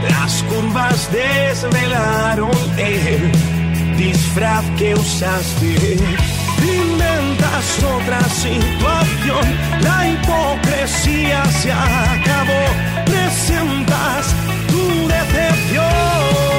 Las 0.09 0.43
curvas 0.45 1.11
desvelaron 1.13 2.51
el 2.77 3.33
disfraz 3.97 4.65
que 4.79 4.95
usaste. 4.95 5.97
Inventas 6.63 7.83
otra 7.97 8.23
situación, 8.29 9.45
la 9.83 10.09
hipocresía 10.11 11.45
se 11.47 11.73
acabó. 11.73 12.63
Presentas 13.07 14.35
tu 14.69 15.09
decepción. 15.09 16.50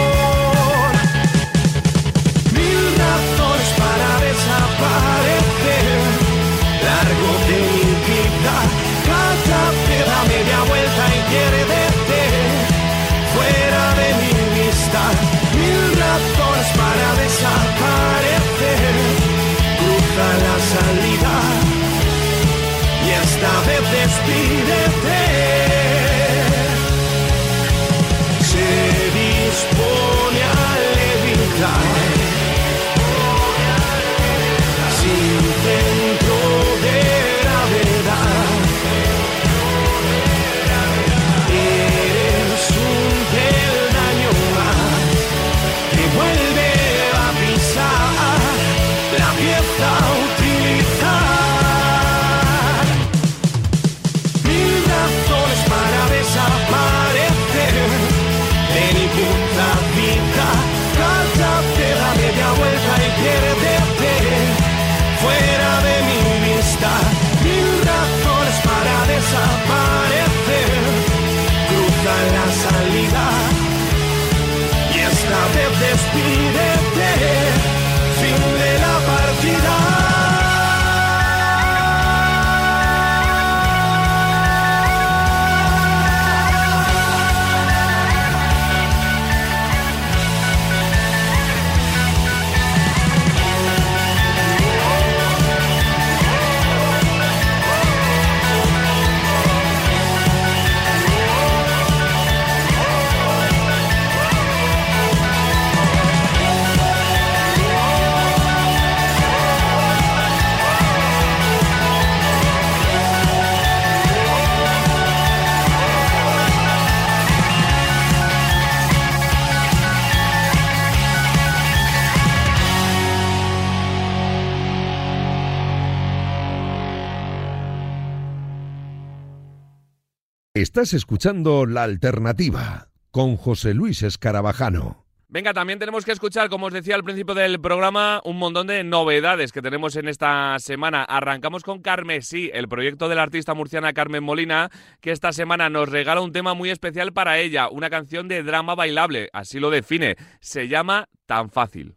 Estás 130.62 130.93
escuchando 130.93 131.65
La 131.65 131.82
Alternativa 131.82 132.89
con 133.10 133.36
José 133.36 133.74
Luis 133.74 134.04
Escarabajano. 134.04 135.08
Venga, 135.28 135.56
también 135.56 135.80
tenemos 135.80 136.06
que 136.06 136.12
escuchar, 136.12 136.50
como 136.50 136.67
os 136.67 136.74
decía 136.74 136.93
al 136.93 137.04
principio 137.04 137.34
del 137.34 137.60
programa, 137.60 138.21
un 138.26 138.38
montón 138.38 138.67
de 138.67 138.84
novedades 138.84 139.52
que 139.52 139.63
tenemos 139.63 139.95
en 139.95 140.08
esta 140.08 140.60
semana. 140.60 141.04
Arrancamos 141.04 141.63
con 141.63 141.82
Carmesí, 141.82 142.52
el 142.54 142.67
proyecto 142.67 143.10
de 143.10 143.15
la 143.15 143.24
artista 143.24 143.56
murciana 143.56 143.93
Carmen 143.93 144.24
Molina, 144.24 144.69
que 145.00 145.10
esta 145.10 145.34
semana 145.34 145.67
nos 145.71 145.89
regala 145.89 146.21
un 146.21 146.32
tema 146.32 146.54
muy 146.54 146.69
especial 146.69 147.12
para 147.12 147.39
ella, 147.39 147.67
una 147.67 147.89
canción 147.89 148.28
de 148.28 148.43
drama 148.43 148.76
bailable, 148.76 149.30
así 149.34 149.60
lo 149.60 149.71
define. 149.71 150.15
Se 150.41 150.67
llama 150.67 151.10
Tan 151.26 151.50
Fácil. 151.50 151.95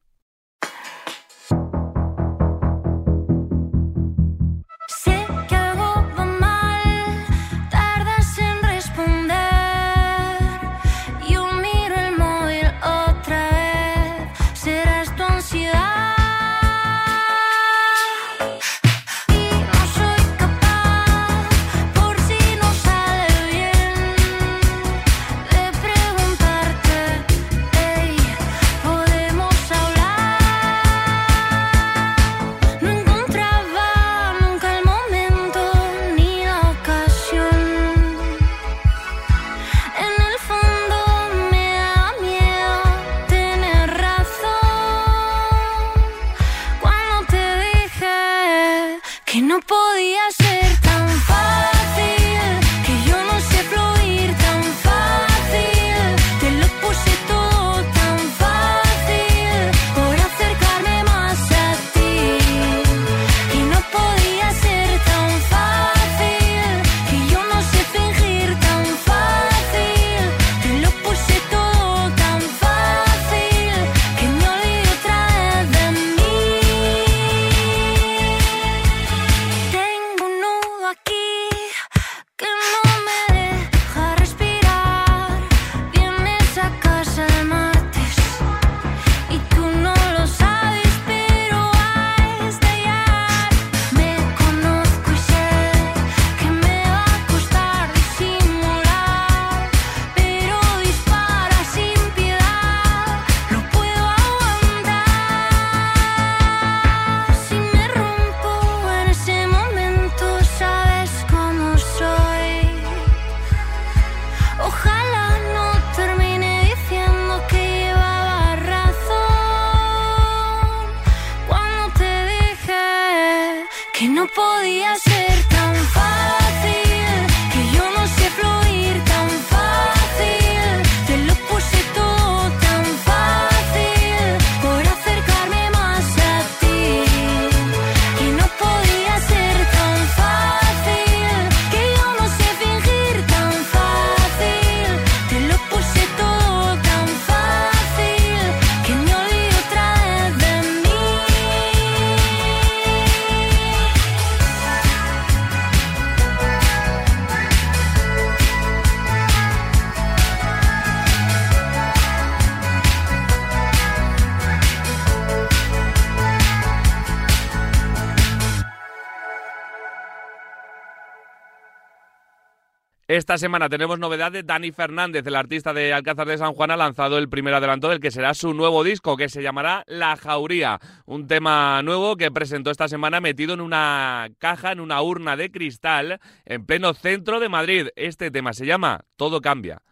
Esta 173.34 173.46
semana 173.46 173.68
tenemos 173.68 173.98
novedad 173.98 174.30
de 174.30 174.44
Dani 174.44 174.70
Fernández, 174.70 175.26
el 175.26 175.34
artista 175.34 175.74
de 175.74 175.92
Alcázar 175.92 176.28
de 176.28 176.38
San 176.38 176.52
Juan, 176.52 176.70
ha 176.70 176.76
lanzado 176.76 177.18
el 177.18 177.28
primer 177.28 177.52
adelanto 177.52 177.88
del 177.88 177.98
que 177.98 178.12
será 178.12 178.32
su 178.32 178.54
nuevo 178.54 178.84
disco, 178.84 179.16
que 179.16 179.28
se 179.28 179.42
llamará 179.42 179.82
La 179.88 180.14
Jauría. 180.14 180.78
Un 181.04 181.26
tema 181.26 181.82
nuevo 181.82 182.14
que 182.14 182.30
presentó 182.30 182.70
esta 182.70 182.86
semana 182.86 183.20
metido 183.20 183.52
en 183.54 183.60
una 183.60 184.28
caja, 184.38 184.70
en 184.70 184.78
una 184.78 185.02
urna 185.02 185.36
de 185.36 185.50
cristal, 185.50 186.20
en 186.44 186.64
pleno 186.64 186.94
centro 186.94 187.40
de 187.40 187.48
Madrid. 187.48 187.88
Este 187.96 188.30
tema 188.30 188.52
se 188.52 188.66
llama 188.66 189.00
Todo 189.16 189.40
cambia. 189.40 189.82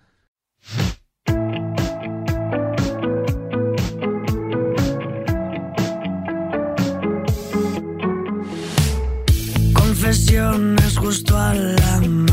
Confesiones 9.75 10.97
justo 10.97 11.37
al 11.37 11.77
amanecer. 11.81 12.32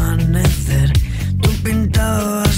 Tú 1.70 2.49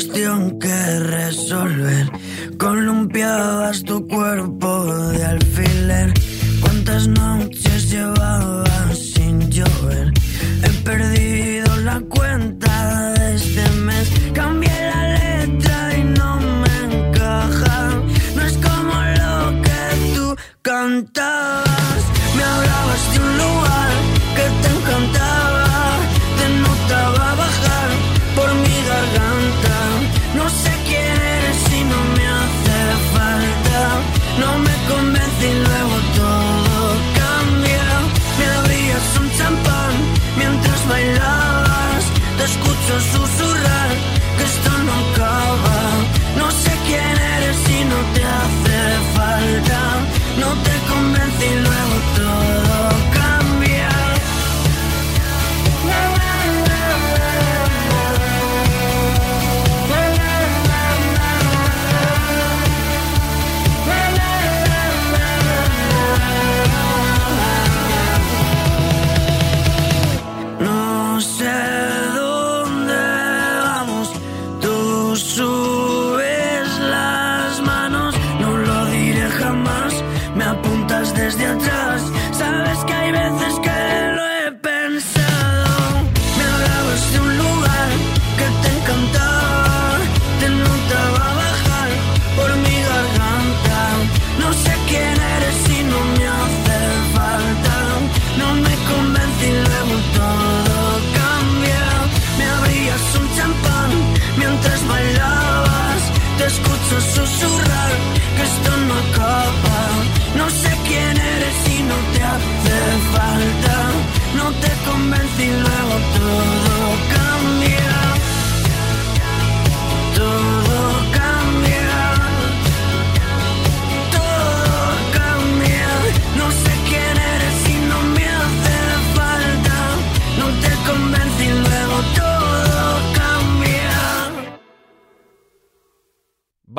cuestión 0.00 0.58
que 0.58 0.98
resolver, 1.00 2.10
columpiabas 2.56 3.82
tu 3.82 4.08
cuerpo 4.08 4.86
de 5.10 5.22
alfiler. 5.26 6.14
¿Cuántas 6.62 7.06
noches 7.06 7.90
llevabas 7.90 8.98
sin 9.14 9.50
llover? 9.50 10.10
He 10.62 10.70
perdido 10.84 11.76
la 11.84 12.00
cuenta 12.08 13.12
de 13.12 13.34
este 13.34 13.70
mes. 13.86 14.10
Cambié 14.32 14.72
la 14.90 15.02
letra 15.18 15.98
y 15.98 16.04
no 16.04 16.40
me 16.62 16.74
encaja. 16.88 17.90
No 18.36 18.42
es 18.42 18.56
como 18.56 18.94
lo 19.20 19.62
que 19.66 20.14
tú 20.14 20.36
cantabas. 20.62 22.02
Me 22.36 22.42
hablabas 22.42 23.12
de 23.12 23.18
un 23.20 23.36
lugar 23.36 23.59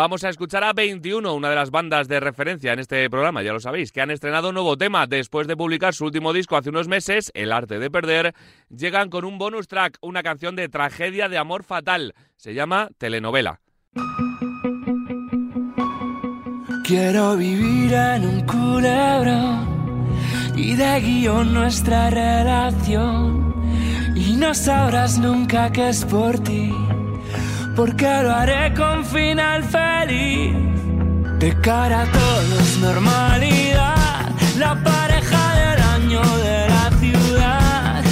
Vamos 0.01 0.23
a 0.23 0.29
escuchar 0.29 0.63
a 0.63 0.73
21, 0.73 1.31
una 1.31 1.51
de 1.51 1.55
las 1.55 1.69
bandas 1.69 2.07
de 2.07 2.19
referencia 2.19 2.73
en 2.73 2.79
este 2.79 3.07
programa, 3.07 3.43
ya 3.43 3.53
lo 3.53 3.59
sabéis, 3.59 3.91
que 3.91 4.01
han 4.01 4.09
estrenado 4.09 4.51
nuevo 4.51 4.75
tema 4.75 5.05
después 5.05 5.45
de 5.45 5.55
publicar 5.55 5.93
su 5.93 6.05
último 6.05 6.33
disco 6.33 6.57
hace 6.57 6.69
unos 6.69 6.87
meses, 6.87 7.29
El 7.35 7.51
arte 7.51 7.77
de 7.77 7.91
perder. 7.91 8.33
Llegan 8.75 9.11
con 9.11 9.25
un 9.25 9.37
bonus 9.37 9.67
track, 9.67 9.99
una 10.01 10.23
canción 10.23 10.55
de 10.55 10.69
tragedia 10.69 11.29
de 11.29 11.37
amor 11.37 11.63
fatal. 11.63 12.15
Se 12.35 12.55
llama 12.55 12.89
Telenovela. 12.97 13.61
Quiero 16.83 17.37
vivir 17.37 17.93
en 17.93 18.25
un 18.25 18.45
culebrón 18.47 20.17
y 20.55 20.77
de 20.77 20.99
guion 20.99 21.53
nuestra 21.53 22.09
relación. 22.09 23.53
Y 24.15 24.35
no 24.35 24.55
sabrás 24.55 25.19
nunca 25.19 25.71
que 25.71 25.89
es 25.89 26.03
por 26.05 26.39
ti, 26.39 26.73
porque 27.75 28.09
lo 28.23 28.31
haré 28.31 28.73
con 28.73 29.05
final 29.05 29.63
feliz. 29.63 30.55
De 31.39 31.59
cara 31.61 32.01
a 32.01 32.05
todos, 32.05 32.77
normalidad, 32.79 34.29
la 34.57 34.75
pareja 34.83 35.55
del 35.61 35.79
año 35.97 36.21
de 36.37 36.69
la 36.69 36.91
ciudad. 36.99 38.03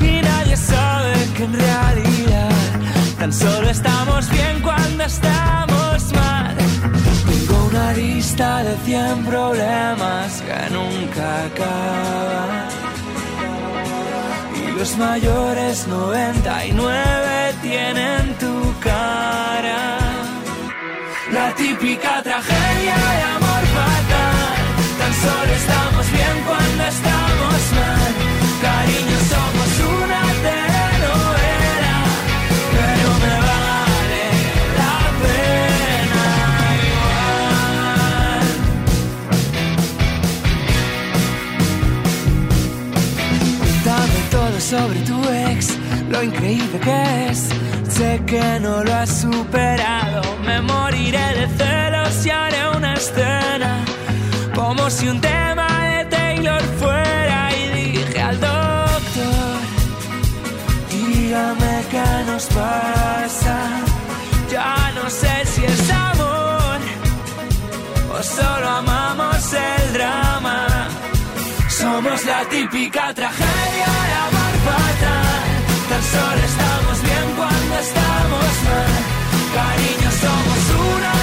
Y 0.00 0.22
nadie 0.22 0.56
sabe 0.56 1.12
que 1.34 1.44
en 1.44 1.52
realidad 1.54 2.50
tan 3.18 3.32
solo 3.32 3.70
estamos 3.70 4.30
bien 4.30 4.60
cuando 4.62 5.04
estamos 5.04 6.12
mal. 6.12 6.56
Tengo 7.28 7.66
una 7.66 7.92
lista 7.94 8.62
de 8.64 8.76
100 8.84 9.24
problemas 9.24 10.42
que 10.42 10.74
nunca 10.74 11.44
acaban. 11.46 12.67
Los 14.78 14.96
mayores 14.96 15.88
99 15.88 17.54
tienen 17.62 18.32
tu 18.38 18.72
cara. 18.78 19.98
La 21.32 21.52
típica 21.56 22.22
tragedia 22.22 22.94
de 22.94 23.22
amor 23.22 23.47
sobre 44.68 45.00
tu 45.00 45.18
ex, 45.48 45.78
lo 46.10 46.22
increíble 46.22 46.78
que 46.80 47.30
es. 47.30 47.48
Sé 47.88 48.20
que 48.26 48.60
no 48.60 48.84
lo 48.84 48.92
has 48.94 49.22
superado, 49.22 50.20
me 50.44 50.60
moriré 50.60 51.26
de 51.38 51.46
celos 51.56 52.26
y 52.26 52.30
haré 52.30 52.68
una 52.76 52.92
escena. 52.92 53.82
Como 54.54 54.90
si 54.90 55.08
un 55.08 55.20
tema 55.22 55.68
de 55.90 56.04
Taylor 56.16 56.62
fuera 56.80 57.48
y 57.56 57.64
dije 57.78 58.20
al 58.20 58.38
doctor, 58.40 59.58
dígame 60.90 61.74
qué 61.90 62.10
nos 62.26 62.44
pasa. 62.46 63.56
Ya 64.52 64.92
no 64.96 65.08
sé 65.08 65.34
si 65.46 65.64
es 65.64 65.90
amor 65.90 66.78
o 68.12 68.22
solo 68.22 68.68
amamos 68.68 69.52
el 69.54 69.92
drama. 69.94 70.66
Somos 71.70 72.22
la 72.26 72.44
típica 72.50 73.14
tragedia 73.14 73.86
amor 74.26 74.37
Tan 74.68 76.02
solo 76.02 76.42
estamos 76.44 77.02
bien 77.02 77.26
cuando 77.36 77.78
estamos 77.78 78.52
mal. 78.68 78.92
Cariño, 79.54 80.10
somos 80.22 80.62
una 80.92 81.17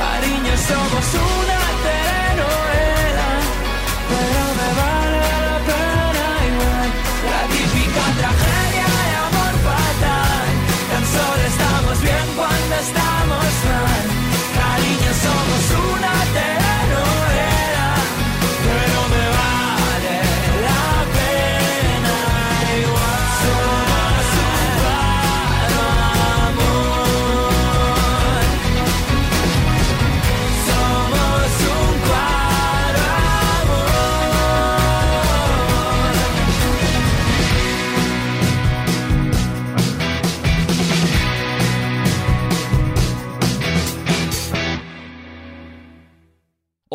Cariño, 0.00 0.56
somos 0.56 1.14
una 1.14 1.49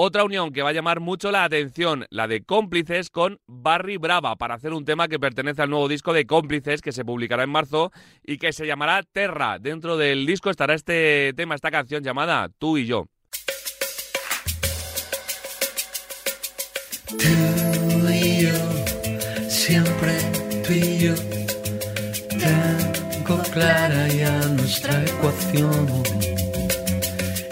Otra 0.08 0.24
unión 0.24 0.54
que 0.54 0.62
va 0.62 0.70
a 0.70 0.74
llamar 0.74 1.00
mucho 1.00 1.32
la 1.32 1.46
atención, 1.46 2.06
la 2.12 2.28
de 2.28 2.44
Cómplices 2.44 3.10
con 3.10 3.40
Barry 3.48 3.98
Brava, 3.98 4.36
para 4.36 4.54
hacer 4.54 4.72
un 4.72 4.86
tema 4.86 5.08
que 5.08 5.18
pertenece 5.18 5.64
al 5.64 5.72
nuevo 5.72 5.88
disco 5.88 6.14
de 6.14 6.28
Cómplices 6.28 6.84
que 6.84 6.92
se 6.92 7.04
publicará 7.04 7.42
en 7.42 7.50
marzo 7.50 7.92
y 8.24 8.38
que 8.38 8.54
se 8.54 8.68
llamará 8.68 9.02
Terra. 9.02 9.58
Dentro 9.58 9.98
del 9.98 10.28
disco 10.28 10.52
estará 10.52 10.76
este 10.76 11.34
tema, 11.36 11.56
esta 11.56 11.72
canción 11.72 12.04
llamada 12.04 12.50
Tú 12.60 12.78
y 12.78 12.86
yo. 12.86 13.08
Tú 17.08 18.08
y 18.08 18.44
yo, 18.44 19.50
siempre 19.50 20.20
tú 20.68 20.72
y 20.72 21.00
yo, 21.00 21.16
tengo 22.30 23.42
clara 23.52 24.08
ya 24.10 24.38
nuestra 24.50 25.04
ecuación. 25.04 26.04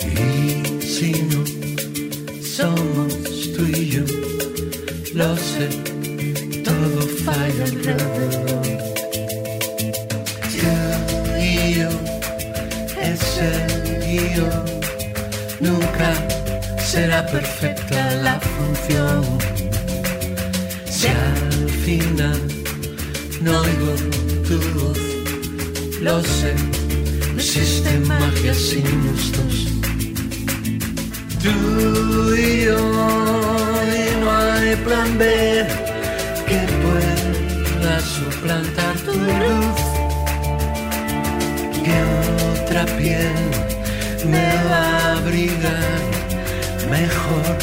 Y 0.06 0.82
si 0.84 1.14
no 1.14 1.63
somos 2.64 3.14
tú 3.54 3.62
y 3.78 3.90
yo, 3.90 4.04
lo 5.14 5.36
sé, 5.36 5.68
todo 6.64 7.02
falla 7.26 7.64
alrededor. 7.66 8.62
Tú 10.54 10.72
y 11.38 11.74
yo, 11.80 11.90
ese 13.12 13.50
guion, 14.06 14.64
nunca 15.60 16.10
será 16.92 17.26
perfecta 17.28 18.00
la 18.28 18.40
función. 18.54 19.22
Si 20.90 21.08
al 21.08 21.70
final 21.86 22.42
no 23.42 23.52
oigo 23.60 23.94
tu 24.48 24.58
voz, 24.80 25.00
lo 26.00 26.24
sé, 26.24 26.54
no 27.34 27.40
existe 27.42 27.92
magia 28.00 28.54
sin 28.54 28.86
gustos. 29.06 29.83
Tú 31.44 32.34
y 32.36 32.62
yo, 32.64 32.78
y 32.78 34.22
no 34.22 34.32
hay 34.32 34.78
plan 34.78 35.18
B 35.18 35.68
que 36.48 36.60
pueda 36.82 38.00
suplantar 38.00 38.96
tu 39.00 39.12
luz. 39.12 39.82
Que 41.84 41.98
otra 42.62 42.86
piel 42.98 43.34
me 44.26 44.56
va 44.70 44.84
a 45.00 45.18
abrigar 45.18 46.00
mejor 46.90 47.58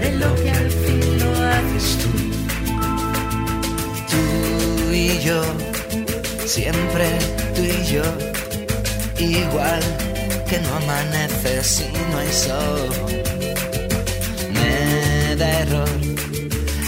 de 0.00 0.16
lo 0.16 0.34
que 0.34 0.50
al 0.50 0.68
fin 0.68 1.18
lo 1.20 1.30
haces 1.46 1.98
tú. 2.02 2.10
Tú 4.10 4.92
y 4.92 5.20
yo, 5.20 5.44
siempre 6.44 7.06
tú 7.54 7.62
y 7.62 7.84
yo, 7.86 8.02
igual 9.16 9.80
que 10.52 10.60
no 10.60 10.76
amanece 10.76 11.64
si 11.64 11.84
no 12.10 12.18
hay 12.18 12.30
sol. 12.30 12.90
Me 14.52 15.34
da 15.36 15.48
error 15.60 15.88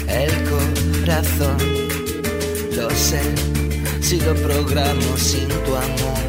el 0.06 0.32
corazón, 0.50 1.56
lo 2.76 2.90
sé, 2.90 3.22
si 4.02 4.20
lo 4.20 4.34
programo 4.34 5.16
sin 5.16 5.48
tu 5.64 5.72
amor. 5.86 6.22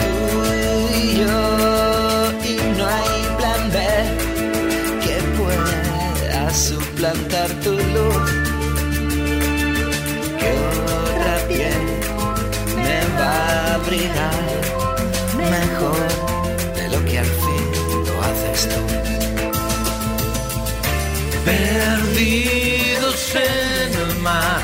Tú 0.00 0.12
y 1.02 1.18
yo, 1.20 1.38
y 2.52 2.56
no 2.78 2.84
hay 2.96 3.14
plan 3.38 3.62
B 3.74 3.78
que 5.04 5.16
pueda 5.36 6.54
suplantar 6.54 7.48
tu 7.64 7.72
luz 7.72 8.30
que 10.38 10.50
otra 10.78 11.34
piel 11.48 11.82
me 12.84 12.98
va 13.18 13.32
a 13.32 13.74
abrigar 13.74 14.79
mejor 15.40 16.08
de 16.76 16.88
lo 16.88 17.04
que 17.04 17.18
al 17.18 17.26
fin 17.26 17.66
lo 18.06 18.14
haces 18.22 18.68
tú. 18.68 18.80
Perdidos 21.44 23.34
en 23.34 23.90
el 24.04 24.12
mar, 24.20 24.62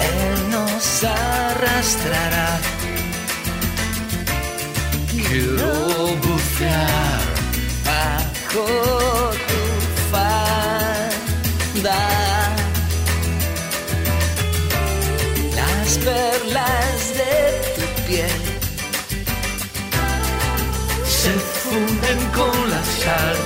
Él 0.00 0.50
nos 0.50 1.04
arrastrará, 1.04 2.50
quiero 5.10 5.72
bucear 6.24 7.20
bajo 7.84 8.66
tu 9.48 9.62
falda. 10.10 12.00
Las 15.54 15.90
piel 18.10 18.28
se 21.06 21.30
funden 21.30 22.18
con 22.34 22.70
la 22.70 22.82
sal. 23.02 23.36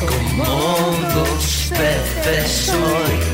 Como 0.00 0.44
dos 1.14 1.70
peces 1.70 2.68
hoy. 2.70 3.29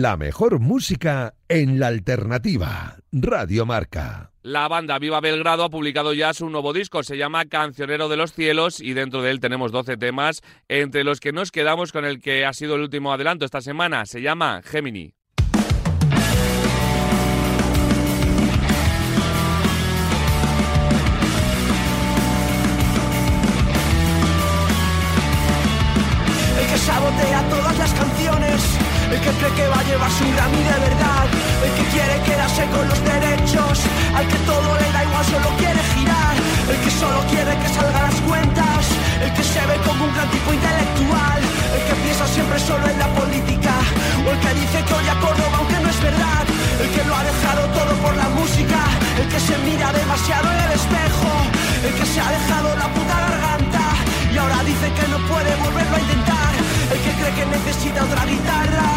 La 0.00 0.16
mejor 0.16 0.60
música 0.60 1.34
en 1.48 1.80
la 1.80 1.88
alternativa. 1.88 2.98
Radio 3.10 3.66
Marca. 3.66 4.30
La 4.42 4.68
banda 4.68 4.96
Viva 5.00 5.20
Belgrado 5.20 5.64
ha 5.64 5.70
publicado 5.70 6.14
ya 6.14 6.32
su 6.34 6.48
nuevo 6.48 6.72
disco, 6.72 7.02
se 7.02 7.16
llama 7.16 7.46
Cancionero 7.46 8.08
de 8.08 8.16
los 8.16 8.32
Cielos 8.32 8.80
y 8.80 8.92
dentro 8.92 9.22
de 9.22 9.32
él 9.32 9.40
tenemos 9.40 9.72
12 9.72 9.96
temas, 9.96 10.42
entre 10.68 11.02
los 11.02 11.18
que 11.18 11.32
nos 11.32 11.50
quedamos 11.50 11.90
con 11.90 12.04
el 12.04 12.20
que 12.20 12.46
ha 12.46 12.52
sido 12.52 12.76
el 12.76 12.82
último 12.82 13.12
adelanto 13.12 13.44
esta 13.44 13.60
semana, 13.60 14.06
se 14.06 14.22
llama 14.22 14.62
Gemini. 14.62 15.14
El 26.60 26.66
que 26.68 26.78
sabotea 26.78 27.48
todas 27.50 27.78
las 27.78 27.92
canciones, 27.94 28.78
el 29.10 29.20
que 29.20 29.30
cree 29.40 29.52
que 29.56 29.66
va 29.68 29.80
a 29.80 29.84
llevarse 29.84 30.24
un 30.24 30.32
Grammy 30.36 30.62
de 30.62 30.78
verdad, 30.88 31.26
el 31.64 31.72
que 31.76 31.84
quiere 31.92 32.14
quedarse 32.28 32.64
con 32.68 32.84
los 32.88 33.00
derechos, 33.04 33.74
al 34.14 34.26
que 34.28 34.38
todo 34.44 34.68
le 34.76 34.88
da 34.92 35.00
igual, 35.04 35.24
solo 35.24 35.48
quiere 35.56 35.80
girar, 35.96 36.34
el 36.68 36.78
que 36.84 36.90
solo 36.90 37.20
quiere 37.32 37.52
que 37.56 37.68
salgan 37.72 38.04
las 38.04 38.20
cuentas, 38.28 38.82
el 39.24 39.32
que 39.32 39.44
se 39.44 39.60
ve 39.64 39.76
como 39.86 40.04
un 40.04 40.12
gran 40.12 40.28
intelectual, 40.28 41.40
el 41.72 41.82
que 41.88 41.94
piensa 42.04 42.26
siempre 42.28 42.58
solo 42.60 42.84
en 42.84 42.98
la 42.98 43.08
política, 43.16 43.74
o 44.24 44.28
el 44.28 44.38
que 44.44 44.52
dice 44.60 44.78
que 44.84 44.92
odia 44.92 45.14
Córdoba 45.24 45.56
aunque 45.56 45.78
no 45.80 45.88
es 45.88 46.00
verdad, 46.02 46.44
el 46.82 46.88
que 46.92 47.02
lo 47.08 47.12
ha 47.16 47.24
dejado 47.24 47.62
todo 47.72 47.92
por 48.04 48.14
la 48.16 48.28
música, 48.36 48.80
el 49.16 49.26
que 49.28 49.40
se 49.40 49.56
mira 49.64 49.92
demasiado 49.92 50.52
en 50.52 50.60
el 50.68 50.72
espejo, 50.76 51.32
el 51.80 51.92
que 51.96 52.06
se 52.06 52.20
ha 52.20 52.28
dejado 52.28 52.76
la 52.76 52.88
puta 52.92 53.16
garganta. 53.24 53.84
Y 54.32 54.36
ahora 54.36 54.62
dice 54.64 54.86
que 54.92 55.08
no 55.08 55.18
puede 55.26 55.50
volverlo 55.56 55.96
a 55.96 56.00
intentar. 56.00 56.57
El 56.90 56.98
que 57.00 57.12
cree 57.20 57.34
que 57.34 57.46
necesita 57.46 58.02
otra 58.02 58.24
guitarra, 58.24 58.88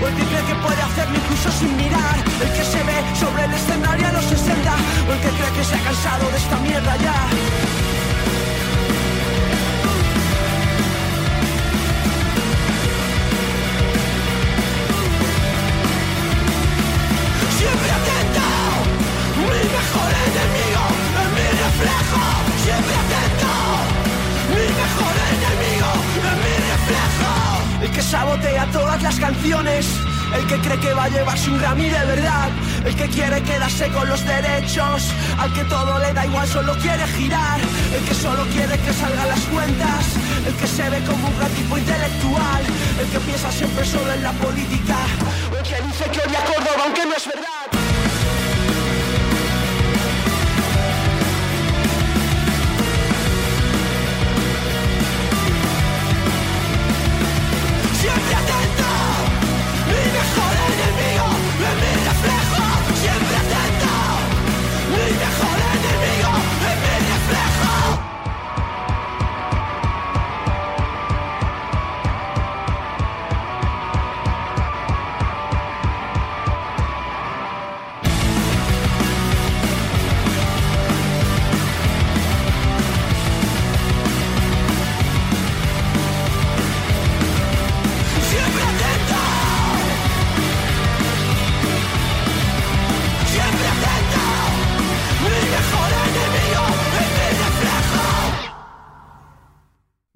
o 0.00 0.06
el 0.06 0.14
que 0.14 0.24
cree 0.30 0.44
que 0.44 0.54
puede 0.66 0.82
hacerlo 0.82 1.16
incluso 1.18 1.50
sin 1.50 1.76
mirar. 1.76 2.16
El 2.40 2.52
que 2.52 2.64
se 2.64 2.80
ve 2.84 2.98
sobre 3.18 3.44
el 3.44 3.52
escenario 3.52 4.06
a 4.06 4.12
los 4.12 4.24
60, 4.24 4.74
o 5.08 5.12
el 5.12 5.20
que 5.20 5.30
cree 5.30 5.52
que 5.56 5.64
se 5.64 5.74
ha 5.74 5.80
cansado 5.80 6.30
de 6.30 6.36
esta 6.38 6.56
mierda 6.58 6.96
ya. 6.96 7.18
Siempre 17.58 17.90
atento, 17.98 18.46
mi 19.42 19.62
mejor 19.76 20.10
enemigo 20.28 20.84
es 21.20 21.28
mi 21.36 21.46
reflejo. 21.64 22.22
Siempre 22.64 22.94
atento, 23.04 23.52
mi 24.54 24.66
mejor 24.80 25.14
enemigo. 25.34 25.79
El 27.90 27.96
que 27.96 28.02
sabotea 28.02 28.66
todas 28.66 29.02
las 29.02 29.18
canciones, 29.18 29.84
el 30.32 30.46
que 30.46 30.60
cree 30.60 30.78
que 30.78 30.94
va 30.94 31.04
a 31.04 31.08
llevarse 31.08 31.50
un 31.50 31.58
Grammy 31.58 31.88
de 31.90 32.04
verdad, 32.04 32.48
el 32.84 32.94
que 32.94 33.08
quiere 33.08 33.42
quedarse 33.42 33.88
con 33.88 34.08
los 34.08 34.24
derechos, 34.24 35.10
al 35.36 35.52
que 35.52 35.64
todo 35.64 35.98
le 35.98 36.12
da 36.12 36.24
igual, 36.24 36.46
solo 36.46 36.72
quiere 36.78 37.04
girar, 37.18 37.58
el 37.92 38.04
que 38.04 38.14
solo 38.14 38.44
quiere 38.52 38.78
que 38.78 38.92
salgan 38.92 39.28
las 39.28 39.40
cuentas, 39.40 40.04
el 40.46 40.54
que 40.54 40.68
se 40.68 40.88
ve 40.88 41.00
como 41.00 41.26
un 41.26 41.36
gran 41.36 41.50
tipo 41.50 41.78
intelectual, 41.78 42.62
el 43.00 43.06
que 43.08 43.18
piensa 43.18 43.50
siempre 43.50 43.84
solo 43.84 44.12
en 44.12 44.22
la 44.22 44.32
política, 44.34 44.96
el 45.50 45.62
que 45.68 45.82
dice 45.82 46.04
que 46.12 46.20
odia 46.20 46.44
Córdoba 46.44 46.82
aunque 46.84 47.06
no 47.06 47.16
es 47.16 47.26
verdad. 47.26 47.39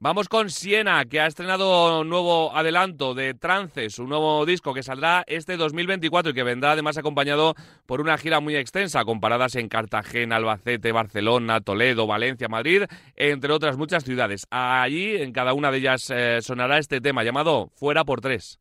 Vamos 0.05 0.29
con 0.29 0.51
Siena, 0.51 1.07
que 1.07 1.19
ha 1.19 1.27
estrenado 1.27 2.05
nuevo 2.05 2.55
adelanto 2.55 3.15
de 3.15 3.33
Trance, 3.33 3.89
su 3.89 4.07
nuevo 4.07 4.45
disco 4.45 4.75
que 4.75 4.83
saldrá 4.83 5.25
este 5.27 5.57
2024 5.57 6.31
y 6.31 6.35
que 6.35 6.43
vendrá 6.43 6.73
además 6.73 6.99
acompañado 6.99 7.55
por 7.87 8.03
una 8.03 8.19
gira 8.19 8.39
muy 8.41 8.55
extensa, 8.55 9.07
con 9.07 9.19
paradas 9.19 9.55
en 9.55 9.71
Cartagena, 9.71 10.37
Albacete, 10.37 10.93
Barcelona, 10.93 11.63
Toledo, 11.63 12.07
Valencia, 12.07 12.49
Madrid, 12.49 12.83
entre 13.17 13.51
otras 13.51 13.79
muchas 13.79 14.05
ciudades. 14.05 14.47
Allí, 14.51 15.17
en 15.17 15.33
cada 15.33 15.55
una 15.55 15.71
de 15.71 15.79
ellas, 15.79 16.11
eh, 16.11 16.41
sonará 16.43 16.77
este 16.77 17.01
tema 17.01 17.25
llamado 17.25 17.71
Fuera 17.75 18.05
por 18.05 18.21
Tres. 18.21 18.59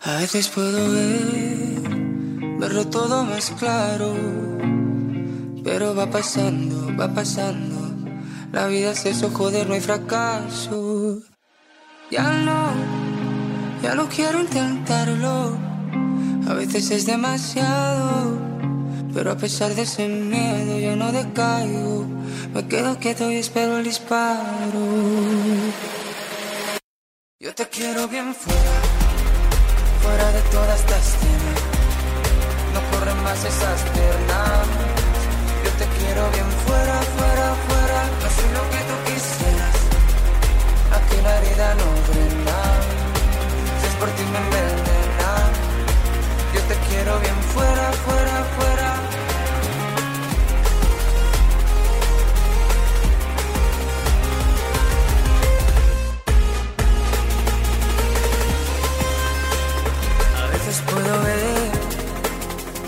A 0.00 0.16
veces 0.16 0.48
puedo 0.48 0.90
ver, 0.90 2.58
verlo 2.58 2.88
todo 2.88 3.24
más 3.24 3.50
claro, 3.58 4.16
pero 5.62 5.94
va 5.94 6.10
pasando, 6.10 6.96
va 6.96 7.12
pasando. 7.12 7.81
La 8.52 8.66
vida 8.66 8.92
es 8.92 9.06
eso, 9.06 9.30
joder, 9.30 9.66
no 9.66 9.74
hay 9.74 9.80
fracaso. 9.80 11.20
Ya 12.10 12.30
no, 12.30 12.70
ya 13.82 13.94
no 13.94 14.08
quiero 14.10 14.40
intentarlo. 14.40 15.56
A 16.46 16.52
veces 16.52 16.90
es 16.90 17.06
demasiado, 17.06 18.38
pero 19.14 19.32
a 19.32 19.36
pesar 19.36 19.74
de 19.74 19.82
ese 19.82 20.06
miedo 20.06 20.78
yo 20.78 20.96
no 20.96 21.10
decaigo. 21.12 22.06
Me 22.52 22.68
quedo 22.68 22.98
quieto 22.98 23.30
y 23.30 23.36
espero 23.36 23.78
el 23.78 23.84
disparo. 23.84 24.84
Yo 27.40 27.54
te 27.54 27.66
quiero 27.68 28.06
bien 28.06 28.34
fuera 28.34 29.02
fuera 30.02 30.32
de 30.32 30.42
toda 30.50 30.74
esta 30.74 30.96
escena. 30.98 31.52
No 32.74 32.80
corren 32.90 33.22
más 33.22 33.44
esas 33.44 33.80
piernas. 33.94 34.66
Yo 35.64 35.70
te 35.80 35.86
quiero 35.96 36.30
bien 36.32 36.51
me. 44.32 44.62
Yo 46.54 46.60
te 46.60 46.74
quiero 46.88 47.18
bien 47.20 47.34
fuera, 47.54 47.92
fuera, 48.04 48.44
fuera. 48.56 48.88
A 60.42 60.46
veces 60.52 60.82
puedo 60.90 61.22
ver, 61.22 61.70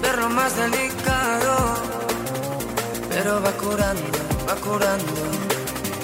verlo 0.03 0.29
más 0.31 0.57
delicado, 0.57 1.57
pero 3.09 3.43
va 3.43 3.53
curando, 3.53 4.19
va 4.49 4.55
curando, 4.57 5.13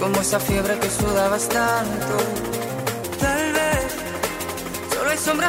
como 0.00 0.20
esa 0.20 0.40
fiebre 0.40 0.78
que 0.78 0.88
sudabas 0.88 1.46
tanto. 1.48 2.49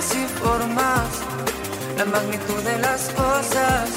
Sombras 0.01 0.15
y 0.15 0.27
formas, 0.39 1.09
la 1.97 2.05
magnitud 2.05 2.61
de 2.63 2.79
las 2.79 3.09
cosas. 3.09 3.89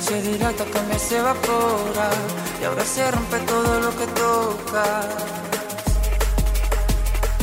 Se 0.00 0.20
dilata, 0.22 0.64
cambia, 0.64 0.98
se 0.98 1.18
evapora, 1.18 2.10
y 2.60 2.64
ahora 2.64 2.84
se 2.84 3.10
rompe 3.10 3.38
todo 3.40 3.80
lo 3.80 3.90
que 3.90 4.06
toca. 4.08 5.00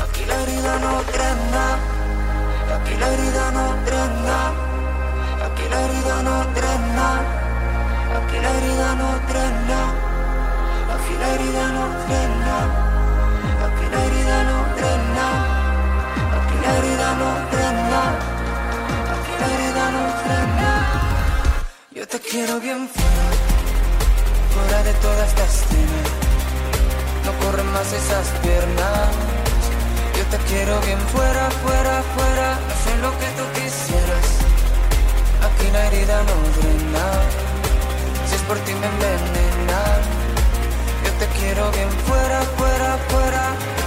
Aquí 0.03 0.25
la 0.25 0.41
herida 0.41 0.79
no 0.79 1.03
drena. 1.03 1.77
Aquí 2.75 2.95
la 2.97 3.07
herida 3.13 3.51
no 3.51 3.65
drena, 3.85 4.37
aquí 5.45 5.63
la 5.69 5.81
herida 5.81 6.23
no 6.23 6.43
drena, 6.53 7.07
aquí 8.17 8.37
la 8.43 8.51
herida 8.57 8.95
no 8.95 9.09
drena, 9.27 9.79
aquí 10.93 11.13
la 11.19 11.33
herida 11.33 11.67
no 11.69 11.85
drena, 12.05 12.88
quiero 22.29 22.59
bien 22.59 22.87
fuera, 22.87 23.25
fuera 24.53 24.83
de 24.83 24.93
toda 25.05 25.25
esta 25.25 25.43
escena. 25.45 26.01
No 27.25 27.31
corren 27.43 27.65
más 27.71 27.91
esas 27.91 28.27
piernas. 28.43 29.09
Yo 30.17 30.23
te 30.25 30.37
quiero 30.49 30.79
bien 30.81 30.99
fuera, 31.13 31.49
fuera, 31.63 32.03
fuera. 32.15 32.59
Sé 32.83 32.91
lo 33.01 33.11
que 33.19 33.29
tú 33.37 33.43
quisieras. 33.55 34.27
Aquí 35.47 35.71
la 35.71 35.87
herida 35.87 36.17
no 36.29 36.35
drena. 36.57 37.05
Si 38.27 38.35
es 38.35 38.41
por 38.43 38.57
ti 38.59 38.73
me 38.73 38.87
envenenan. 38.93 40.01
Yo 41.05 41.11
te 41.19 41.25
quiero 41.39 41.71
bien 41.71 41.91
fuera, 42.05 42.41
fuera, 42.57 42.97
fuera. 43.09 43.78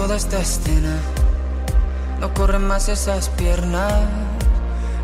Toda 0.00 0.16
esta 0.16 0.40
escena. 0.40 0.96
No 2.20 2.32
corren 2.32 2.66
más 2.66 2.88
esas 2.88 3.28
piernas. 3.28 3.92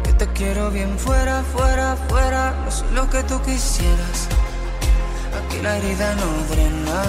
Yo 0.06 0.16
te 0.16 0.26
quiero 0.28 0.70
bien 0.70 0.98
fuera, 0.98 1.42
fuera, 1.54 1.96
fuera. 2.08 2.54
No 2.64 2.70
sé 2.70 2.84
lo 2.94 3.04
que 3.10 3.22
tú 3.24 3.36
quisieras. 3.42 4.18
Aquí 5.38 5.60
la 5.60 5.76
herida 5.76 6.14
no 6.14 6.28
drena. 6.50 7.02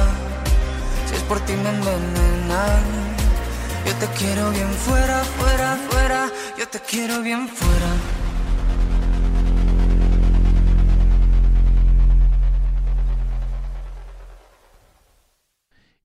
Si 1.07 1.15
es 1.15 1.23
por 1.29 1.39
ti 1.45 1.53
me 1.53 1.69
envenenan. 1.69 2.83
Yo 3.85 3.93
te 4.01 4.07
quiero 4.19 4.51
bien 4.51 4.73
fuera, 4.85 5.23
fuera, 5.39 5.77
fuera. 5.89 6.29
Yo 6.59 6.67
te 6.67 6.81
quiero 6.81 7.21
bien 7.21 7.47
fuera. 7.47 8.16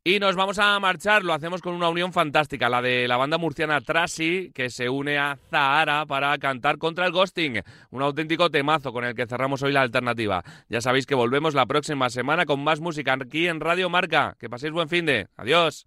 Y 0.04 0.18
nos 0.18 0.34
vamos 0.34 0.58
a 0.58 0.80
marchar, 0.80 1.22
lo 1.22 1.32
hacemos 1.32 1.62
con 1.62 1.74
una 1.74 1.88
unión 1.88 2.12
fantástica, 2.12 2.68
la 2.68 2.82
de 2.82 3.06
la 3.06 3.16
banda 3.16 3.38
murciana 3.38 3.80
Trasi, 3.80 4.50
que 4.52 4.68
se 4.68 4.88
une 4.88 5.16
a 5.16 5.38
Zahara 5.48 6.06
para 6.06 6.36
cantar 6.38 6.78
contra 6.78 7.06
el 7.06 7.12
ghosting, 7.12 7.62
un 7.90 8.02
auténtico 8.02 8.50
temazo 8.50 8.92
con 8.92 9.04
el 9.04 9.14
que 9.14 9.28
cerramos 9.28 9.62
hoy 9.62 9.70
la 9.70 9.82
alternativa. 9.82 10.42
Ya 10.68 10.80
sabéis 10.80 11.06
que 11.06 11.14
volvemos 11.14 11.54
la 11.54 11.66
próxima 11.66 12.10
semana 12.10 12.46
con 12.46 12.64
más 12.64 12.80
música 12.80 13.12
aquí 13.12 13.46
en 13.46 13.60
Radio 13.60 13.88
Marca. 13.90 14.34
Que 14.40 14.50
paséis 14.50 14.72
buen 14.72 14.88
fin 14.88 15.06
de. 15.06 15.28
Adiós. 15.36 15.86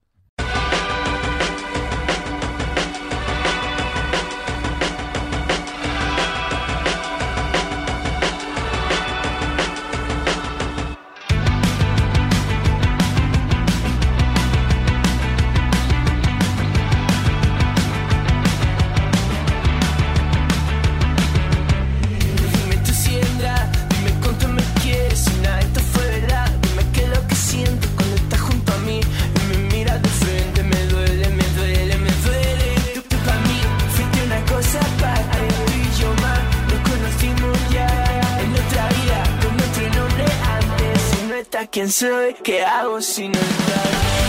¿Quién 41.86 41.92
soy? 41.92 42.34
¿Qué 42.44 42.64
hago 42.64 43.00
si 43.00 43.28
no 43.28 43.40
estás? 43.40 44.25